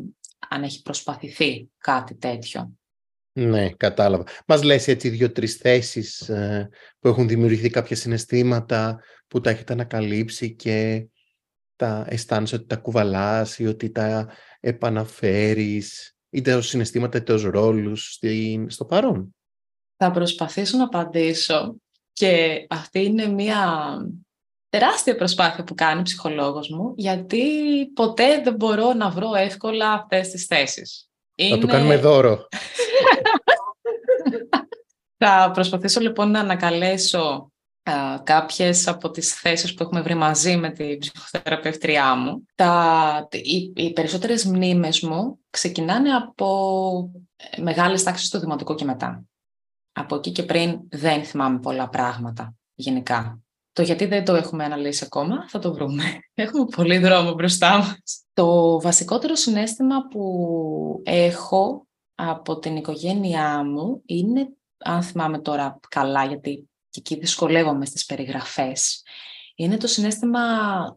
αν 0.49 0.63
έχει 0.63 0.81
προσπαθηθεί 0.81 1.69
κάτι 1.77 2.15
τέτοιο. 2.15 2.71
Ναι, 3.33 3.69
κατάλαβα. 3.69 4.23
Μας 4.47 4.63
λες 4.63 4.87
έτσι 4.87 5.09
δύο-τρεις 5.09 5.55
θέσεις 5.55 6.29
ε, 6.29 6.69
που 6.99 7.07
έχουν 7.07 7.27
δημιουργηθεί 7.27 7.69
κάποια 7.69 7.95
συναισθήματα 7.95 8.99
που 9.27 9.41
τα 9.41 9.49
έχετε 9.49 9.73
ανακαλύψει 9.73 10.55
και 10.55 11.07
τα 11.75 12.05
αισθάνεσαι 12.09 12.55
ότι 12.55 12.65
τα 12.65 12.75
κουβαλάς 12.75 13.59
ή 13.59 13.67
ότι 13.67 13.91
τα 13.91 14.29
επαναφέρεις 14.59 16.15
είτε 16.29 16.53
ως 16.55 16.67
συναισθήματα 16.67 17.17
είτε 17.17 17.33
ως 17.33 17.43
ρόλους 17.43 18.19
στο 18.67 18.85
παρόν; 18.85 19.35
Θα 19.97 20.11
προσπαθήσω 20.11 20.77
να 20.77 20.83
απαντήσω 20.83 21.75
και 22.13 22.65
αυτή 22.69 23.03
είναι 23.03 23.27
μια 23.27 23.91
τεράστια 24.69 25.15
προσπάθεια 25.15 25.63
που 25.63 25.75
κάνει 25.75 25.99
ο 25.99 26.03
ψυχολόγος 26.03 26.69
μου 26.69 26.93
γιατί 26.95 27.43
ποτέ 27.93 28.41
δεν 28.41 28.55
μπορώ 28.55 28.93
να 28.93 29.09
βρω 29.09 29.35
εύκολα 29.35 29.91
αυτές 29.91 30.29
τις 30.29 30.45
θέσεις. 30.45 31.10
Θα 31.49 31.57
του 31.57 31.67
κάνουμε 31.67 31.97
δώρο. 31.97 32.47
Θα 35.17 35.51
προσπαθήσω 35.53 35.99
λοιπόν 35.99 36.31
να 36.31 36.39
ανακαλέσω 36.39 37.51
α, 37.83 38.19
κάποιες 38.23 38.87
από 38.87 39.09
τις 39.09 39.33
θέσεις 39.33 39.73
που 39.73 39.83
έχουμε 39.83 40.01
βρει 40.01 40.13
μαζί 40.13 40.57
με 40.57 40.69
την 40.69 40.99
ψυχοθεραπευτριά 40.99 42.15
μου. 42.15 42.45
Τα, 42.55 43.27
οι, 43.31 43.73
οι 43.75 43.93
περισσότερες 43.93 44.45
μνήμες 44.45 45.01
μου 45.01 45.39
ξεκινάνε 45.49 46.09
από 46.11 47.11
ε, 47.35 47.61
μεγάλες 47.61 48.03
τάξεις 48.03 48.29
του 48.29 48.39
δημοτικού 48.39 48.75
και 48.75 48.85
μετά. 48.85 49.23
Από 49.91 50.15
εκεί 50.15 50.31
και 50.31 50.43
πριν 50.43 50.79
δεν 50.89 51.23
θυμάμαι 51.23 51.59
πολλά 51.59 51.89
πράγματα 51.89 52.55
γενικά. 52.73 53.40
Το 53.73 53.81
γιατί 53.81 54.05
δεν 54.05 54.25
το 54.25 54.35
έχουμε 54.35 54.63
αναλύσει 54.63 55.03
ακόμα, 55.05 55.47
θα 55.49 55.59
το 55.59 55.73
βρούμε. 55.73 56.03
Έχουμε 56.33 56.65
πολύ 56.75 56.97
δρόμο 56.97 57.33
μπροστά 57.33 57.77
μας. 57.77 58.23
Το 58.33 58.79
βασικότερο 58.81 59.35
συνέστημα 59.35 60.07
που 60.07 61.01
έχω 61.03 61.87
από 62.15 62.59
την 62.59 62.75
οικογένειά 62.75 63.63
μου 63.63 64.01
είναι, 64.05 64.47
αν 64.77 65.03
θυμάμαι 65.03 65.39
τώρα 65.39 65.79
καλά, 65.89 66.25
γιατί 66.25 66.69
και 66.89 66.99
εκεί 66.99 67.19
δυσκολεύομαι 67.19 67.85
στις 67.85 68.05
περιγραφές, 68.05 69.03
είναι 69.55 69.77
το 69.77 69.87
συνέστημα 69.87 70.41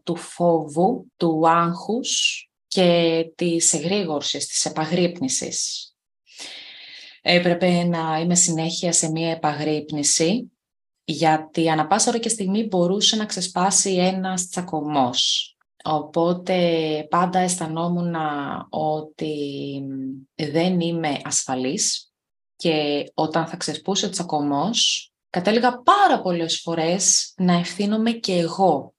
του 0.03 0.17
φόβου, 0.17 1.07
του 1.17 1.49
άγχους 1.49 2.43
και 2.67 3.25
της 3.35 3.73
εγρήγορσης, 3.73 4.47
της 4.47 4.65
επαγρύπνησης. 4.65 5.89
Έπρεπε 7.23 7.85
να 7.85 8.19
είμαι 8.19 8.35
συνέχεια 8.35 8.93
σε 8.93 9.11
μία 9.11 9.31
επαγρύπνηση, 9.31 10.53
γιατί 11.05 11.71
ανα 11.71 11.87
πάσα 11.87 12.11
ώρα 12.11 12.19
και 12.19 12.29
στιγμή 12.29 12.67
μπορούσε 12.67 13.17
να 13.17 13.27
ξεσπάσει 13.27 13.95
ένας 13.95 14.49
τσακωμός. 14.49 15.49
Οπότε 15.85 17.07
πάντα 17.11 17.39
αισθανόμουν 17.39 18.15
ότι 18.69 19.83
δεν 20.35 20.81
είμαι 20.81 21.21
ασφαλής 21.25 22.13
και 22.57 23.05
όταν 23.15 23.47
θα 23.47 23.57
ξεσπούσε 23.57 24.07
ο 24.07 24.11
τσακωμός, 24.11 25.13
κατέληγα 25.31 25.83
πάρα 25.83 26.21
πολλές 26.21 26.61
φορές 26.61 27.35
να 27.37 27.53
ευθύνομαι 27.53 28.11
και 28.11 28.33
εγώ 28.33 28.95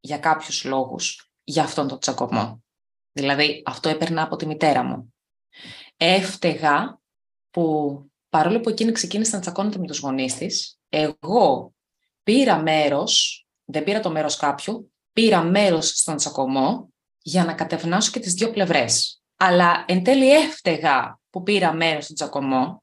για 0.00 0.18
κάποιους 0.18 0.64
λόγους 0.64 1.30
για 1.44 1.62
αυτόν 1.62 1.88
τον 1.88 1.98
τσακωμό. 1.98 2.62
Δηλαδή, 3.12 3.62
αυτό 3.66 3.88
έπαιρνα 3.88 4.22
από 4.22 4.36
τη 4.36 4.46
μητέρα 4.46 4.82
μου. 4.82 5.14
Έφταιγα 5.96 7.00
που 7.50 8.00
παρόλο 8.28 8.60
που 8.60 8.68
εκείνη 8.68 8.92
ξεκίνησε 8.92 9.34
να 9.34 9.40
τσακώνεται 9.42 9.78
με 9.78 9.86
τους 9.86 9.98
γονείς 9.98 10.34
της, 10.34 10.75
εγώ 10.88 11.74
πήρα 12.22 12.62
μέρος, 12.62 13.46
δεν 13.64 13.84
πήρα 13.84 14.00
το 14.00 14.10
μέρος 14.10 14.36
κάποιου, 14.36 14.92
πήρα 15.12 15.42
μέρος 15.42 15.88
στον 15.88 16.16
τσακωμό 16.16 16.88
για 17.22 17.44
να 17.44 17.52
κατευνάσω 17.52 18.10
και 18.10 18.20
τις 18.20 18.32
δύο 18.32 18.50
πλευρές. 18.50 19.22
Αλλά 19.36 19.84
εν 19.88 20.02
τέλει 20.02 20.30
έφταιγα 20.30 21.18
που 21.30 21.42
πήρα 21.42 21.72
μέρος 21.72 22.04
στον 22.04 22.16
τσακωμό 22.16 22.82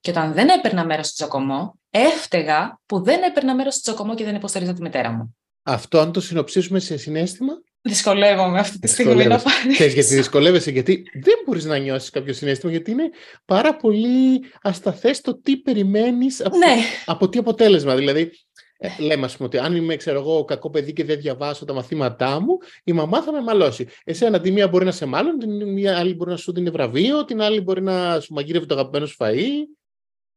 και 0.00 0.10
όταν 0.10 0.32
δεν 0.32 0.48
έπαιρνα 0.48 0.84
μέρος 0.84 1.06
στον 1.06 1.28
τσακωμό, 1.28 1.78
έφταιγα 1.90 2.80
που 2.86 3.02
δεν 3.02 3.22
έπαιρνα 3.22 3.54
μέρος 3.54 3.74
στον 3.74 3.82
τσακωμό 3.82 4.14
και 4.14 4.24
δεν 4.24 4.34
υποστηρίζα 4.34 4.72
τη 4.72 4.82
μητέρα 4.82 5.10
μου. 5.10 5.36
Αυτό 5.62 5.98
αν 5.98 6.12
το 6.12 6.20
συνοψίσουμε 6.20 6.78
σε 6.78 6.96
συνέστημα, 6.96 7.52
Δυσκολεύομαι 7.86 8.58
αυτή 8.58 8.78
τη 8.78 8.86
στιγμή 8.88 9.26
να 9.26 9.38
πάρεις. 9.40 9.74
Ξέρεις 9.74 9.94
γιατί 9.94 10.14
δυσκολεύεσαι, 10.14 10.70
γιατί 10.70 11.02
δεν 11.14 11.34
μπορείς 11.46 11.64
να 11.64 11.76
νιώσεις 11.78 12.10
κάποιο 12.10 12.32
συνέστημα, 12.32 12.72
γιατί 12.72 12.90
είναι 12.90 13.10
πάρα 13.44 13.76
πολύ 13.76 14.44
ασταθές 14.62 15.20
το 15.20 15.40
τι 15.40 15.56
περιμένεις 15.56 16.44
από, 16.44 16.56
Ναι. 16.56 16.74
από 17.06 17.28
τι 17.28 17.38
αποτέλεσμα. 17.38 17.94
Δηλαδή, 17.96 18.30
ε, 18.78 18.88
λέμε 18.98 19.24
ας 19.24 19.36
πούμε 19.36 19.48
ότι 19.48 19.58
αν 19.58 19.76
είμαι 19.76 19.96
ξέρω 19.96 20.18
εγώ, 20.18 20.44
κακό 20.44 20.70
παιδί 20.70 20.92
και 20.92 21.04
δεν 21.04 21.20
διαβάσω 21.20 21.64
τα 21.64 21.72
μαθήματά 21.72 22.40
μου, 22.40 22.58
η 22.84 22.92
μαμά 22.92 23.22
θα 23.22 23.32
με 23.32 23.40
μαλώσει. 23.40 23.86
Εσένα 24.04 24.40
τη 24.40 24.50
μία 24.50 24.68
μπορεί 24.68 24.84
να 24.84 24.92
σε 24.92 25.06
μάλλον, 25.06 25.38
την 25.38 25.72
μία 25.72 25.98
άλλη 25.98 26.14
μπορεί 26.14 26.30
να 26.30 26.36
σου 26.36 26.52
δίνει 26.52 26.70
βραβείο, 26.70 27.24
την 27.24 27.40
άλλη 27.40 27.60
μπορεί 27.60 27.82
να 27.82 28.20
σου 28.20 28.34
μαγείρευε 28.34 28.66
το 28.66 28.74
αγαπημένο 28.74 29.06
σου 29.06 29.16
φαΐ. 29.18 29.48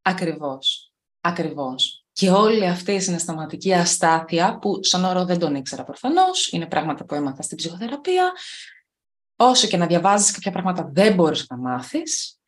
Ακριβώς. 0.01 0.91
Ακριβώς. 1.21 1.98
Και 2.19 2.29
όλη 2.29 2.67
αυτή 2.67 2.91
η 2.91 2.99
συναισθηματική 2.99 3.73
αστάθεια 3.73 4.57
που 4.59 4.83
σαν 4.83 5.05
όρο 5.05 5.25
δεν 5.25 5.39
τον 5.39 5.55
ήξερα 5.55 5.83
προφανώς, 5.83 6.51
είναι 6.51 6.65
πράγματα 6.65 7.05
που 7.05 7.15
έμαθα 7.15 7.41
στην 7.41 7.57
ψυχοθεραπεία. 7.57 8.31
Όσο 9.35 9.67
και 9.67 9.77
να 9.77 9.85
διαβάζεις 9.85 10.31
κάποια 10.31 10.51
πράγματα 10.51 10.89
δεν 10.93 11.13
μπορείς 11.13 11.45
να 11.49 11.57
μάθεις. 11.57 12.39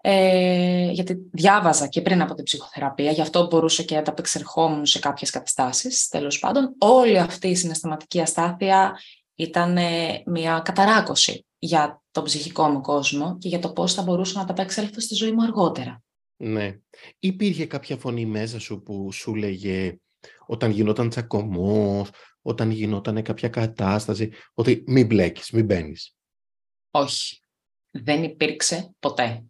Ε, 0.00 0.90
γιατί 0.90 1.16
διάβαζα 1.32 1.86
και 1.86 2.00
πριν 2.00 2.22
από 2.22 2.34
την 2.34 2.44
ψυχοθεραπεία, 2.44 3.10
γι' 3.10 3.20
αυτό 3.20 3.46
μπορούσα 3.46 3.82
και 3.82 3.94
να 3.94 4.02
τα 4.02 4.10
απεξερχόμουν 4.10 4.86
σε 4.86 4.98
κάποιες 4.98 5.30
καταστάσεις. 5.30 6.08
Τέλος 6.08 6.38
πάντων, 6.38 6.74
όλη 6.78 7.18
αυτή 7.18 7.48
η 7.48 7.54
συναισθηματική 7.54 8.20
αστάθεια 8.20 8.98
ήταν 9.34 9.76
ε, 9.76 10.22
μια 10.26 10.60
καταράκωση 10.64 11.46
για 11.58 12.02
τον 12.10 12.24
ψυχικό 12.24 12.68
μου 12.68 12.80
κόσμο 12.80 13.38
και 13.38 13.48
για 13.48 13.58
το 13.58 13.72
πώς 13.72 13.94
θα 13.94 14.02
μπορούσα 14.02 14.38
να 14.38 14.44
τα 14.44 14.52
απεξέλθω 14.52 15.00
στη 15.00 15.14
ζωή 15.14 15.32
μου 15.32 15.42
αργότερα. 15.42 16.02
Ναι. 16.40 16.78
Υπήρχε 17.18 17.66
κάποια 17.66 17.96
φωνή 17.96 18.26
μέσα 18.26 18.60
σου 18.60 18.82
που 18.82 19.12
σου 19.12 19.34
λέγε 19.34 19.98
όταν 20.46 20.70
γινόταν 20.70 21.08
τσακωμός, 21.08 22.10
όταν 22.42 22.70
γινόταν 22.70 23.22
κάποια 23.22 23.48
κατάσταση, 23.48 24.32
ότι 24.54 24.84
μην 24.86 25.06
μπλέκεις, 25.06 25.50
μην 25.50 25.64
μπαίνεις. 25.64 26.16
Όχι. 26.90 27.40
Δεν 27.90 28.22
υπήρξε 28.22 28.94
ποτέ. 28.98 29.44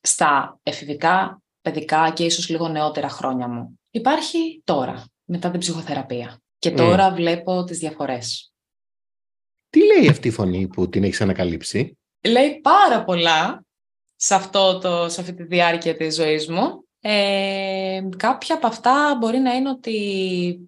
Στα 0.00 0.60
εφηβικά, 0.62 1.42
παιδικά 1.60 2.10
και 2.10 2.24
ίσως 2.24 2.48
λίγο 2.48 2.68
νεότερα 2.68 3.08
χρόνια 3.08 3.48
μου. 3.48 3.80
Υπάρχει 3.90 4.62
τώρα, 4.64 5.04
μετά 5.24 5.50
την 5.50 5.60
ψυχοθεραπεία. 5.60 6.40
Και 6.58 6.70
τώρα 6.70 7.12
βλέπω 7.12 7.64
τις 7.64 7.78
διαφορές. 7.78 8.52
Τι 9.70 9.84
λέει 9.84 10.08
αυτή 10.08 10.28
η 10.28 10.30
φωνή 10.30 10.68
που 10.68 10.88
την 10.88 11.04
έχεις 11.04 11.20
ανακαλύψει; 11.20 11.98
Λέει 12.28 12.60
πάρα 12.60 13.04
πολλά 13.04 13.65
σε, 14.16 14.34
αυτό 14.34 14.78
το, 14.78 15.08
σε 15.08 15.20
αυτή 15.20 15.34
τη 15.34 15.42
διάρκεια 15.42 15.96
της 15.96 16.14
ζωής 16.14 16.48
μου. 16.48 16.84
Ε, 17.00 18.00
κάποια 18.16 18.54
από 18.54 18.66
αυτά 18.66 19.16
μπορεί 19.20 19.38
να 19.38 19.54
είναι 19.54 19.68
ότι 19.68 20.58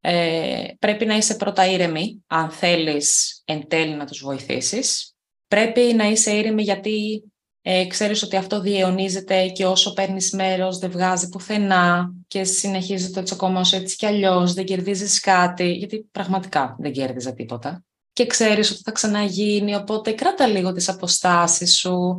ε, 0.00 0.64
πρέπει 0.78 1.06
να 1.06 1.16
είσαι 1.16 1.34
πρώτα 1.34 1.66
ήρεμη, 1.66 2.24
αν 2.26 2.50
θέλεις 2.50 3.42
εν 3.44 3.68
τέλει 3.68 3.94
να 3.94 4.06
τους 4.06 4.22
βοηθήσεις. 4.22 5.14
Πρέπει 5.48 5.80
να 5.80 6.04
είσαι 6.04 6.36
ήρεμη 6.36 6.62
γιατί 6.62 7.22
ε, 7.62 7.86
ξέρεις 7.86 8.22
ότι 8.22 8.36
αυτό 8.36 8.60
διαιωνίζεται 8.60 9.48
και 9.48 9.66
όσο 9.66 9.92
παίρνεις 9.92 10.32
μέρος 10.32 10.78
δεν 10.78 10.90
βγάζει 10.90 11.28
πουθενά 11.28 12.12
και 12.28 12.44
συνεχίζει 12.44 13.10
το 13.10 13.22
τσακωμός 13.22 13.72
έτσι 13.72 13.96
κι 13.96 14.06
αλλιώς, 14.06 14.54
δεν 14.54 14.64
κερδίζεις 14.64 15.20
κάτι, 15.20 15.72
γιατί 15.72 16.08
πραγματικά 16.10 16.76
δεν 16.78 16.92
κέρδιζα 16.92 17.34
τίποτα. 17.34 17.84
Και 18.12 18.26
ξέρεις 18.26 18.70
ότι 18.70 18.80
θα 18.84 18.92
ξαναγίνει, 18.92 19.74
οπότε 19.74 20.12
κράτα 20.12 20.46
λίγο 20.46 20.72
τις 20.72 20.88
αποστάσεις 20.88 21.78
σου, 21.78 22.16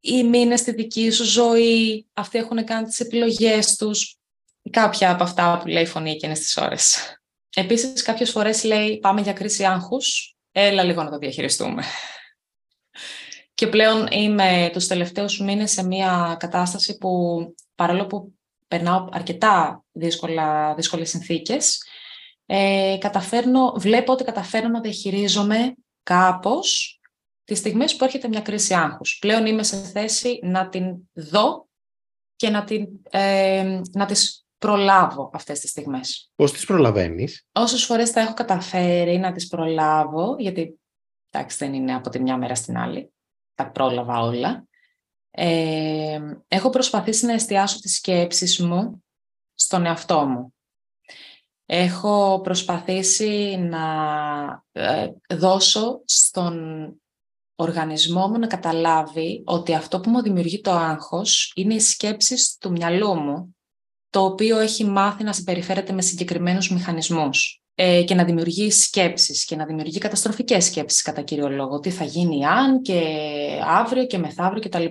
ή 0.00 0.22
μείνε 0.22 0.56
στη 0.56 0.72
δική 0.72 1.10
σου 1.10 1.24
ζωή, 1.24 2.06
αυτοί 2.12 2.38
έχουν 2.38 2.64
κάνει 2.64 2.86
τις 2.86 3.00
επιλογές 3.00 3.76
τους, 3.76 4.16
κάποια 4.70 5.10
από 5.10 5.22
αυτά 5.22 5.58
που 5.58 5.66
λέει 5.66 5.82
η 5.82 5.86
φωνή 5.86 6.10
εκείνες 6.10 6.38
τις 6.38 6.56
ώρες. 6.56 7.14
Επίσης, 7.54 8.02
κάποιες 8.02 8.30
φορές 8.30 8.64
λέει 8.64 8.98
πάμε 8.98 9.20
για 9.20 9.32
κρίση 9.32 9.64
άγχους, 9.64 10.36
έλα 10.52 10.82
λίγο 10.82 11.02
να 11.02 11.10
το 11.10 11.18
διαχειριστούμε. 11.18 11.82
Και 13.54 13.66
πλέον 13.66 14.06
είμαι 14.10 14.70
τους 14.72 14.86
τελευταίους 14.86 15.40
μήνες 15.40 15.70
σε 15.70 15.86
μια 15.86 16.36
κατάσταση 16.38 16.98
που 16.98 17.40
παρόλο 17.74 18.06
που 18.06 18.34
περνάω 18.68 19.08
αρκετά 19.12 19.84
δύσκολα, 19.92 20.74
δύσκολες 20.74 21.08
συνθήκες, 21.08 21.82
ε, 22.46 22.96
καταφέρνω, 23.00 23.72
βλέπω 23.76 24.12
ότι 24.12 24.24
καταφέρνω 24.24 24.68
να 24.68 24.80
διαχειρίζομαι 24.80 25.74
κάπως 26.02 26.99
τις 27.50 27.58
στιγμές 27.58 27.96
που 27.96 28.04
έρχεται 28.04 28.28
μια 28.28 28.40
κρίση 28.40 28.74
άγχους. 28.74 29.18
Πλέον 29.18 29.46
είμαι 29.46 29.62
σε 29.62 29.76
θέση 29.76 30.38
να 30.42 30.68
την 30.68 30.96
δω 31.12 31.68
και 32.36 32.50
να, 32.50 32.64
την, 32.64 32.88
ε, 33.10 33.80
να 33.92 34.06
τις 34.06 34.46
προλάβω 34.58 35.30
αυτές 35.34 35.60
τις 35.60 35.70
στιγμές. 35.70 36.32
Πώς 36.34 36.52
τις 36.52 36.64
προλαβαίνεις; 36.64 37.46
Όσες 37.52 37.84
φορές 37.84 38.10
θα 38.10 38.20
έχω 38.20 38.34
καταφέρει 38.34 39.18
να 39.18 39.32
τις 39.32 39.46
προλάβω, 39.46 40.36
γιατί 40.38 40.80
εντάξει 41.30 41.56
δεν 41.56 41.74
είναι 41.74 41.94
από 41.94 42.10
τη 42.10 42.20
μια 42.20 42.36
μέρα 42.36 42.54
στην 42.54 42.76
άλλη, 42.76 43.12
τα 43.54 43.70
πρόλαβα 43.70 44.20
όλα, 44.20 44.64
ε, 45.30 46.20
έχω 46.48 46.70
προσπαθήσει 46.70 47.26
να 47.26 47.32
εστιάσω 47.32 47.80
τις 47.80 47.94
σκέψεις 47.94 48.60
μου 48.60 49.04
στον 49.54 49.86
εαυτό 49.86 50.26
μου. 50.26 50.54
Έχω 51.66 52.40
προσπαθήσει 52.42 53.56
να 53.56 53.84
ε, 54.72 55.08
δώσω 55.28 56.02
στον 56.04 56.94
οργανισμό 57.62 58.28
μου 58.28 58.38
να 58.38 58.46
καταλάβει 58.46 59.42
ότι 59.44 59.74
αυτό 59.74 60.00
που 60.00 60.10
μου 60.10 60.22
δημιουργεί 60.22 60.60
το 60.60 60.70
άγχος 60.70 61.52
είναι 61.54 61.74
οι 61.74 61.80
σκέψεις 61.80 62.56
του 62.60 62.70
μυαλού 62.70 63.14
μου, 63.14 63.56
το 64.10 64.24
οποίο 64.24 64.58
έχει 64.58 64.84
μάθει 64.84 65.24
να 65.24 65.32
συμπεριφέρεται 65.32 65.92
με 65.92 66.02
συγκεκριμένους 66.02 66.70
μηχανισμούς 66.70 67.62
ε, 67.74 68.02
και 68.02 68.14
να 68.14 68.24
δημιουργεί 68.24 68.70
σκέψεις 68.70 69.44
και 69.44 69.56
να 69.56 69.64
δημιουργεί 69.64 69.98
καταστροφικές 69.98 70.64
σκέψεις 70.64 71.02
κατά 71.02 71.22
κύριο 71.22 71.48
λόγο. 71.48 71.80
Τι 71.80 71.90
θα 71.90 72.04
γίνει 72.04 72.46
αν 72.46 72.82
και 72.82 73.02
αύριο 73.64 74.06
και 74.06 74.18
μεθαύριο 74.18 74.62
κτλ. 74.62 74.84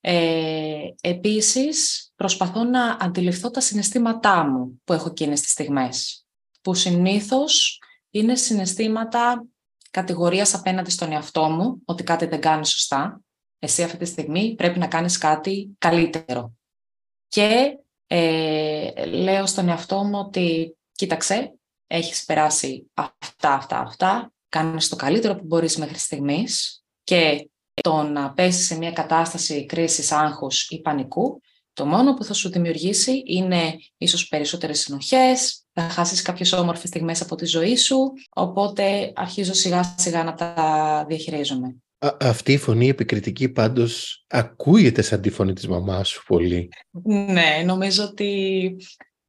Ε, 0.00 0.78
επίσης, 1.00 2.10
προσπαθώ 2.16 2.64
να 2.64 2.96
αντιληφθώ 3.00 3.50
τα 3.50 3.60
συναισθήματά 3.60 4.44
μου 4.44 4.80
που 4.84 4.92
έχω 4.92 5.08
εκείνες 5.08 5.40
τις 5.40 5.50
στιγμές, 5.50 6.26
που 6.62 6.74
συνήθως 6.74 7.78
είναι 8.10 8.34
συναισθήματα 8.34 9.46
κατηγορίας 9.90 10.54
απέναντι 10.54 10.90
στον 10.90 11.12
εαυτό 11.12 11.50
μου, 11.50 11.82
ότι 11.84 12.02
κάτι 12.02 12.26
δεν 12.26 12.40
κάνει 12.40 12.66
σωστά. 12.66 13.20
Εσύ 13.58 13.82
αυτή 13.82 13.96
τη 13.96 14.04
στιγμή 14.04 14.54
πρέπει 14.54 14.78
να 14.78 14.86
κάνεις 14.86 15.18
κάτι 15.18 15.74
καλύτερο. 15.78 16.52
Και 17.28 17.78
ε, 18.06 19.06
λέω 19.06 19.46
στον 19.46 19.68
εαυτό 19.68 20.04
μου 20.04 20.18
ότι 20.18 20.76
κοίταξε, 20.92 21.54
έχεις 21.86 22.24
περάσει 22.24 22.90
αυτά, 22.94 23.54
αυτά, 23.54 23.78
αυτά, 23.78 24.32
κάνεις 24.48 24.88
το 24.88 24.96
καλύτερο 24.96 25.34
που 25.36 25.44
μπορείς 25.44 25.76
μέχρι 25.76 25.98
στιγμής 25.98 26.84
και 27.04 27.50
το 27.74 28.02
να 28.02 28.32
πέσεις 28.32 28.66
σε 28.66 28.76
μια 28.76 28.92
κατάσταση 28.92 29.66
κρίσης, 29.66 30.12
άγχους 30.12 30.68
ή 30.68 30.80
πανικού, 30.80 31.40
το 31.72 31.86
μόνο 31.86 32.14
που 32.14 32.24
θα 32.24 32.32
σου 32.32 32.50
δημιουργήσει 32.50 33.22
είναι 33.26 33.78
ίσως 33.96 34.28
περισσότερες 34.28 34.80
συνοχές, 34.80 35.64
θα 35.80 35.88
χάσεις 35.88 36.22
κάποιες 36.22 36.52
όμορφες 36.52 36.88
στιγμές 36.88 37.20
από 37.20 37.34
τη 37.34 37.46
ζωή 37.46 37.76
σου, 37.76 38.12
οπότε 38.30 39.12
αρχίζω 39.14 39.52
σιγά 39.52 39.94
σιγά 39.96 40.24
να 40.24 40.34
τα 40.34 41.04
διαχειρίζομαι. 41.08 41.76
αυτή 42.20 42.52
η 42.52 42.58
φωνή 42.58 42.88
επικριτική 42.88 43.48
πάντως 43.48 44.24
ακούγεται 44.28 45.02
σαν 45.02 45.20
τη 45.20 45.30
φωνή 45.30 45.52
της 45.52 45.68
μαμάς 45.68 46.08
σου 46.08 46.24
πολύ. 46.26 46.68
Ναι, 47.02 47.62
νομίζω 47.64 48.04
ότι 48.04 48.76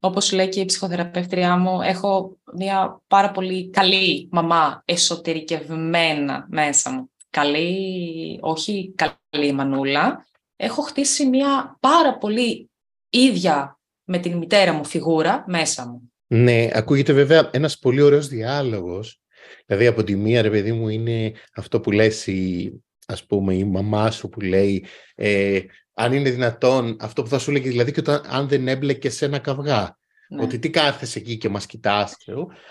όπως 0.03 0.31
λέει 0.31 0.49
και 0.49 0.59
η 0.59 0.65
ψυχοθεραπεύτριά 0.65 1.57
μου, 1.57 1.81
έχω 1.81 2.37
μια 2.53 3.01
πάρα 3.07 3.31
πολύ 3.31 3.69
καλή 3.69 4.27
μαμά 4.31 4.81
εσωτερικευμένα 4.85 6.47
μέσα 6.49 6.91
μου. 6.91 7.11
Καλή, 7.29 8.39
όχι 8.41 8.93
καλή 8.95 9.51
μανούλα. 9.51 10.25
Έχω 10.55 10.81
χτίσει 10.81 11.25
μια 11.25 11.77
πάρα 11.79 12.17
πολύ 12.17 12.69
ίδια 13.09 13.79
με 14.03 14.17
την 14.17 14.37
μητέρα 14.37 14.73
μου 14.73 14.85
φιγούρα 14.85 15.43
μέσα 15.47 15.87
μου. 15.87 16.10
Ναι, 16.33 16.67
ακούγεται 16.73 17.13
βέβαια 17.13 17.49
ένας 17.53 17.79
πολύ 17.79 18.01
ωραίος 18.01 18.27
διάλογος. 18.27 19.21
Δηλαδή 19.65 19.87
από 19.87 20.03
τη 20.03 20.15
μία, 20.15 20.41
ρε 20.41 20.49
παιδί 20.49 20.71
μου, 20.71 20.89
είναι 20.89 21.31
αυτό 21.55 21.79
που 21.79 21.91
λες 21.91 22.27
η, 22.27 22.71
ας 23.07 23.25
πούμε, 23.25 23.53
η 23.55 23.63
μαμά 23.63 24.11
σου 24.11 24.29
που 24.29 24.41
λέει 24.41 24.85
ε, 25.15 25.59
αν 25.93 26.13
είναι 26.13 26.29
δυνατόν, 26.29 26.97
αυτό 26.99 27.23
που 27.23 27.29
θα 27.29 27.39
σου 27.39 27.51
λέγει, 27.51 27.69
δηλαδή 27.69 27.91
και 27.91 27.99
όταν, 27.99 28.21
αν 28.27 28.47
δεν 28.47 28.67
έμπλεκε 28.67 29.09
σε 29.09 29.25
ένα 29.25 29.39
καυγά. 29.39 29.97
Ναι. 30.29 30.43
Ότι 30.43 30.59
τι 30.59 30.69
κάθεσαι 30.69 31.19
εκεί 31.19 31.37
και 31.37 31.49
μας 31.49 31.65
κοιτάς, 31.65 32.15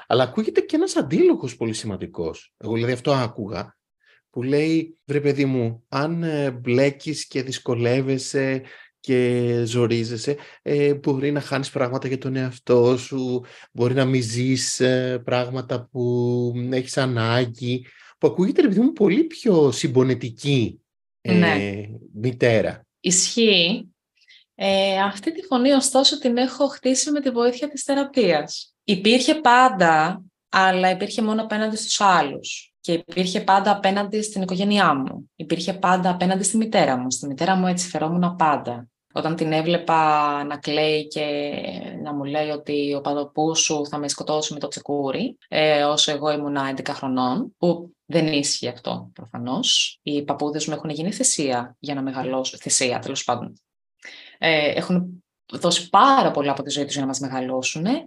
Αλλά 0.06 0.22
ακούγεται 0.22 0.60
και 0.60 0.76
ένας 0.76 0.96
αντίλογος 0.96 1.56
πολύ 1.56 1.72
σημαντικός. 1.72 2.54
Εγώ 2.56 2.74
δηλαδή 2.74 2.92
αυτό 2.92 3.12
άκουγα, 3.12 3.76
που 4.30 4.42
λέει, 4.42 4.98
βρε 5.04 5.20
παιδί 5.20 5.44
μου, 5.44 5.84
αν 5.88 6.22
ε, 6.22 6.50
μπλέκεις 6.50 7.26
και 7.26 7.42
δυσκολεύεσαι 7.42 8.62
και 9.00 9.62
ζορίζεσαι, 9.64 10.36
ε, 10.62 10.94
μπορεί 10.94 11.32
να 11.32 11.40
χάνεις 11.40 11.70
πράγματα 11.70 12.08
για 12.08 12.18
τον 12.18 12.36
εαυτό 12.36 12.96
σου, 12.98 13.44
μπορεί 13.72 13.94
να 13.94 14.04
μην 14.04 14.22
ζεις 14.22 14.80
ε, 14.80 15.22
πράγματα 15.24 15.88
που 15.92 16.52
έχεις 16.70 16.96
ανάγκη, 16.96 17.86
που 18.18 18.26
ακούγεται, 18.26 18.62
ρε 18.62 18.82
μου, 18.82 18.92
πολύ 18.92 19.24
πιο 19.24 19.70
συμπονετική 19.70 20.80
ε, 21.20 21.32
ναι. 21.32 21.84
μητέρα. 22.12 22.86
Ισχύει. 23.00 23.88
Ε, 24.54 25.00
αυτή 25.00 25.32
τη 25.32 25.42
φωνή, 25.42 25.70
ωστόσο, 25.70 26.18
την 26.18 26.36
έχω 26.36 26.66
χτίσει 26.66 27.10
με 27.10 27.20
τη 27.20 27.30
βοήθεια 27.30 27.68
της 27.68 27.82
θεραπείας. 27.82 28.74
Υπήρχε 28.84 29.34
πάντα, 29.34 30.24
αλλά 30.48 30.90
υπήρχε 30.90 31.22
μόνο 31.22 31.42
απέναντι 31.42 31.76
στους 31.76 32.00
άλλους. 32.00 32.69
Και 32.80 32.92
υπήρχε 32.92 33.40
πάντα 33.40 33.70
απέναντι 33.70 34.22
στην 34.22 34.42
οικογένειά 34.42 34.94
μου. 34.94 35.30
Υπήρχε 35.36 35.72
πάντα 35.72 36.10
απέναντι 36.10 36.42
στη 36.42 36.56
μητέρα 36.56 36.96
μου. 36.96 37.10
Στη 37.10 37.26
μητέρα 37.26 37.54
μου 37.54 37.66
έτσι 37.66 37.88
φερόμουν 37.88 38.36
πάντα. 38.36 38.88
Όταν 39.12 39.36
την 39.36 39.52
έβλεπα 39.52 40.44
να 40.44 40.56
κλαίει 40.56 41.06
και 41.08 41.26
να 42.02 42.14
μου 42.14 42.24
λέει 42.24 42.48
ότι 42.48 42.94
ο 42.94 43.00
παδοπούς 43.00 43.60
σου 43.60 43.86
θα 43.86 43.98
με 43.98 44.08
σκοτώσει 44.08 44.52
με 44.52 44.58
το 44.58 44.68
τσεκούρι, 44.68 45.38
ε, 45.48 45.84
όσο 45.84 46.12
εγώ 46.12 46.30
ήμουν 46.30 46.56
11 46.56 46.88
χρονών, 46.88 47.54
που 47.58 47.94
δεν 48.04 48.26
ίσχυε 48.26 48.68
αυτό 48.68 49.10
προφανώς. 49.12 49.98
Οι 50.02 50.22
παππούδες 50.22 50.66
μου 50.66 50.74
έχουν 50.74 50.90
γίνει 50.90 51.12
θυσία 51.12 51.76
για 51.78 51.94
να 51.94 52.02
μεγαλώσω, 52.02 52.56
θυσία 52.56 52.98
τέλος 52.98 53.24
πάντων. 53.24 53.60
Ε, 54.38 54.72
έχουν 54.74 55.24
δώσει 55.52 55.88
πάρα 55.88 56.30
πολλά 56.30 56.50
από 56.50 56.62
τη 56.62 56.70
ζωή 56.70 56.84
τους 56.84 56.92
για 56.92 57.00
να 57.00 57.06
μας 57.06 57.20
μεγαλώσουν. 57.20 57.86
Ε, 57.86 58.02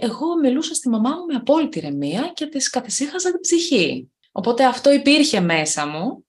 εγώ 0.00 0.38
μιλούσα 0.42 0.74
στη 0.74 0.88
μαμά 0.88 1.10
μου 1.10 1.24
με 1.24 1.34
απόλυτη 1.34 1.78
ηρεμία 1.78 2.30
και 2.34 2.46
της 2.46 2.70
καθησύχαζα 2.70 3.30
την 3.30 3.40
ψυχή. 3.40 4.10
Οπότε 4.32 4.64
αυτό 4.64 4.92
υπήρχε 4.92 5.40
μέσα 5.40 5.86
μου, 5.86 6.24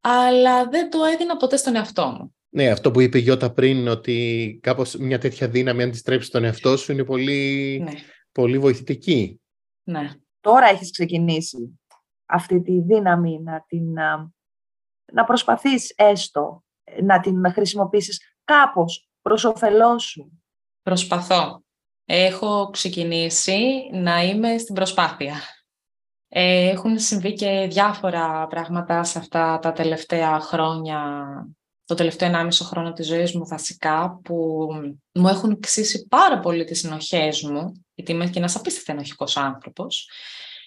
αλλά 0.00 0.68
δεν 0.68 0.90
το 0.90 1.04
έδινα 1.04 1.36
ποτέ 1.36 1.56
στον 1.56 1.76
εαυτό 1.76 2.06
μου. 2.06 2.34
Ναι, 2.48 2.70
αυτό 2.70 2.90
που 2.90 3.00
είπε 3.00 3.18
η 3.18 3.20
Γιώτα 3.20 3.52
πριν, 3.52 3.88
ότι 3.88 4.58
κάπως 4.62 4.94
μια 4.94 5.18
τέτοια 5.18 5.48
δύναμη 5.48 5.82
αν 5.82 5.90
της 5.90 6.00
στρέψει 6.00 6.30
τον 6.30 6.44
εαυτό 6.44 6.76
σου 6.76 6.92
είναι 6.92 7.04
πολύ, 7.04 7.80
ναι. 7.84 7.92
πολύ 8.32 8.58
βοηθητική. 8.58 9.40
Ναι. 9.82 10.10
Τώρα 10.40 10.66
έχεις 10.68 10.90
ξεκινήσει 10.90 11.80
αυτή 12.26 12.62
τη 12.62 12.80
δύναμη 12.80 13.40
να 13.42 13.64
την 13.68 13.84
να 15.12 15.24
προσπαθείς 15.24 15.92
έστω 15.96 16.64
να 17.02 17.20
την 17.20 17.52
χρησιμοποιήσεις 17.52 18.20
κάπως 18.44 19.05
προς 19.26 19.44
όφελός 19.44 20.04
σου. 20.04 20.42
Προσπαθώ. 20.82 21.62
Έχω 22.04 22.70
ξεκινήσει 22.70 23.90
να 23.92 24.22
είμαι 24.22 24.58
στην 24.58 24.74
προσπάθεια. 24.74 25.34
Ε, 26.28 26.68
έχουν 26.68 26.98
συμβεί 26.98 27.32
και 27.32 27.66
διάφορα 27.70 28.46
πράγματα 28.46 29.04
σε 29.04 29.18
αυτά 29.18 29.58
τα 29.58 29.72
τελευταία 29.72 30.40
χρόνια 30.40 31.24
το 31.84 31.94
τελευταίο 31.94 32.30
1,5 32.32 32.48
χρόνο 32.50 32.92
της 32.92 33.06
ζωής 33.06 33.34
μου 33.34 33.46
βασικά 33.46 34.20
που 34.24 34.68
μου 35.12 35.28
έχουν 35.28 35.60
ξύσει 35.60 36.06
πάρα 36.06 36.40
πολύ 36.40 36.64
τις 36.64 36.78
συνοχές 36.78 37.42
μου, 37.42 37.84
γιατί 37.94 38.12
είμαι 38.12 38.26
και 38.26 38.38
ένας 38.38 38.56
απίστευτα 38.56 38.92
ενοχικός 38.92 39.36
άνθρωπος, 39.36 40.08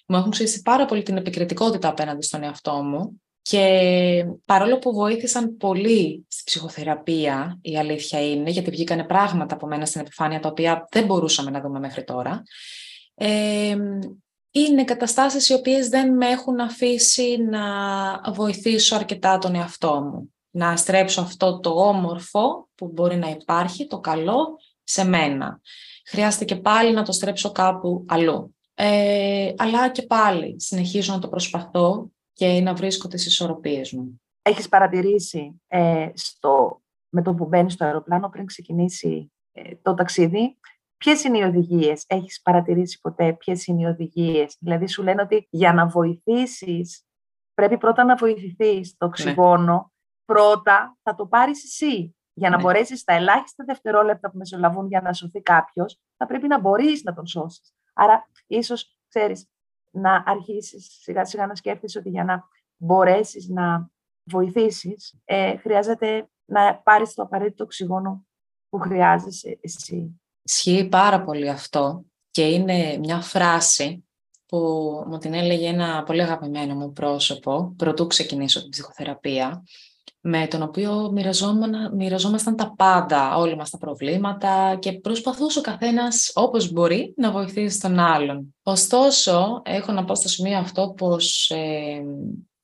μου 0.07 0.17
έχουν 0.17 0.31
ξύσει 0.31 0.61
πάρα 0.61 0.85
πολύ 0.85 1.03
την 1.03 1.17
επικριτικότητα 1.17 1.87
απέναντι 1.87 2.25
στον 2.25 2.43
εαυτό 2.43 2.73
μου 2.73 3.21
και 3.49 4.25
παρόλο 4.45 4.79
που 4.79 4.93
βοήθησαν 4.93 5.57
πολύ 5.57 6.25
στη 6.29 6.41
ψυχοθεραπεία, 6.45 7.59
η 7.61 7.77
αλήθεια 7.77 8.31
είναι, 8.31 8.49
γιατί 8.49 8.69
βγήκανε 8.69 9.03
πράγματα 9.03 9.55
από 9.55 9.67
μένα 9.67 9.85
στην 9.85 10.01
επιφάνεια 10.01 10.39
τα 10.39 10.49
οποία 10.49 10.87
δεν 10.91 11.05
μπορούσαμε 11.05 11.51
να 11.51 11.61
δούμε 11.61 11.79
μέχρι 11.79 12.03
τώρα, 12.03 12.43
ε, 13.15 13.75
είναι 14.51 14.83
καταστάσεις 14.83 15.49
οι 15.49 15.53
οποίες 15.53 15.89
δεν 15.89 16.15
με 16.15 16.27
έχουν 16.27 16.59
αφήσει 16.59 17.37
να 17.37 17.61
βοηθήσω 18.31 18.95
αρκετά 18.95 19.37
τον 19.37 19.55
εαυτό 19.55 20.01
μου 20.01 20.33
να 20.49 20.75
στρέψω 20.75 21.21
αυτό 21.21 21.59
το 21.59 21.69
όμορφο 21.69 22.69
που 22.75 22.91
μπορεί 22.93 23.15
να 23.15 23.29
υπάρχει, 23.29 23.87
το 23.87 23.99
καλό, 23.99 24.59
σε 24.83 25.03
μένα. 25.03 25.61
Χρειάζεται 26.05 26.45
και 26.45 26.55
πάλι 26.55 26.93
να 26.93 27.03
το 27.03 27.11
στρέψω 27.11 27.51
κάπου 27.51 28.05
αλλού. 28.07 28.55
Ε, 28.73 29.53
αλλά 29.57 29.89
και 29.89 30.01
πάλι 30.01 30.55
συνεχίζω 30.57 31.13
να 31.13 31.19
το 31.19 31.27
προσπαθώ 31.27 32.11
και 32.39 32.61
να 32.61 32.73
βρίσκω 32.73 33.07
τις 33.07 33.25
ισορροπίες 33.25 33.91
μου. 33.91 34.21
Έχεις 34.41 34.69
παρατηρήσει 34.69 35.61
ε, 35.67 36.09
στο, 36.13 36.81
με 37.09 37.21
το 37.21 37.33
που 37.33 37.45
μπαίνεις 37.45 37.73
στο 37.73 37.85
αεροπλάνο 37.85 38.29
πριν 38.29 38.45
ξεκινήσει 38.45 39.31
ε, 39.51 39.75
το 39.81 39.93
ταξίδι, 39.93 40.57
Ποιες 40.97 41.23
είναι 41.23 41.37
οι 41.37 41.41
οδηγίες, 41.41 42.03
έχεις 42.07 42.41
παρατηρήσει 42.41 42.99
ποτέ 43.01 43.33
ποιες 43.33 43.67
είναι 43.67 43.81
οι 43.81 43.85
οδηγίες; 43.85 44.57
Δηλαδή, 44.59 44.87
σου 44.87 45.03
λένε 45.03 45.21
ότι 45.21 45.47
για 45.49 45.73
να 45.73 45.87
βοηθήσεις, 45.87 47.05
πρέπει 47.53 47.77
πρώτα 47.77 48.03
να 48.03 48.15
βοηθηθείς 48.15 48.97
το 48.97 49.05
ναι. 49.05 49.11
οξυγόνο 49.11 49.93
πρώτα 50.25 50.97
θα 51.03 51.15
το 51.15 51.25
πάρεις 51.25 51.63
εσύ. 51.63 52.15
Για 52.33 52.49
να 52.49 52.55
ναι. 52.55 52.61
μπορέσεις 52.61 53.03
τα 53.03 53.13
ελάχιστα 53.13 53.63
δευτερόλεπτα 53.63 54.31
που 54.31 54.37
μεσολαβούν 54.37 54.87
για 54.87 55.01
να 55.01 55.13
σωθεί 55.13 55.41
κάποιος, 55.41 55.99
θα 56.17 56.25
πρέπει 56.25 56.47
να 56.47 56.59
μπορείς 56.59 57.03
να 57.03 57.13
τον 57.13 57.27
σώσεις. 57.27 57.73
Άρα, 57.93 58.29
ίσως 58.47 58.97
ξέρεις, 59.07 59.49
να 59.91 60.23
αρχίσεις 60.25 60.97
σιγά 61.01 61.25
σιγά 61.25 61.47
να 61.47 61.55
σκέφτεσαι 61.55 61.99
ότι 61.99 62.09
για 62.09 62.23
να 62.23 62.43
μπορέσεις 62.77 63.47
να 63.47 63.89
βοηθήσεις, 64.23 65.19
ε, 65.25 65.57
χρειάζεται 65.57 66.29
να 66.45 66.75
πάρεις 66.75 67.13
το 67.13 67.21
απαραίτητο 67.21 67.63
οξυγόνο 67.63 68.25
που 68.69 68.79
χρειάζεσαι 68.79 69.59
εσύ. 69.61 70.21
Ισχύει 70.41 70.87
πάρα 70.87 71.23
πολύ 71.23 71.49
αυτό 71.49 72.05
και 72.31 72.47
είναι 72.47 72.97
μια 72.97 73.21
φράση 73.21 74.03
που 74.45 74.57
μου 75.07 75.17
την 75.17 75.33
έλεγε 75.33 75.67
ένα 75.67 76.03
πολύ 76.03 76.21
αγαπημένο 76.21 76.75
μου 76.75 76.93
πρόσωπο 76.93 77.73
πρωτού 77.77 78.07
ξεκινήσω 78.07 78.61
την 78.61 78.69
ψυχοθεραπεία 78.69 79.63
με 80.21 80.47
τον 80.47 80.61
οποίο 80.61 81.11
μοιραζόμασταν 81.93 82.55
τα 82.55 82.73
πάντα, 82.75 83.37
όλα 83.37 83.55
μας 83.55 83.69
τα 83.69 83.77
προβλήματα 83.77 84.77
και 84.79 84.99
προσπαθούσε 84.99 85.59
ο 85.59 85.61
καθένας 85.61 86.31
όπως 86.33 86.71
μπορεί 86.71 87.13
να 87.17 87.31
βοηθήσει 87.31 87.79
τον 87.79 87.99
άλλον. 87.99 88.55
Ωστόσο, 88.63 89.61
έχω 89.65 89.91
να 89.91 90.05
πω 90.05 90.15
στο 90.15 90.27
σημείο 90.27 90.57
αυτό 90.57 90.93
πως 90.97 91.49
ε, 91.49 92.03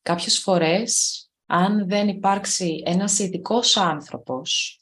κάποιες 0.01 0.39
φορές 0.39 1.19
αν 1.45 1.87
δεν 1.87 2.07
υπάρξει 2.07 2.83
ένας 2.85 3.19
ειδικός 3.19 3.77
άνθρωπος 3.77 4.79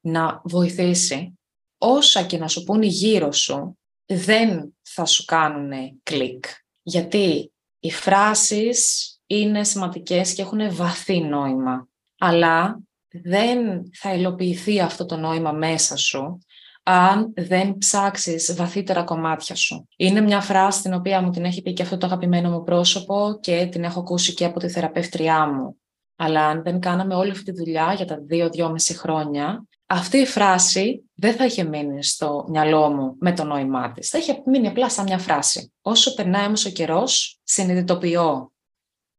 να 0.00 0.40
βοηθήσει, 0.44 1.38
όσα 1.78 2.22
και 2.22 2.38
να 2.38 2.48
σου 2.48 2.64
πούνε 2.64 2.86
γύρω 2.86 3.32
σου, 3.32 3.78
δεν 4.06 4.76
θα 4.82 5.04
σου 5.04 5.24
κάνουν 5.24 6.00
κλικ. 6.02 6.44
Γιατί 6.82 7.52
οι 7.78 7.90
φράσεις 7.90 9.08
είναι 9.26 9.64
σημαντικές 9.64 10.34
και 10.34 10.42
έχουν 10.42 10.74
βαθύ 10.74 11.20
νόημα 11.20 11.88
αλλά 12.20 12.80
δεν 13.08 13.58
θα 13.92 14.14
υλοποιηθεί 14.14 14.80
αυτό 14.80 15.06
το 15.06 15.16
νόημα 15.16 15.52
μέσα 15.52 15.96
σου 15.96 16.38
αν 16.82 17.32
δεν 17.36 17.78
ψάξεις 17.78 18.54
βαθύτερα 18.54 19.02
κομμάτια 19.02 19.54
σου. 19.54 19.88
Είναι 19.96 20.20
μια 20.20 20.40
φράση 20.40 20.82
την 20.82 20.94
οποία 20.94 21.22
μου 21.22 21.30
την 21.30 21.44
έχει 21.44 21.62
πει 21.62 21.72
και 21.72 21.82
αυτό 21.82 21.96
το 21.96 22.06
αγαπημένο 22.06 22.50
μου 22.50 22.62
πρόσωπο 22.62 23.38
και 23.40 23.68
την 23.70 23.84
έχω 23.84 24.00
ακούσει 24.00 24.34
και 24.34 24.44
από 24.44 24.58
τη 24.58 24.68
θεραπεύτριά 24.68 25.46
μου. 25.46 25.76
Αλλά 26.16 26.46
αν 26.46 26.62
δεν 26.62 26.80
κάναμε 26.80 27.14
όλη 27.14 27.30
αυτή 27.30 27.44
τη 27.44 27.52
δουλειά 27.52 27.92
για 27.92 28.04
τα 28.04 28.18
δύο-δυόμιση 28.20 28.94
χρόνια, 28.94 29.64
αυτή 29.86 30.16
η 30.18 30.26
φράση 30.26 31.10
δεν 31.14 31.34
θα 31.34 31.44
είχε 31.44 31.64
μείνει 31.64 32.04
στο 32.04 32.46
μυαλό 32.48 32.90
μου 32.90 33.16
με 33.18 33.32
το 33.32 33.44
νόημά 33.44 33.92
της. 33.92 34.08
Θα 34.08 34.18
είχε 34.18 34.42
μείνει 34.46 34.68
απλά 34.68 34.90
σαν 34.90 35.04
μια 35.04 35.18
φράση. 35.18 35.72
Όσο 35.80 36.14
περνάει 36.14 36.46
όμως 36.46 36.64
ο 36.64 36.70
καιρός, 36.70 37.38
συνειδητοποιώ 37.42 38.52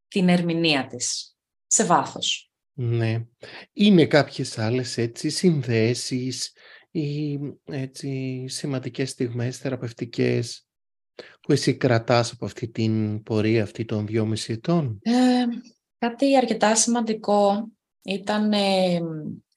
την 0.08 0.30
ερμηνεία 0.30 0.88
της 0.88 1.36
σε 1.68 1.86
βάθος. 1.86 2.51
Ναι. 2.74 3.26
Είναι 3.74 4.06
κάποιες 4.06 4.58
άλλες 4.58 4.98
έτσι 4.98 5.30
συνδέσεις 5.30 6.54
ή 6.92 7.40
έτσι 7.66 8.44
σημαντικές 8.48 9.10
στιγμές 9.10 9.58
θεραπευτικές 9.58 10.66
που 11.42 11.52
εσύ 11.52 11.76
κρατάς 11.76 12.32
από 12.32 12.46
αυτή 12.46 12.68
την 12.68 13.24
πορεία 13.24 13.64
αυτή 13.64 13.86
των 13.86 14.08
δυόμιση 14.08 14.52
ετών; 14.54 15.00
Ε, 15.02 15.12
κάτι 15.98 16.38
αρκετά 16.38 16.76
σημαντικό 16.76 17.68
ήταν 18.04 18.52
ε, 18.54 19.00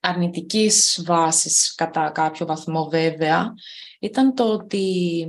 αρνητικής 0.01 1.03
βάσης 1.07 1.75
κατά 1.75 2.11
κάποιο 2.11 2.47
βαθμό 2.47 2.85
βέβαια. 2.85 3.53
Ήταν 4.01 4.35
το 4.35 4.53
ότι 4.53 5.27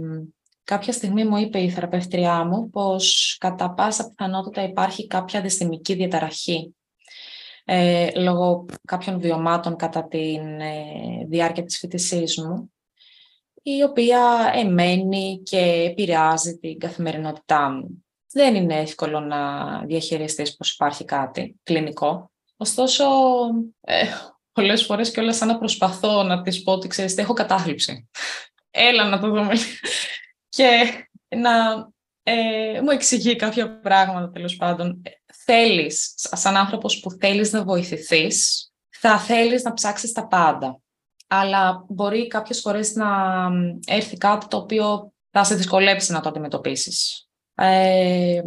κάποια 0.63 0.93
στιγμή 0.93 1.25
μου 1.25 1.37
είπε 1.37 1.59
η 1.59 1.69
θεραπεύτριά 1.69 2.43
μου 2.43 2.69
πως 2.69 3.35
κατά 3.39 3.73
πάσα 3.73 4.07
πιθανότητα 4.09 4.63
υπάρχει 4.63 5.07
κάποια 5.07 5.41
δυστημική 5.41 5.93
διαταραχή 5.93 6.75
ε, 7.65 8.09
λόγω 8.15 8.65
κάποιων 8.87 9.19
βιωμάτων 9.19 9.75
κατά 9.75 10.07
τη 10.07 10.33
ε, 10.35 11.25
διάρκεια 11.27 11.63
της 11.63 11.77
φοιτησής 11.77 12.37
μου 12.37 12.69
η 13.67 13.83
οποία 13.83 14.51
εμένει 14.55 15.41
και 15.43 15.59
επηρεάζει 15.89 16.57
την 16.57 16.79
καθημερινότητά 16.79 17.69
μου. 17.69 18.05
Δεν 18.31 18.55
είναι 18.55 18.79
εύκολο 18.79 19.19
να 19.19 19.79
διαχειριστείς 19.85 20.55
πως 20.55 20.73
υπάρχει 20.73 21.05
κάτι 21.05 21.59
κλινικό. 21.63 22.31
Ωστόσο, 22.57 23.05
ε, 23.81 24.05
πολλές 24.51 24.83
φορές 24.83 25.11
και 25.11 25.19
όλα 25.19 25.33
σαν 25.33 25.47
να 25.47 25.57
προσπαθώ 25.57 26.23
να 26.23 26.41
της 26.41 26.63
πω 26.63 26.71
ότι 26.71 26.87
ξέρεις, 26.87 27.17
έχω 27.17 27.33
κατάθλιψη. 27.33 28.09
Έλα 28.71 29.09
να 29.09 29.19
το 29.19 29.29
δούμε. 29.29 29.53
και 30.49 30.67
να 31.35 31.51
ε, 32.23 32.81
μου 32.81 32.89
εξηγεί 32.89 33.35
κάποια 33.35 33.79
πράγματα 33.79 34.31
τέλος 34.31 34.55
πάντων. 34.55 35.01
Θέλεις, 35.45 36.13
σαν 36.15 36.55
άνθρωπος 36.55 36.99
που 36.99 37.11
θέλεις 37.11 37.51
να 37.51 37.63
βοηθηθείς, 37.63 38.69
θα 38.89 39.19
θέλεις 39.19 39.63
να 39.63 39.73
ψάξεις 39.73 40.11
τα 40.11 40.27
πάντα 40.27 40.79
αλλά 41.27 41.85
μπορεί 41.87 42.27
κάποιες 42.27 42.59
φορές 42.61 42.95
να 42.95 43.07
έρθει 43.85 44.17
κάτι 44.17 44.47
το 44.47 44.57
οποίο 44.57 45.13
θα 45.31 45.43
σε 45.43 45.55
δυσκολέψει 45.55 46.11
να 46.11 46.21
το 46.21 46.29
αντιμετωπίσεις. 46.29 47.27
Ε, 47.55 48.41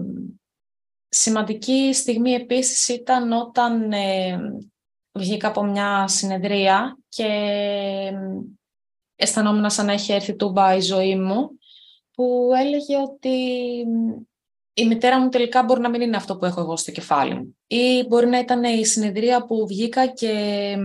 σημαντική 1.09 1.93
στιγμή 1.93 2.33
επίσης 2.33 2.89
ήταν 2.89 3.33
όταν 3.33 3.93
ε, 3.93 4.39
βγήκα 5.13 5.49
από 5.49 5.63
μια 5.65 6.09
συνεδρία 6.09 6.99
και 7.09 7.29
αισθανόμουν 9.17 9.71
σαν 9.71 9.87
να 9.87 9.93
έχει 9.93 10.13
έρθει 10.13 10.37
τούμπα 10.37 10.75
η 10.75 10.81
ζωή 10.81 11.17
μου 11.17 11.51
που 12.13 12.51
έλεγε 12.59 12.97
ότι 12.97 13.39
η 14.79 14.87
μητέρα 14.87 15.21
μου 15.21 15.29
τελικά 15.29 15.63
μπορεί 15.63 15.81
να 15.81 15.89
μην 15.89 16.01
είναι 16.01 16.17
αυτό 16.17 16.37
που 16.37 16.45
έχω 16.45 16.61
εγώ 16.61 16.77
στο 16.77 16.91
κεφάλι 16.91 17.35
μου. 17.35 17.57
Ή 17.67 18.05
μπορεί 18.09 18.27
να 18.27 18.39
ήταν 18.39 18.65
η 18.65 18.87
συνεδρία 18.87 19.45
που 19.45 19.67
βγήκα 19.67 20.07
και 20.07 20.77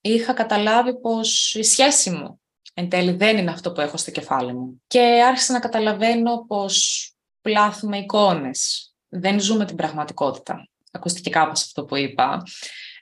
είχα 0.00 0.32
καταλάβει 0.32 1.00
πως 1.00 1.54
η 1.54 1.62
σχέση 1.62 2.10
μου 2.10 2.40
εν 2.74 2.88
τέλει 2.88 3.12
δεν 3.12 3.36
είναι 3.36 3.50
αυτό 3.50 3.72
που 3.72 3.80
έχω 3.80 3.96
στο 3.96 4.10
κεφάλι 4.10 4.54
μου. 4.54 4.82
Και 4.86 5.00
άρχισα 5.28 5.52
να 5.52 5.58
καταλαβαίνω 5.58 6.44
πως 6.46 7.06
πλάθουμε 7.40 7.98
εικόνες. 7.98 8.92
Δεν 9.08 9.40
ζούμε 9.40 9.64
την 9.64 9.76
πραγματικότητα. 9.76 10.68
Ακούστηκε 10.90 11.30
κάπως 11.30 11.62
αυτό 11.62 11.84
που 11.84 11.96
είπα. 11.96 12.42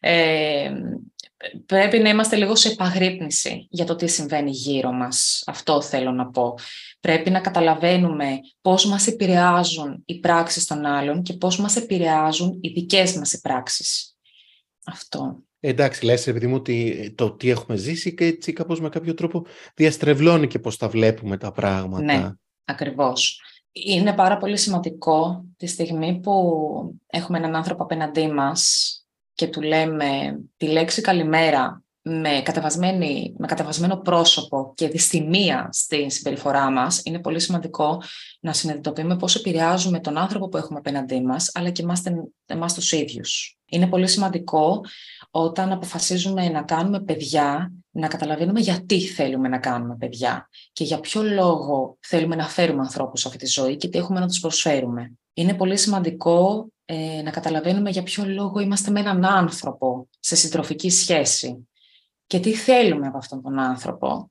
Ε, 0.01 0.73
πρέπει 1.67 1.99
να 1.99 2.09
είμαστε 2.09 2.37
λίγο 2.37 2.57
σε 2.57 2.69
επαγρύπνηση 2.69 3.67
για 3.71 3.85
το 3.85 3.97
τι 3.97 4.07
συμβαίνει 4.07 4.51
γύρω 4.51 4.93
μας. 4.93 5.43
Αυτό 5.47 5.83
θέλω 5.83 6.11
να 6.11 6.31
πω. 6.31 6.55
Πρέπει 7.01 7.31
να 7.31 7.41
καταλαβαίνουμε 7.41 8.41
πώς 8.61 8.87
μας 8.87 9.07
επηρεάζουν 9.07 10.03
οι 10.05 10.21
πράξεις 10.21 10.67
των 10.67 10.85
άλλων 10.85 11.23
και 11.23 11.33
πώς 11.33 11.59
μας 11.59 11.77
επηρεάζουν 11.77 12.59
οι 12.61 12.69
δικές 12.69 13.17
μας 13.17 13.33
οι 13.33 13.41
πράξεις. 13.41 14.17
Αυτό. 14.85 15.43
Εντάξει, 15.61 16.05
λες 16.05 16.27
επειδή 16.27 16.47
μου 16.47 16.55
ότι 16.55 17.13
το 17.17 17.31
τι 17.31 17.51
έχουμε 17.51 17.77
ζήσει 17.77 18.15
και 18.15 18.25
έτσι 18.25 18.53
κάπως 18.53 18.81
με 18.81 18.89
κάποιο 18.89 19.15
τρόπο 19.15 19.47
διαστρεβλώνει 19.75 20.47
και 20.47 20.59
πώς 20.59 20.77
τα 20.77 20.89
βλέπουμε 20.89 21.37
τα 21.37 21.53
πράγματα. 21.53 22.03
Ναι, 22.03 22.31
ακριβώς. 22.65 23.43
Είναι 23.73 24.13
πάρα 24.13 24.37
πολύ 24.37 24.57
σημαντικό 24.57 25.45
τη 25.57 25.67
στιγμή 25.67 26.21
που 26.21 26.35
έχουμε 27.07 27.39
έναν 27.39 27.55
άνθρωπο 27.55 27.83
απέναντί 27.83 28.27
μας 28.27 28.95
και 29.33 29.47
του 29.47 29.61
λέμε 29.61 30.41
τη 30.57 30.67
λέξη 30.67 31.01
καλημέρα 31.01 31.83
με, 32.03 32.43
με 33.39 33.47
κατεβασμένο 33.47 33.97
πρόσωπο 33.97 34.73
και 34.75 34.89
δυστημία 34.89 35.69
στη 35.73 36.11
συμπεριφορά 36.11 36.71
μας, 36.71 37.01
είναι 37.05 37.19
πολύ 37.19 37.41
σημαντικό 37.41 38.03
να 38.41 38.53
συνειδητοποιούμε 38.53 39.17
πώς 39.17 39.35
επηρεάζουμε 39.35 40.01
τον 40.01 40.19
άνθρωπο 40.19 40.49
που 40.49 40.57
έχουμε 40.57 40.79
απέναντί 40.79 41.21
μας, 41.21 41.51
αλλά 41.55 41.71
και 41.71 41.83
εμάς, 41.83 42.03
εμάς 42.47 42.75
τους 42.75 42.93
ίδιους. 42.93 43.59
Είναι 43.71 43.87
πολύ 43.87 44.09
σημαντικό 44.09 44.81
όταν 45.31 45.73
αποφασίζουμε 45.73 46.49
να 46.49 46.63
κάνουμε 46.63 47.01
παιδιά, 47.01 47.73
να 47.91 48.09
καταλαβαίνουμε 48.09 48.61
γιατί 48.61 49.01
θέλουμε 49.01 49.49
να 49.49 49.59
κάνουμε 49.59 49.97
παιδιά 49.97 50.49
και 50.73 50.85
για 50.85 51.01
ποιο 51.01 51.23
λόγο 51.23 51.97
θέλουμε 52.01 52.37
να 52.37 52.49
φέρουμε 52.49 52.81
ανθρώπους 52.81 53.21
σε 53.21 53.29
αυτή 53.29 53.39
τη 53.39 53.47
ζωή 53.47 53.77
και 53.77 53.89
τι 53.89 53.99
έχουμε 53.99 54.21
να 54.21 54.27
τους 54.27 54.41
προσφέρουμε. 54.41 55.13
Είναι 55.35 55.55
πολύ 55.55 55.77
σημαντικό 55.77 56.69
ε, 56.85 57.23
να 57.23 57.31
καταλαβαίνουμε 57.31 57.91
για 57.91 58.03
ποιο 58.03 58.25
λόγο 58.27 58.61
είμαστε 58.61 58.91
με 58.91 59.01
έναν 59.01 59.25
άνθρωπο 59.25 60.09
σε 60.21 60.37
συντροφική 60.37 60.91
σχέση 60.91 61.69
και 62.31 62.41
τι 62.41 62.55
θέλουμε 62.55 63.07
από 63.07 63.19
αυτόν 63.19 63.43
τον 63.43 63.59
άνθρωπο. 63.59 64.31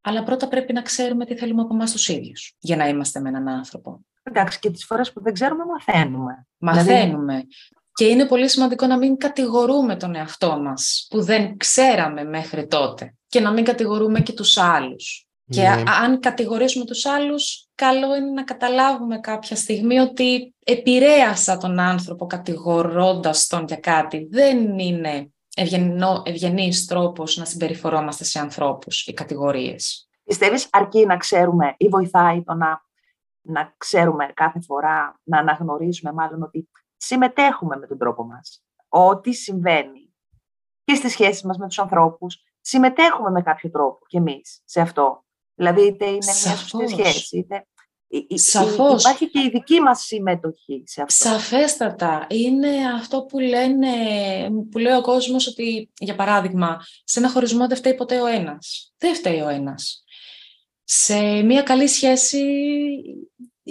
Αλλά 0.00 0.22
πρώτα 0.22 0.48
πρέπει 0.48 0.72
να 0.72 0.82
ξέρουμε 0.82 1.24
τι 1.24 1.36
θέλουμε 1.36 1.62
από 1.62 1.74
εμάς 1.74 1.92
τους 1.92 2.08
ίδιους 2.08 2.56
για 2.58 2.76
να 2.76 2.88
είμαστε 2.88 3.20
με 3.20 3.28
έναν 3.28 3.48
άνθρωπο. 3.48 4.00
Εντάξει, 4.22 4.58
και 4.58 4.70
τις 4.70 4.84
φορές 4.84 5.12
που 5.12 5.22
δεν 5.22 5.32
ξέρουμε, 5.32 5.64
μαθαίνουμε. 5.64 6.46
Μαθαίνουμε. 6.58 7.32
Δηλαδή... 7.32 7.48
Και 7.92 8.04
είναι 8.04 8.26
πολύ 8.26 8.48
σημαντικό 8.48 8.86
να 8.86 8.98
μην 8.98 9.16
κατηγορούμε 9.16 9.96
τον 9.96 10.14
εαυτό 10.14 10.60
μας 10.60 11.06
που 11.10 11.22
δεν 11.22 11.56
ξέραμε 11.56 12.24
μέχρι 12.24 12.66
τότε 12.66 13.14
και 13.26 13.40
να 13.40 13.52
μην 13.52 13.64
κατηγορούμε 13.64 14.20
και 14.20 14.32
τους 14.32 14.56
άλλους. 14.56 15.26
Και 15.48 15.62
ναι. 15.62 15.82
αν 16.02 16.20
κατηγορήσουμε 16.20 16.84
τους 16.84 17.06
άλλους, 17.06 17.68
καλό 17.74 18.16
είναι 18.16 18.30
να 18.30 18.44
καταλάβουμε 18.44 19.18
κάποια 19.18 19.56
στιγμή 19.56 19.98
ότι 19.98 20.54
επηρέασα 20.64 21.56
τον 21.56 21.78
άνθρωπο 21.78 22.26
κατηγορώντας 22.26 23.46
τον 23.46 23.64
για 23.66 23.76
κάτι. 23.76 24.28
Δεν 24.30 24.78
είναι 24.78 25.30
ευγενής 26.24 26.86
τρόπος 26.86 27.36
να 27.36 27.44
συμπεριφορόμαστε 27.44 28.24
σε 28.24 28.38
ανθρώπους 28.38 29.06
οι 29.06 29.12
κατηγορίες. 29.12 30.08
Πιστεύεις 30.24 30.68
αρκεί 30.72 31.06
να 31.06 31.16
ξέρουμε 31.16 31.74
ή 31.76 31.88
βοηθάει 31.88 32.42
το 32.42 32.54
να, 32.54 32.84
να 33.40 33.74
ξέρουμε 33.76 34.26
κάθε 34.34 34.60
φορά, 34.60 35.20
να 35.22 35.38
αναγνωρίζουμε 35.38 36.12
μάλλον 36.12 36.42
ότι 36.42 36.68
συμμετέχουμε 36.96 37.76
με 37.76 37.86
τον 37.86 37.98
τρόπο 37.98 38.24
μας. 38.24 38.64
Ό,τι 38.88 39.32
συμβαίνει 39.32 40.14
και 40.84 40.94
στις 40.94 41.12
σχέσεις 41.12 41.42
μας 41.42 41.58
με 41.58 41.66
τους 41.66 41.78
ανθρώπους, 41.78 42.42
συμμετέχουμε 42.60 43.30
με 43.30 43.42
κάποιο 43.42 43.70
τρόπο 43.70 43.98
κι 44.06 44.16
εμείς 44.16 44.62
σε 44.64 44.80
αυτό. 44.80 45.24
Δηλαδή, 45.54 45.86
είτε 45.86 46.04
είναι 46.04 46.18
μια 46.44 46.56
σωστή 46.56 46.88
σχέση, 46.88 47.38
είτε... 47.38 47.66
Σαφώς. 48.34 49.02
Υπάρχει 49.02 49.30
και 49.30 49.40
η 49.40 49.50
δική 49.52 49.80
μας 49.80 50.00
συμμετοχή 50.00 50.82
σε 50.86 51.02
αυτό. 51.02 51.28
Σαφέστατα. 51.28 52.26
Είναι 52.30 52.68
αυτό 52.94 53.22
που 53.22 53.38
λένε, 53.38 53.88
που 54.70 54.78
λέει 54.78 54.94
ο 54.94 55.00
κόσμος 55.00 55.46
ότι, 55.46 55.90
για 55.98 56.14
παράδειγμα, 56.14 56.80
σε 57.04 57.18
ένα 57.18 57.30
χωρισμό 57.30 57.66
δεν 57.66 57.76
φταίει 57.76 57.94
ποτέ 57.94 58.20
ο 58.20 58.26
ένας. 58.26 58.92
Δεν 58.98 59.14
φταίει 59.14 59.40
ο 59.40 59.48
ένας. 59.48 60.04
Σε 60.84 61.42
μια 61.42 61.62
καλή 61.62 61.88
σχέση 61.88 62.42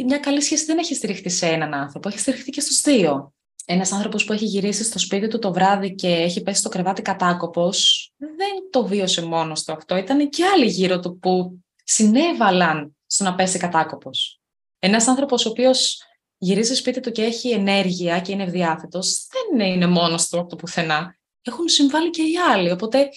μια 0.03 0.17
καλή 0.17 0.41
σχέση 0.41 0.65
δεν 0.65 0.77
έχει 0.77 0.95
στηριχτεί 0.95 1.29
σε 1.29 1.45
έναν 1.45 1.73
άνθρωπο, 1.73 2.09
έχει 2.09 2.19
στηριχτεί 2.19 2.51
και 2.51 2.61
στους 2.61 2.81
δύο. 2.81 3.33
Ένας 3.65 3.91
άνθρωπος 3.91 4.25
που 4.25 4.33
έχει 4.33 4.45
γυρίσει 4.45 4.83
στο 4.83 4.99
σπίτι 4.99 5.27
του 5.27 5.39
το 5.39 5.53
βράδυ 5.53 5.95
και 5.95 6.07
έχει 6.07 6.41
πέσει 6.41 6.59
στο 6.59 6.69
κρεβάτι 6.69 7.01
κατάκοπος, 7.01 8.11
δεν 8.17 8.69
το 8.71 8.85
βίωσε 8.85 9.25
μόνος 9.25 9.63
του 9.63 9.73
αυτό. 9.73 9.97
Ήταν 9.97 10.29
και 10.29 10.45
άλλοι 10.45 10.65
γύρω 10.65 10.99
του 10.99 11.19
που 11.19 11.63
συνέβαλαν 11.83 12.94
στο 13.05 13.23
να 13.23 13.35
πέσει 13.35 13.57
κατάκοπος. 13.59 14.41
Ένας 14.79 15.07
άνθρωπος 15.07 15.45
ο 15.45 15.49
οποίος 15.49 16.01
γυρίζει 16.37 16.67
στο 16.67 16.75
σπίτι 16.75 16.99
του 16.99 17.11
και 17.11 17.23
έχει 17.23 17.49
ενέργεια 17.49 18.19
και 18.19 18.31
είναι 18.31 18.43
ευδιάθετος, 18.43 19.27
δεν 19.27 19.67
είναι 19.67 19.87
μόνος 19.87 20.27
του 20.27 20.39
από 20.39 20.49
το 20.49 20.55
πουθενά. 20.55 21.17
Έχουν 21.41 21.67
συμβάλει 21.67 22.09
και 22.09 22.21
οι 22.21 22.37
άλλοι. 22.37 22.71
Οπότε 22.71 23.09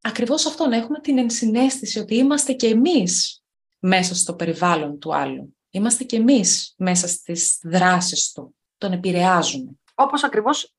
ακριβώς 0.00 0.46
αυτό 0.46 0.66
να 0.66 0.76
έχουμε 0.76 1.00
την 1.00 1.18
ενσυναίσθηση 1.18 1.98
ότι 1.98 2.14
είμαστε 2.14 2.52
και 2.52 2.66
εμείς 2.66 3.42
μέσα 3.78 4.14
στο 4.14 4.34
περιβάλλον 4.34 4.98
του 4.98 5.14
άλλου. 5.14 5.56
Είμαστε 5.70 6.04
κι 6.04 6.16
εμείς 6.16 6.74
μέσα 6.76 7.08
στις 7.08 7.58
δράσεις 7.62 8.32
του. 8.32 8.54
Τον 8.78 8.92
επηρεάζουμε. 8.92 9.70
Όπως 9.94 10.24
ακριβώς 10.24 10.74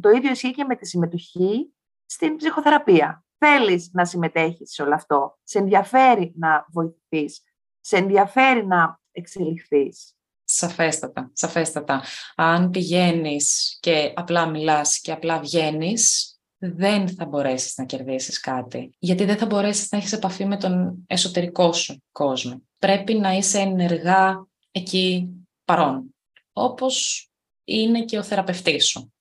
το 0.00 0.10
ίδιο 0.10 0.30
ισχύει 0.30 0.50
και 0.50 0.64
με 0.64 0.76
τη 0.76 0.86
συμμετοχή 0.86 1.72
στην 2.06 2.36
ψυχοθεραπεία. 2.36 3.21
Θέλεις 3.44 3.90
να 3.92 4.04
συμμετέχεις 4.04 4.72
σε 4.72 4.82
όλο 4.82 4.94
αυτό. 4.94 5.38
Σε 5.42 5.58
ενδιαφέρει 5.58 6.32
να 6.36 6.66
βοηθηθείς. 6.72 7.42
Σε 7.80 7.96
ενδιαφέρει 7.96 8.66
να 8.66 9.00
εξελιχθείς. 9.12 10.16
Σαφέστατα, 10.44 11.30
σαφέστατα. 11.32 12.02
Αν 12.36 12.70
πηγαίνεις 12.70 13.78
και 13.80 14.12
απλά 14.16 14.46
μιλάς 14.46 15.00
και 15.00 15.12
απλά 15.12 15.40
βγαίνεις, 15.40 16.36
δεν 16.58 17.08
θα 17.08 17.24
μπορέσεις 17.24 17.76
να 17.76 17.84
κερδίσεις 17.84 18.40
κάτι. 18.40 18.94
Γιατί 18.98 19.24
δεν 19.24 19.36
θα 19.36 19.46
μπορέσεις 19.46 19.90
να 19.90 19.98
έχεις 19.98 20.12
επαφή 20.12 20.44
με 20.44 20.56
τον 20.56 21.04
εσωτερικό 21.06 21.72
σου 21.72 22.02
κόσμο. 22.12 22.62
Πρέπει 22.78 23.14
να 23.14 23.32
είσαι 23.32 23.58
ενεργά 23.58 24.46
εκεί 24.70 25.28
παρόν. 25.64 26.14
Όπως 26.52 27.26
είναι 27.64 28.04
και 28.04 28.18
ο 28.18 28.22
θεραπευτής 28.22 28.86
σου. 28.86 29.12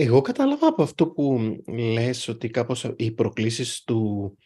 Εγώ 0.00 0.20
κατάλαβα 0.20 0.66
από 0.66 0.82
αυτό 0.82 1.06
που 1.06 1.56
λες 1.92 2.28
ότι 2.28 2.48
κάπως 2.48 2.92
οι 2.96 3.10
προκλήσεις 3.10 3.82
του, 3.84 4.36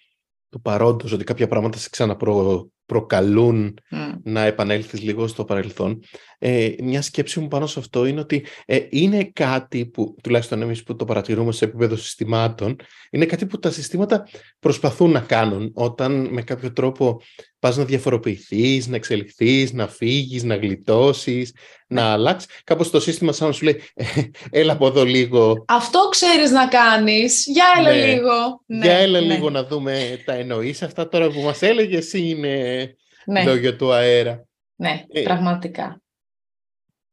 του 0.49 0.61
παρόντος, 0.61 1.13
ότι 1.13 1.25
κάποια 1.25 1.49
πράγματα 1.49 1.79
σε 1.79 1.89
ξαναπροκαλούν 1.91 3.79
να 4.23 4.45
επανέλθεις 4.45 5.03
λίγο 5.03 5.27
στο 5.27 5.45
παρελθόν. 5.45 6.03
Ε, 6.39 6.75
μια 6.83 7.03
σκέψη 7.03 7.41
μου 7.41 7.49
πάνω 7.49 7.67
σε 7.67 7.79
αυτό 7.79 8.07
είναι 8.07 8.21
ότι 8.21 8.47
ε, 8.65 8.87
είναι 8.91 9.25
κάτι 9.25 9.87
που, 9.87 10.17
τουλάχιστον 10.23 10.63
εμείς 10.63 10.83
που 10.83 10.97
το 10.97 11.05
παρατηρούμε 11.05 11.53
σε 11.53 11.65
επίπεδο 11.65 11.97
συστημάτων, 11.97 12.77
είναι 13.11 13.27
κάτι 13.27 13.47
που 13.47 13.59
τα 13.59 13.71
συστήματα 13.71 14.29
προσπαθούν 14.59 15.11
να 15.11 15.21
κάνουν 15.21 15.71
όταν 15.75 16.29
με 16.33 16.43
κάποιο 16.43 16.73
τρόπο 16.73 17.21
πας 17.63 17.77
να 17.77 17.85
διαφοροποιηθείς, 17.85 18.87
να 18.87 18.97
εξελιχθείς, 18.97 19.73
να 19.73 19.89
φύγεις, 19.89 20.43
να 20.43 20.57
γλιτώσεις, 20.57 21.55
να 21.87 22.05
αλλάξεις. 22.13 22.51
Κάπως 22.65 22.91
το 22.91 23.01
σύστημα 23.01 23.33
σαν 23.33 23.47
να 23.47 23.53
σου 23.53 23.65
λέει, 23.65 23.81
«Ε, 23.95 24.05
έλα 24.51 24.73
από 24.73 24.87
εδώ 24.87 25.05
λίγο. 25.05 25.65
Αυτό 25.69 26.09
ξέρεις 26.11 26.51
να 26.51 26.67
κάνεις, 26.67 27.45
για 27.47 27.65
έλα 27.79 27.91
Ναι. 27.93 28.05
λίγο. 28.05 28.63
Για 28.67 28.93
έλα 28.97 29.21
ναι. 29.21 29.35
λίγο 29.35 29.51
να 29.51 29.65
δούμε 29.65 30.23
τα 30.25 30.33
εννοείς. 30.33 30.83
Αυτά 30.83 31.09
τώρα 31.09 31.31
που 31.31 31.41
μας 31.41 31.63
έλεγες 31.63 32.13
είναι 32.13 32.95
Ναι, 33.27 33.45
λόγια 33.45 33.77
του 33.77 33.93
αέρα; 33.93 34.47
ναι, 34.77 35.05
Ε, 35.13 35.21
πραγματικά. 35.23 36.01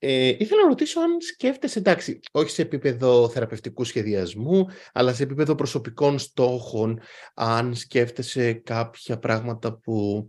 Ε, 0.01 0.27
ήθελα 0.27 0.61
να 0.61 0.67
ρωτήσω 0.67 0.99
αν 0.99 1.21
σκέφτεσαι, 1.21 1.79
εντάξει, 1.79 2.19
όχι 2.31 2.49
σε 2.49 2.61
επίπεδο 2.61 3.29
θεραπευτικού 3.29 3.83
σχεδιασμού, 3.83 4.65
αλλά 4.93 5.13
σε 5.13 5.23
επίπεδο 5.23 5.55
προσωπικών 5.55 6.19
στόχων, 6.19 6.99
αν 7.33 7.75
σκέφτεσαι 7.75 8.53
κάποια 8.53 9.19
πράγματα 9.19 9.77
που 9.77 10.27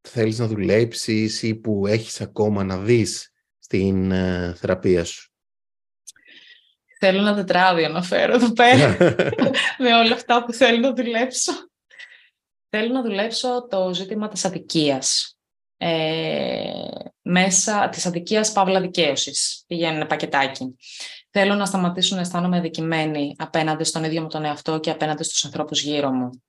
θέλεις 0.00 0.38
να 0.38 0.46
δουλέψεις 0.46 1.42
ή 1.42 1.54
που 1.54 1.86
έχεις 1.86 2.20
ακόμα 2.20 2.64
να 2.64 2.78
δεις 2.78 3.32
στην 3.58 4.10
ε, 4.10 4.54
θεραπεία 4.56 5.04
σου. 5.04 5.32
Θέλω 6.98 7.18
ένα 7.18 7.34
τετράδιο 7.34 7.88
να 7.88 8.02
φέρω 8.02 8.34
εδώ 8.34 8.52
πέρα 8.52 8.96
με 9.82 9.96
όλα 9.96 10.14
αυτά 10.14 10.44
που 10.44 10.52
θέλω 10.52 10.78
να 10.78 10.94
δουλέψω. 10.94 11.52
Θέλω 12.68 12.92
να 12.92 13.02
δουλέψω 13.02 13.66
το 13.70 13.94
ζήτημα 13.94 14.28
της 14.28 14.44
αδικίας. 14.44 15.37
Ε, 15.80 16.70
μέσα 17.22 17.88
της 17.88 18.06
αδικίας 18.06 18.52
παύλα 18.52 18.80
δικαίωσης. 18.80 19.64
Πηγαίνει 19.66 19.96
ένα 19.96 20.06
πακετάκι. 20.06 20.76
Θέλω 21.30 21.54
να 21.54 21.66
σταματήσω 21.66 22.14
να 22.14 22.20
αισθάνομαι 22.20 22.56
αδικημένη 22.56 23.34
απέναντι 23.38 23.84
στον 23.84 24.04
ίδιο 24.04 24.22
μου 24.22 24.28
τον 24.28 24.44
εαυτό 24.44 24.80
και 24.80 24.90
απέναντι 24.90 25.22
στους 25.22 25.44
ανθρώπους 25.44 25.82
γύρω 25.82 26.10
μου. 26.10 26.42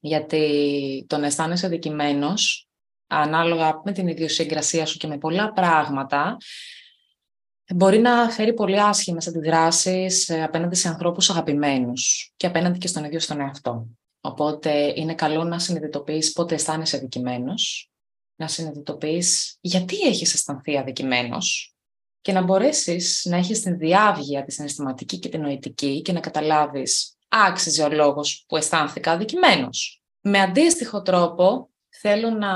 Γιατί 0.00 1.04
το 1.08 1.18
να 1.18 1.26
αισθάνεσαι 1.26 1.66
αδικημένος, 1.66 2.68
ανάλογα 3.06 3.80
με 3.84 3.92
την 3.92 4.08
ιδιοσυγκρασία 4.08 4.86
σου 4.86 4.98
και 4.98 5.06
με 5.06 5.18
πολλά 5.18 5.52
πράγματα, 5.52 6.36
μπορεί 7.74 7.98
να 7.98 8.30
φέρει 8.30 8.54
πολύ 8.54 8.80
άσχημες 8.80 9.26
αντιδράσεις 9.26 10.28
ε, 10.28 10.42
απέναντι 10.42 10.74
σε 10.74 10.88
ανθρώπους 10.88 11.30
αγαπημένους 11.30 12.32
και 12.36 12.46
απέναντι 12.46 12.78
και 12.78 12.86
στον 12.86 13.04
ίδιο 13.04 13.20
στον 13.20 13.40
εαυτό. 13.40 13.86
Οπότε 14.20 14.92
είναι 14.96 15.14
καλό 15.14 15.44
να 15.44 15.58
συνειδητοποιείς 15.58 16.32
πότε 16.32 16.54
αισθάνεσαι 16.54 16.96
αδικημένος, 16.96 17.90
να 18.36 18.48
συνειδητοποιείς 18.48 19.56
γιατί 19.60 19.96
έχεις 20.00 20.34
αισθανθεί 20.34 20.78
αδικημένος 20.78 21.74
και 22.20 22.32
να 22.32 22.42
μπορέσεις 22.42 23.24
να 23.24 23.36
έχεις 23.36 23.60
την 23.60 23.78
διάβγεια, 23.78 24.44
τη 24.44 24.52
συναισθηματική 24.52 25.18
και 25.18 25.28
την 25.28 25.40
νοητική 25.40 26.02
και 26.02 26.12
να 26.12 26.20
καταλάβεις 26.20 27.16
άξιζε 27.28 27.82
ο 27.82 27.88
λόγος 27.88 28.44
που 28.48 28.56
αισθάνθηκα 28.56 29.12
αδικημένος. 29.12 30.02
Με 30.20 30.40
αντίστοιχο 30.40 31.02
τρόπο 31.02 31.70
θέλω 31.88 32.30
να 32.30 32.52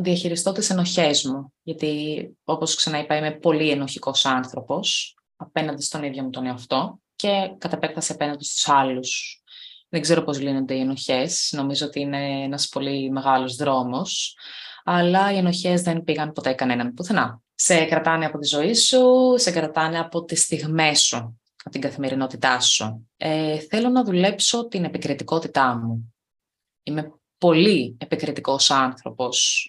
διαχειριστώ 0.00 0.52
τις 0.52 0.70
ενοχές 0.70 1.24
μου, 1.24 1.52
γιατί 1.62 2.28
όπως 2.44 2.74
ξαναείπα 2.74 3.16
είμαι 3.16 3.30
πολύ 3.30 3.70
ενοχικός 3.70 4.24
άνθρωπος 4.24 5.16
απέναντι 5.36 5.82
στον 5.82 6.02
ίδιο 6.02 6.22
μου 6.22 6.30
τον 6.30 6.46
εαυτό 6.46 7.00
και 7.16 7.54
κατά 7.58 7.76
επέκταση 7.76 8.12
απέναντι 8.12 8.44
στους 8.44 8.68
άλλους. 8.68 9.42
Δεν 9.88 10.00
ξέρω 10.00 10.22
πώς 10.22 10.40
λύνονται 10.40 10.74
οι 10.74 10.80
ενοχές, 10.80 11.52
νομίζω 11.52 11.86
ότι 11.86 12.00
είναι 12.00 12.42
ένας 12.42 12.68
πολύ 12.68 13.10
μεγάλος 13.10 13.56
δρόμος, 13.56 14.36
αλλά 14.84 15.32
οι 15.32 15.36
ενοχές 15.36 15.82
δεν 15.82 16.04
πήγαν 16.04 16.32
ποτέ 16.32 16.52
κανέναν 16.52 16.94
πουθενά. 16.94 17.40
Σε 17.54 17.84
κρατάνε 17.84 18.26
από 18.26 18.38
τη 18.38 18.46
ζωή 18.46 18.74
σου, 18.74 19.34
σε 19.36 19.50
κρατάνε 19.50 19.98
από 19.98 20.24
τις 20.24 20.40
στιγμές 20.40 21.00
σου, 21.00 21.16
από 21.56 21.70
την 21.70 21.80
καθημερινότητά 21.80 22.60
σου. 22.60 23.08
Ε, 23.16 23.58
θέλω 23.58 23.88
να 23.88 24.04
δουλέψω 24.04 24.68
την 24.68 24.84
επικριτικότητά 24.84 25.76
μου. 25.76 26.14
Είμαι 26.82 27.12
πολύ 27.38 27.96
επικριτικός 28.00 28.70
άνθρωπος 28.70 29.66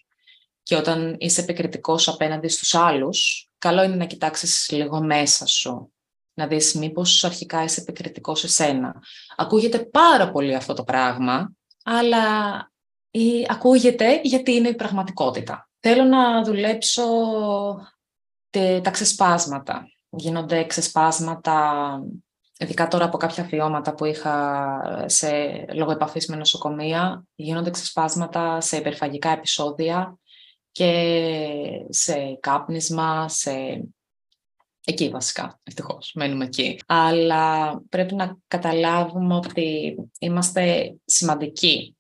και 0.63 0.75
όταν 0.75 1.15
είσαι 1.19 1.41
επικριτικός 1.41 2.07
απέναντι 2.07 2.47
στους 2.47 2.75
άλλους, 2.75 3.49
καλό 3.57 3.83
είναι 3.83 3.95
να 3.95 4.05
κοιτάξεις 4.05 4.69
λίγο 4.71 5.03
μέσα 5.03 5.45
σου, 5.45 5.93
να 6.33 6.47
δεις 6.47 6.73
μήπως 6.73 7.23
αρχικά 7.23 7.63
είσαι 7.63 7.81
επικριτικός 7.81 8.39
σε 8.39 8.47
σένα. 8.47 9.01
Ακούγεται 9.35 9.79
πάρα 9.79 10.31
πολύ 10.31 10.55
αυτό 10.55 10.73
το 10.73 10.83
πράγμα, 10.83 11.51
αλλά 11.83 12.21
ή 13.15 13.45
ακούγεται 13.49 14.19
γιατί 14.23 14.51
είναι 14.53 14.67
η 14.67 14.75
πραγματικότητα. 14.75 15.69
Θέλω 15.79 16.03
να 16.03 16.43
δουλέψω 16.43 17.03
τε, 18.49 18.81
τα 18.81 18.91
ξεσπάσματα. 18.91 19.87
Γίνονται 20.09 20.65
ξεσπάσματα, 20.65 21.99
ειδικά 22.57 22.87
τώρα 22.87 23.05
από 23.05 23.17
κάποια 23.17 23.43
βιώματα 23.43 23.93
που 23.93 24.05
είχα 24.05 25.03
σε 25.05 25.29
λόγω 25.73 25.91
επαφής 25.91 26.27
με 26.27 26.35
νοσοκομεία, 26.35 27.23
γίνονται 27.35 27.69
ξεσπάσματα 27.69 28.61
σε 28.61 28.77
υπερφαγικά 28.77 29.29
επεισόδια 29.29 30.17
και 30.71 31.15
σε 31.89 32.37
κάπνισμα, 32.39 33.29
σε... 33.29 33.83
Εκεί 34.85 35.09
βασικά, 35.09 35.59
ευτυχώς, 35.63 36.11
μένουμε 36.15 36.45
εκεί. 36.45 36.79
Αλλά 36.85 37.77
πρέπει 37.89 38.15
να 38.15 38.37
καταλάβουμε 38.47 39.35
ότι 39.35 39.95
είμαστε 40.19 40.95
σημαντικοί 41.05 41.92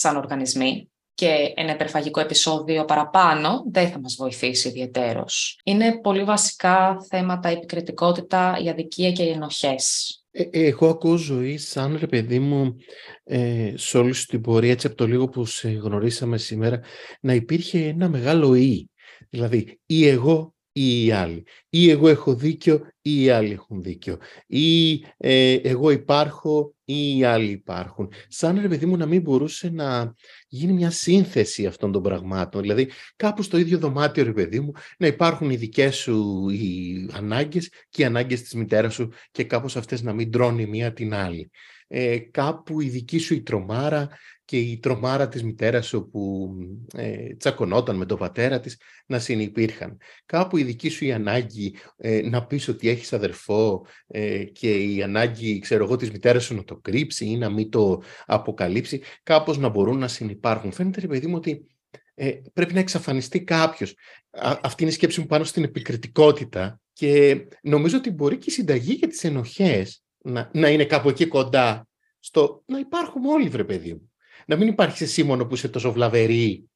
σαν 0.00 0.16
οργανισμοί 0.16 0.90
και 1.14 1.52
ένα 1.56 1.72
υπερφαγικό 1.72 2.20
επεισόδιο 2.20 2.84
παραπάνω 2.84 3.64
δεν 3.70 3.88
θα 3.88 4.00
μας 4.00 4.14
βοηθήσει 4.18 4.68
ιδιαιτέρως. 4.68 5.60
Είναι 5.64 6.00
πολύ 6.00 6.24
βασικά 6.24 7.06
θέματα 7.08 7.50
η 7.50 7.52
επικριτικότητα, 7.52 8.58
η 8.64 8.68
αδικία 8.68 9.12
και 9.12 9.22
οι 9.22 9.28
ενοχές. 9.28 10.14
Ε, 10.30 10.44
εγώ 10.50 10.88
ακούω 10.88 11.16
ζωή 11.16 11.58
σαν 11.58 11.96
ρε 12.00 12.06
παιδί 12.06 12.38
μου 12.38 12.76
ε, 13.24 13.72
σε 13.76 13.98
όλη 13.98 14.12
σου 14.12 14.26
την 14.26 14.40
πορεία 14.40 14.70
έτσι 14.70 14.86
από 14.86 14.96
το 14.96 15.06
λίγο 15.06 15.28
που 15.28 15.44
σε 15.44 15.68
γνωρίσαμε 15.70 16.38
σήμερα 16.38 16.80
να 17.20 17.34
υπήρχε 17.34 17.78
ένα 17.78 18.08
μεγάλο 18.08 18.54
ή 18.54 18.90
δηλαδή 19.30 19.80
ή 19.86 20.06
εγώ 20.06 20.54
ή 20.72 21.04
οι 21.04 21.10
άλλοι 21.10 21.44
ή 21.68 21.90
εγώ 21.90 22.08
έχω 22.08 22.34
δίκιο 22.34 22.86
ή 23.02 23.22
οι 23.22 23.30
άλλοι 23.30 23.52
έχουν 23.52 23.82
δίκιο 23.82 24.18
ή 24.46 24.92
ε, 25.16 25.52
εγώ 25.52 25.90
υπάρχω 25.90 26.74
ή 26.90 27.18
οι 27.18 27.24
άλλοι 27.24 27.50
υπάρχουν 27.50 28.12
σαν 28.28 28.60
ρε 28.60 28.68
παιδί 28.68 28.86
μου 28.86 28.96
να 28.96 29.06
μην 29.06 29.20
μπορούσε 29.20 29.70
να 29.70 30.14
γίνει 30.48 30.72
μια 30.72 30.90
σύνθεση 30.90 31.66
αυτών 31.66 31.92
των 31.92 32.02
πραγμάτων 32.02 32.60
δηλαδή 32.60 32.90
κάπου 33.16 33.42
στο 33.42 33.58
ίδιο 33.58 33.78
δωμάτιο 33.78 34.24
ρε 34.24 34.32
παιδί 34.32 34.60
μου 34.60 34.72
να 34.98 35.06
υπάρχουν 35.06 35.50
οι 35.50 35.56
δικές 35.56 35.96
σου 35.96 36.48
οι 36.48 36.94
ανάγκες 37.12 37.72
και 37.88 38.02
οι 38.02 38.04
ανάγκες 38.04 38.42
της 38.42 38.54
μητέρας 38.54 38.94
σου 38.94 39.08
και 39.30 39.44
κάπως 39.44 39.76
αυτές 39.76 40.02
να 40.02 40.12
μην 40.12 40.30
τρώνε 40.30 40.62
η 40.62 40.66
μία 40.66 40.92
την 40.92 41.14
άλλη. 41.14 41.50
Ε, 41.92 42.18
κάπου 42.18 42.80
η 42.80 42.88
δική 42.88 43.18
σου 43.18 43.34
η 43.34 43.42
τρομάρα 43.42 44.08
και 44.50 44.58
η 44.58 44.78
τρομάρα 44.78 45.28
της 45.28 45.42
μητέρας 45.42 45.86
σου 45.86 46.08
που 46.10 46.50
ε, 46.96 47.34
τσακωνόταν 47.34 47.96
με 47.96 48.06
τον 48.06 48.18
πατέρα 48.18 48.60
της 48.60 48.80
να 49.06 49.18
συνυπήρχαν. 49.18 49.96
Κάπου 50.26 50.56
η 50.56 50.62
δική 50.62 50.88
σου 50.88 51.04
η 51.04 51.12
ανάγκη 51.12 51.74
ε, 51.96 52.20
να 52.22 52.46
πεις 52.46 52.68
ότι 52.68 52.88
έχεις 52.88 53.12
αδερφό 53.12 53.86
ε, 54.06 54.44
και 54.44 54.84
η 54.84 55.02
ανάγκη, 55.02 55.58
ξέρω 55.58 55.84
εγώ, 55.84 55.96
της 55.96 56.10
μητέρας 56.10 56.44
σου 56.44 56.54
να 56.54 56.64
το 56.64 56.76
κρύψει 56.76 57.26
ή 57.26 57.36
να 57.36 57.50
μην 57.50 57.70
το 57.70 58.02
αποκαλύψει, 58.26 59.02
κάπως 59.22 59.58
να 59.58 59.68
μπορούν 59.68 59.98
να 59.98 60.08
συνυπάρχουν. 60.08 60.72
Φαίνεται, 60.72 61.00
ρε 61.00 61.06
παιδί 61.06 61.26
μου, 61.26 61.36
ότι 61.36 61.66
ε, 62.14 62.30
πρέπει 62.52 62.74
να 62.74 62.80
εξαφανιστεί 62.80 63.44
κάποιος. 63.44 63.94
Α, 64.30 64.58
αυτή 64.62 64.82
είναι 64.82 64.92
η 64.92 64.94
σκέψη 64.94 65.20
μου 65.20 65.26
πάνω 65.26 65.44
στην 65.44 65.64
επικριτικότητα 65.64 66.80
και 66.92 67.46
νομίζω 67.62 67.96
ότι 67.96 68.10
μπορεί 68.10 68.36
και 68.36 68.50
η 68.50 68.52
συνταγή 68.52 68.92
για 68.92 69.08
τις 69.08 69.24
ενοχές 69.24 70.02
να, 70.18 70.50
να 70.52 70.68
είναι 70.68 70.84
κάπου 70.84 71.08
εκεί 71.08 71.26
κοντά 71.26 71.88
στο 72.18 72.62
να 72.66 72.78
υπάρχουμε 72.78 73.28
όλοι, 73.28 73.48
βρε 73.48 73.64
παιδί 73.64 73.92
μου. 73.92 74.09
Να 74.50 74.56
μην 74.56 74.68
υπάρχει 74.68 75.02
εσύ 75.02 75.22
μόνο 75.22 75.46
που 75.46 75.54
είσαι 75.54 75.68
τόσο 75.68 75.92
βλαβερή 75.92 76.68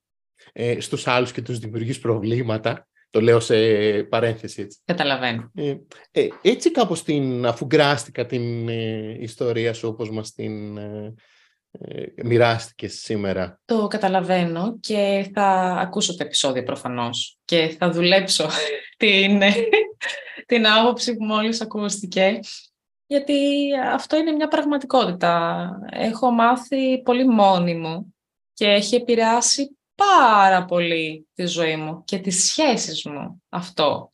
ε, 0.53 0.81
στους 0.81 1.07
άλλους 1.07 1.33
και 1.33 1.43
τους 1.43 1.59
δημιουργείς 1.59 1.99
προβλήματα. 1.99 2.89
Το 3.11 3.20
λέω 3.20 3.41
σε 3.41 3.57
παρένθεση 4.03 4.62
έτσι. 4.62 4.79
Καταλαβαίνω. 4.85 5.51
Ε, 5.55 5.77
ε, 6.11 6.29
έτσι 6.43 6.70
κάπως 6.70 7.03
την 7.03 7.47
αφουγκράστηκα 7.47 8.27
την 8.27 8.68
ε, 8.68 9.16
ιστορία 9.20 9.72
σου 9.72 9.89
όπως 9.89 10.11
μας 10.11 10.33
την 10.33 10.77
ε, 10.77 11.14
ε, 11.70 12.05
μοιράστηκες 12.25 12.95
σήμερα. 12.95 13.61
Το 13.64 13.87
καταλαβαίνω 13.87 14.79
και 14.81 15.31
θα 15.35 15.77
ακούσω 15.81 16.16
το 16.16 16.25
επεισόδιο 16.25 16.62
προφανώς 16.62 17.39
και 17.45 17.77
θα 17.79 17.91
δουλέψω 17.91 18.49
την, 18.97 19.43
την 20.47 20.66
άποψη 20.66 21.16
που 21.16 21.25
μόλις 21.25 21.61
ακούστηκε 21.61 22.39
γιατί 23.07 23.68
αυτό 23.92 24.16
είναι 24.16 24.32
μια 24.32 24.48
πραγματικότητα. 24.48 25.68
Έχω 25.90 26.30
μάθει 26.30 27.02
πολύ 27.02 27.28
μόνη 27.28 27.74
μου 27.74 28.14
και 28.52 28.66
έχει 28.66 28.94
επηρεάσει 28.94 29.76
πάρα 29.94 30.64
πολύ 30.64 31.28
τη 31.34 31.46
ζωή 31.46 31.76
μου 31.76 32.05
και 32.05 32.18
τις 32.18 32.44
σχέσεις 32.44 33.05
μου 33.05 33.42
αυτό. 33.48 34.12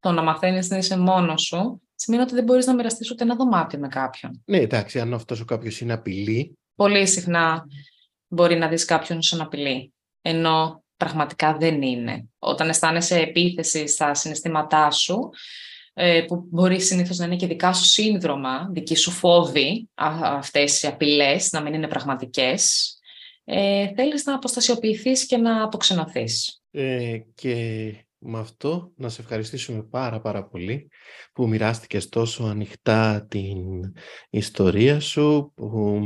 Το 0.00 0.10
να 0.10 0.22
μαθαίνεις 0.22 0.70
να 0.70 0.76
είσαι 0.76 0.98
μόνος 0.98 1.42
σου 1.42 1.80
σημαίνει 1.96 2.22
ότι 2.22 2.34
δεν 2.34 2.44
μπορείς 2.44 2.66
να 2.66 2.74
μοιραστείς 2.74 3.10
ούτε 3.10 3.24
ένα 3.24 3.34
δωμάτιο 3.34 3.78
με 3.78 3.88
κάποιον. 3.88 4.42
Ναι, 4.44 4.58
εντάξει, 4.58 5.00
αν 5.00 5.14
αυτός 5.14 5.40
ο 5.40 5.44
κάποιος 5.44 5.80
είναι 5.80 5.92
απειλή. 5.92 6.58
Πολύ 6.74 7.06
συχνά 7.06 7.66
μπορεί 8.28 8.56
να 8.56 8.68
δεις 8.68 8.84
κάποιον 8.84 9.22
σαν 9.22 9.40
απειλή, 9.40 9.92
ενώ 10.22 10.84
πραγματικά 10.96 11.56
δεν 11.56 11.82
είναι. 11.82 12.28
Όταν 12.38 12.68
αισθάνεσαι 12.68 13.18
επίθεση 13.18 13.86
στα 13.86 14.14
συναισθήματά 14.14 14.90
σου, 14.90 15.18
ε, 15.18 15.30
που 16.26 16.46
μπορεί 16.50 16.80
συνήθως 16.80 17.18
να 17.18 17.24
είναι 17.24 17.36
και 17.36 17.46
δικά 17.46 17.72
σου 17.72 17.84
σύνδρομα, 17.84 18.68
δική 18.72 18.94
σου 18.94 19.10
φόβη, 19.10 19.88
αυτές 19.94 20.82
οι 20.82 20.86
απειλές 20.86 21.52
να 21.52 21.60
μην 21.60 21.74
είναι 21.74 21.88
πραγματικές, 21.88 22.96
ε, 23.48 23.92
θέλεις 23.94 24.24
να 24.24 24.34
αποστασιοποιηθείς 24.34 25.26
και 25.26 25.36
να 25.36 25.62
αποξενωθείς. 25.62 26.62
Ε, 26.70 27.18
και 27.34 27.54
με 28.18 28.38
αυτό 28.38 28.92
να 28.96 29.08
σε 29.08 29.20
ευχαριστήσουμε 29.20 29.82
πάρα 29.82 30.20
πάρα 30.20 30.44
πολύ 30.44 30.88
που 31.32 31.48
μοιράστηκες 31.48 32.08
τόσο 32.08 32.44
ανοιχτά 32.44 33.26
την 33.30 33.56
ιστορία 34.30 35.00
σου, 35.00 35.52
που 35.54 36.00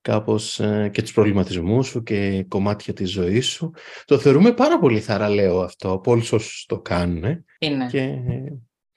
κάπως 0.00 0.60
ε, 0.60 0.90
και 0.92 1.02
τους 1.02 1.12
προβληματισμούς 1.12 1.86
σου 1.86 2.02
και 2.02 2.44
κομμάτια 2.48 2.92
της 2.92 3.10
ζωής 3.10 3.46
σου. 3.46 3.70
Το 4.04 4.18
θεωρούμε 4.18 4.52
πάρα 4.52 4.78
πολύ 4.78 5.00
θαραλέο 5.00 5.60
αυτό 5.60 5.92
από 5.92 6.10
όλους 6.10 6.32
όσους 6.32 6.64
το 6.66 6.80
κάνουν. 6.80 7.44
Είναι. 7.58 7.86
Και 7.86 8.18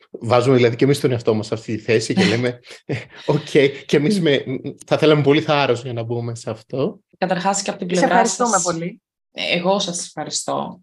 βάζουμε 0.09 0.55
δηλαδή 0.55 0.75
και 0.75 0.83
εμείς 0.83 0.99
τον 0.99 1.11
εαυτό 1.11 1.33
μας 1.33 1.47
σε 1.47 1.53
αυτή 1.53 1.75
τη 1.75 1.81
θέση 1.81 2.13
και 2.13 2.25
λέμε 2.25 2.59
«Ε, 2.85 2.95
οκ, 3.25 3.49
και 3.85 3.97
εμείς 3.97 4.21
με, 4.21 4.43
θα 4.85 4.97
θέλαμε 4.97 5.21
πολύ 5.21 5.41
θάρρος 5.41 5.83
για 5.83 5.93
να 5.93 6.03
μπούμε 6.03 6.35
σε 6.35 6.49
αυτό. 6.49 6.99
Καταρχάς 7.17 7.61
και 7.61 7.69
από 7.69 7.79
την 7.79 7.87
πλευρά 7.87 8.07
Σε 8.07 8.13
ευχαριστούμε 8.13 8.49
σας, 8.49 8.63
πολύ. 8.63 9.01
Εγώ 9.31 9.79
σας 9.79 10.05
ευχαριστώ 10.05 10.81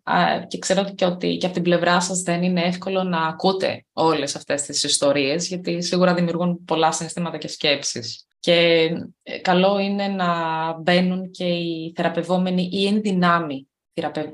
και 0.49 0.59
ξέρω 0.59 0.85
και 0.95 1.05
ότι 1.05 1.37
και 1.37 1.47
από 1.47 1.55
την 1.55 1.65
πλευρά 1.65 2.01
σας 2.01 2.23
δεν 2.23 2.43
είναι 2.43 2.63
εύκολο 2.63 3.03
να 3.03 3.27
ακούτε 3.27 3.85
όλες 3.93 4.37
αυτές 4.37 4.63
τις 4.63 4.85
ιστορίες 4.85 5.49
γιατί 5.49 5.83
σίγουρα 5.83 6.15
δημιουργούν 6.15 6.65
πολλά 6.65 6.93
συναισθήματα 6.93 7.39
και 7.39 7.49
σκέψεις. 7.49 8.27
Και 8.41 8.89
ε, 9.23 9.39
καλό 9.39 9.79
είναι 9.79 10.07
να 10.07 10.27
μπαίνουν 10.81 11.31
και 11.31 11.45
οι 11.45 11.93
θεραπευόμενοι 11.97 12.69
ή 12.73 12.87
ενδυνάμει 12.87 13.69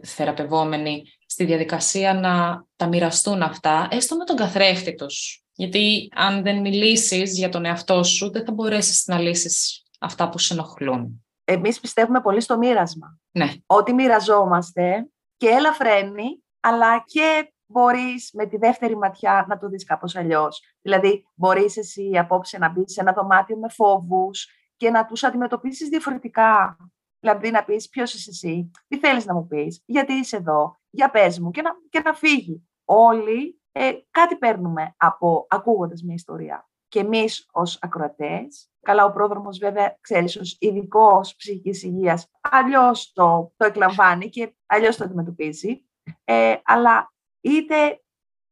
θεραπευόμενοι 0.02 1.02
στη 1.32 1.44
διαδικασία 1.44 2.14
να 2.14 2.64
τα 2.76 2.86
μοιραστούν 2.86 3.42
αυτά, 3.42 3.88
έστω 3.90 4.16
με 4.16 4.24
τον 4.24 4.36
καθρέφτη 4.36 4.94
τους. 4.94 5.44
Γιατί 5.52 6.08
αν 6.14 6.42
δεν 6.42 6.60
μιλήσεις 6.60 7.38
για 7.38 7.48
τον 7.48 7.64
εαυτό 7.64 8.02
σου, 8.02 8.30
δεν 8.30 8.44
θα 8.44 8.52
μπορέσεις 8.52 9.06
να 9.06 9.18
λύσεις 9.18 9.82
αυτά 10.00 10.28
που 10.28 10.38
σε 10.38 10.54
ενοχλούν. 10.54 11.24
Εμείς 11.44 11.80
πιστεύουμε 11.80 12.20
πολύ 12.20 12.40
στο 12.40 12.58
μοίρασμα. 12.58 13.18
Ναι. 13.30 13.52
Ότι 13.66 13.92
μοιραζόμαστε 13.92 15.08
και 15.36 15.48
ελαφραίνει, 15.48 16.42
αλλά 16.60 17.04
και 17.06 17.52
μπορείς 17.66 18.30
με 18.32 18.46
τη 18.46 18.56
δεύτερη 18.56 18.96
ματιά 18.96 19.44
να 19.48 19.58
το 19.58 19.68
δεις 19.68 19.84
κάπως 19.84 20.16
αλλιώς. 20.16 20.62
Δηλαδή, 20.82 21.26
μπορείς 21.34 21.76
εσύ 21.76 22.10
απόψε 22.18 22.58
να 22.58 22.68
μπεις 22.68 22.92
σε 22.92 23.00
ένα 23.00 23.12
δωμάτιο 23.12 23.56
με 23.56 23.68
φόβους 23.68 24.48
και 24.76 24.90
να 24.90 25.04
τους 25.04 25.24
αντιμετωπίσεις 25.24 25.88
διαφορετικά. 25.88 26.76
Δηλαδή 27.20 27.50
να 27.50 27.64
πεις 27.64 27.88
ποιος 27.88 28.14
είσαι 28.14 28.30
εσύ, 28.30 28.70
τι 28.88 28.98
θέλεις 28.98 29.24
να 29.24 29.34
μου 29.34 29.46
πεις, 29.46 29.82
γιατί 29.86 30.12
είσαι 30.12 30.36
εδώ, 30.36 30.80
για 30.92 31.10
πες 31.10 31.38
μου 31.38 31.50
και 31.50 31.62
να, 31.62 31.70
και 31.88 32.00
να 32.00 32.12
φύγει. 32.12 32.68
Όλοι 32.84 33.60
ε, 33.72 33.92
κάτι 34.10 34.36
παίρνουμε 34.36 34.94
από 34.96 35.46
ακούγοντας 35.48 36.02
μια 36.02 36.14
ιστορία. 36.14 36.68
Και 36.88 36.98
εμείς 37.00 37.46
ως 37.52 37.78
ακροατές, 37.82 38.70
καλά 38.80 39.04
ο 39.04 39.12
πρόδρομος 39.12 39.58
βέβαια, 39.58 39.98
ξέρεις, 40.00 40.36
ως 40.36 40.56
ειδικός 40.60 41.34
ψυχικής 41.36 41.82
υγείας, 41.82 42.30
αλλιώς 42.40 43.12
το, 43.12 43.52
το 43.56 43.66
εκλαμβάνει 43.66 44.28
και 44.28 44.54
αλλιώς 44.66 44.96
το 44.96 45.04
αντιμετωπίζει. 45.04 45.84
Ε, 46.24 46.56
αλλά 46.64 47.12
είτε 47.40 48.02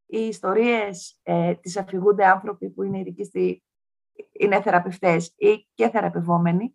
οι 0.06 0.26
ιστορίες 0.26 1.18
ε, 1.22 1.54
τις 1.54 1.76
αφηγούνται 1.76 2.26
άνθρωποι 2.26 2.70
που 2.70 2.82
είναι 2.82 2.98
ειδικοί 2.98 3.62
είναι 4.32 4.62
θεραπευτές 4.62 5.34
ή 5.36 5.68
και 5.74 5.88
θεραπευόμενοι, 5.88 6.72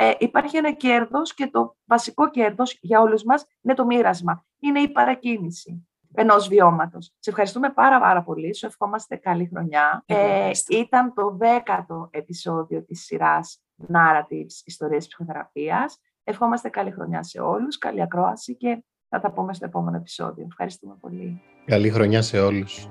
ε, 0.00 0.12
υπάρχει 0.18 0.56
ένα 0.56 0.72
κέρδος 0.72 1.34
και 1.34 1.46
το 1.46 1.76
βασικό 1.84 2.30
κέρδος 2.30 2.78
για 2.80 3.00
όλους 3.00 3.22
μας 3.22 3.44
είναι 3.60 3.74
το 3.74 3.84
μοίρασμα. 3.86 4.44
Είναι 4.58 4.80
η 4.80 4.88
παρακίνηση 4.88 5.88
ενός 6.14 6.48
βιώματος. 6.48 7.12
Σε 7.18 7.30
ευχαριστούμε 7.30 7.70
πάρα 7.70 8.00
πάρα 8.00 8.22
πολύ. 8.22 8.54
Σου 8.54 8.66
ευχόμαστε 8.66 9.16
καλή 9.16 9.48
χρονιά. 9.52 10.02
Ε, 10.06 10.50
ήταν 10.68 11.14
το 11.14 11.36
δέκατο 11.38 12.08
επεισόδιο 12.12 12.84
της 12.84 13.04
σειράς 13.04 13.62
Narratives 13.92 14.62
Ιστορίες 14.64 15.06
Ψυχοθεραπείας. 15.06 15.98
Ευχόμαστε 16.24 16.68
καλή 16.68 16.90
χρονιά 16.90 17.22
σε 17.22 17.40
όλους, 17.40 17.78
καλή 17.78 18.02
ακρόαση 18.02 18.56
και 18.56 18.84
θα 19.08 19.20
τα 19.20 19.32
πούμε 19.32 19.54
στο 19.54 19.64
επόμενο 19.64 19.96
επεισόδιο. 19.96 20.44
Ευχαριστούμε 20.50 20.96
πολύ. 21.00 21.42
Καλή 21.64 21.90
χρονιά 21.90 22.22
σε 22.22 22.40
όλους. 22.40 22.88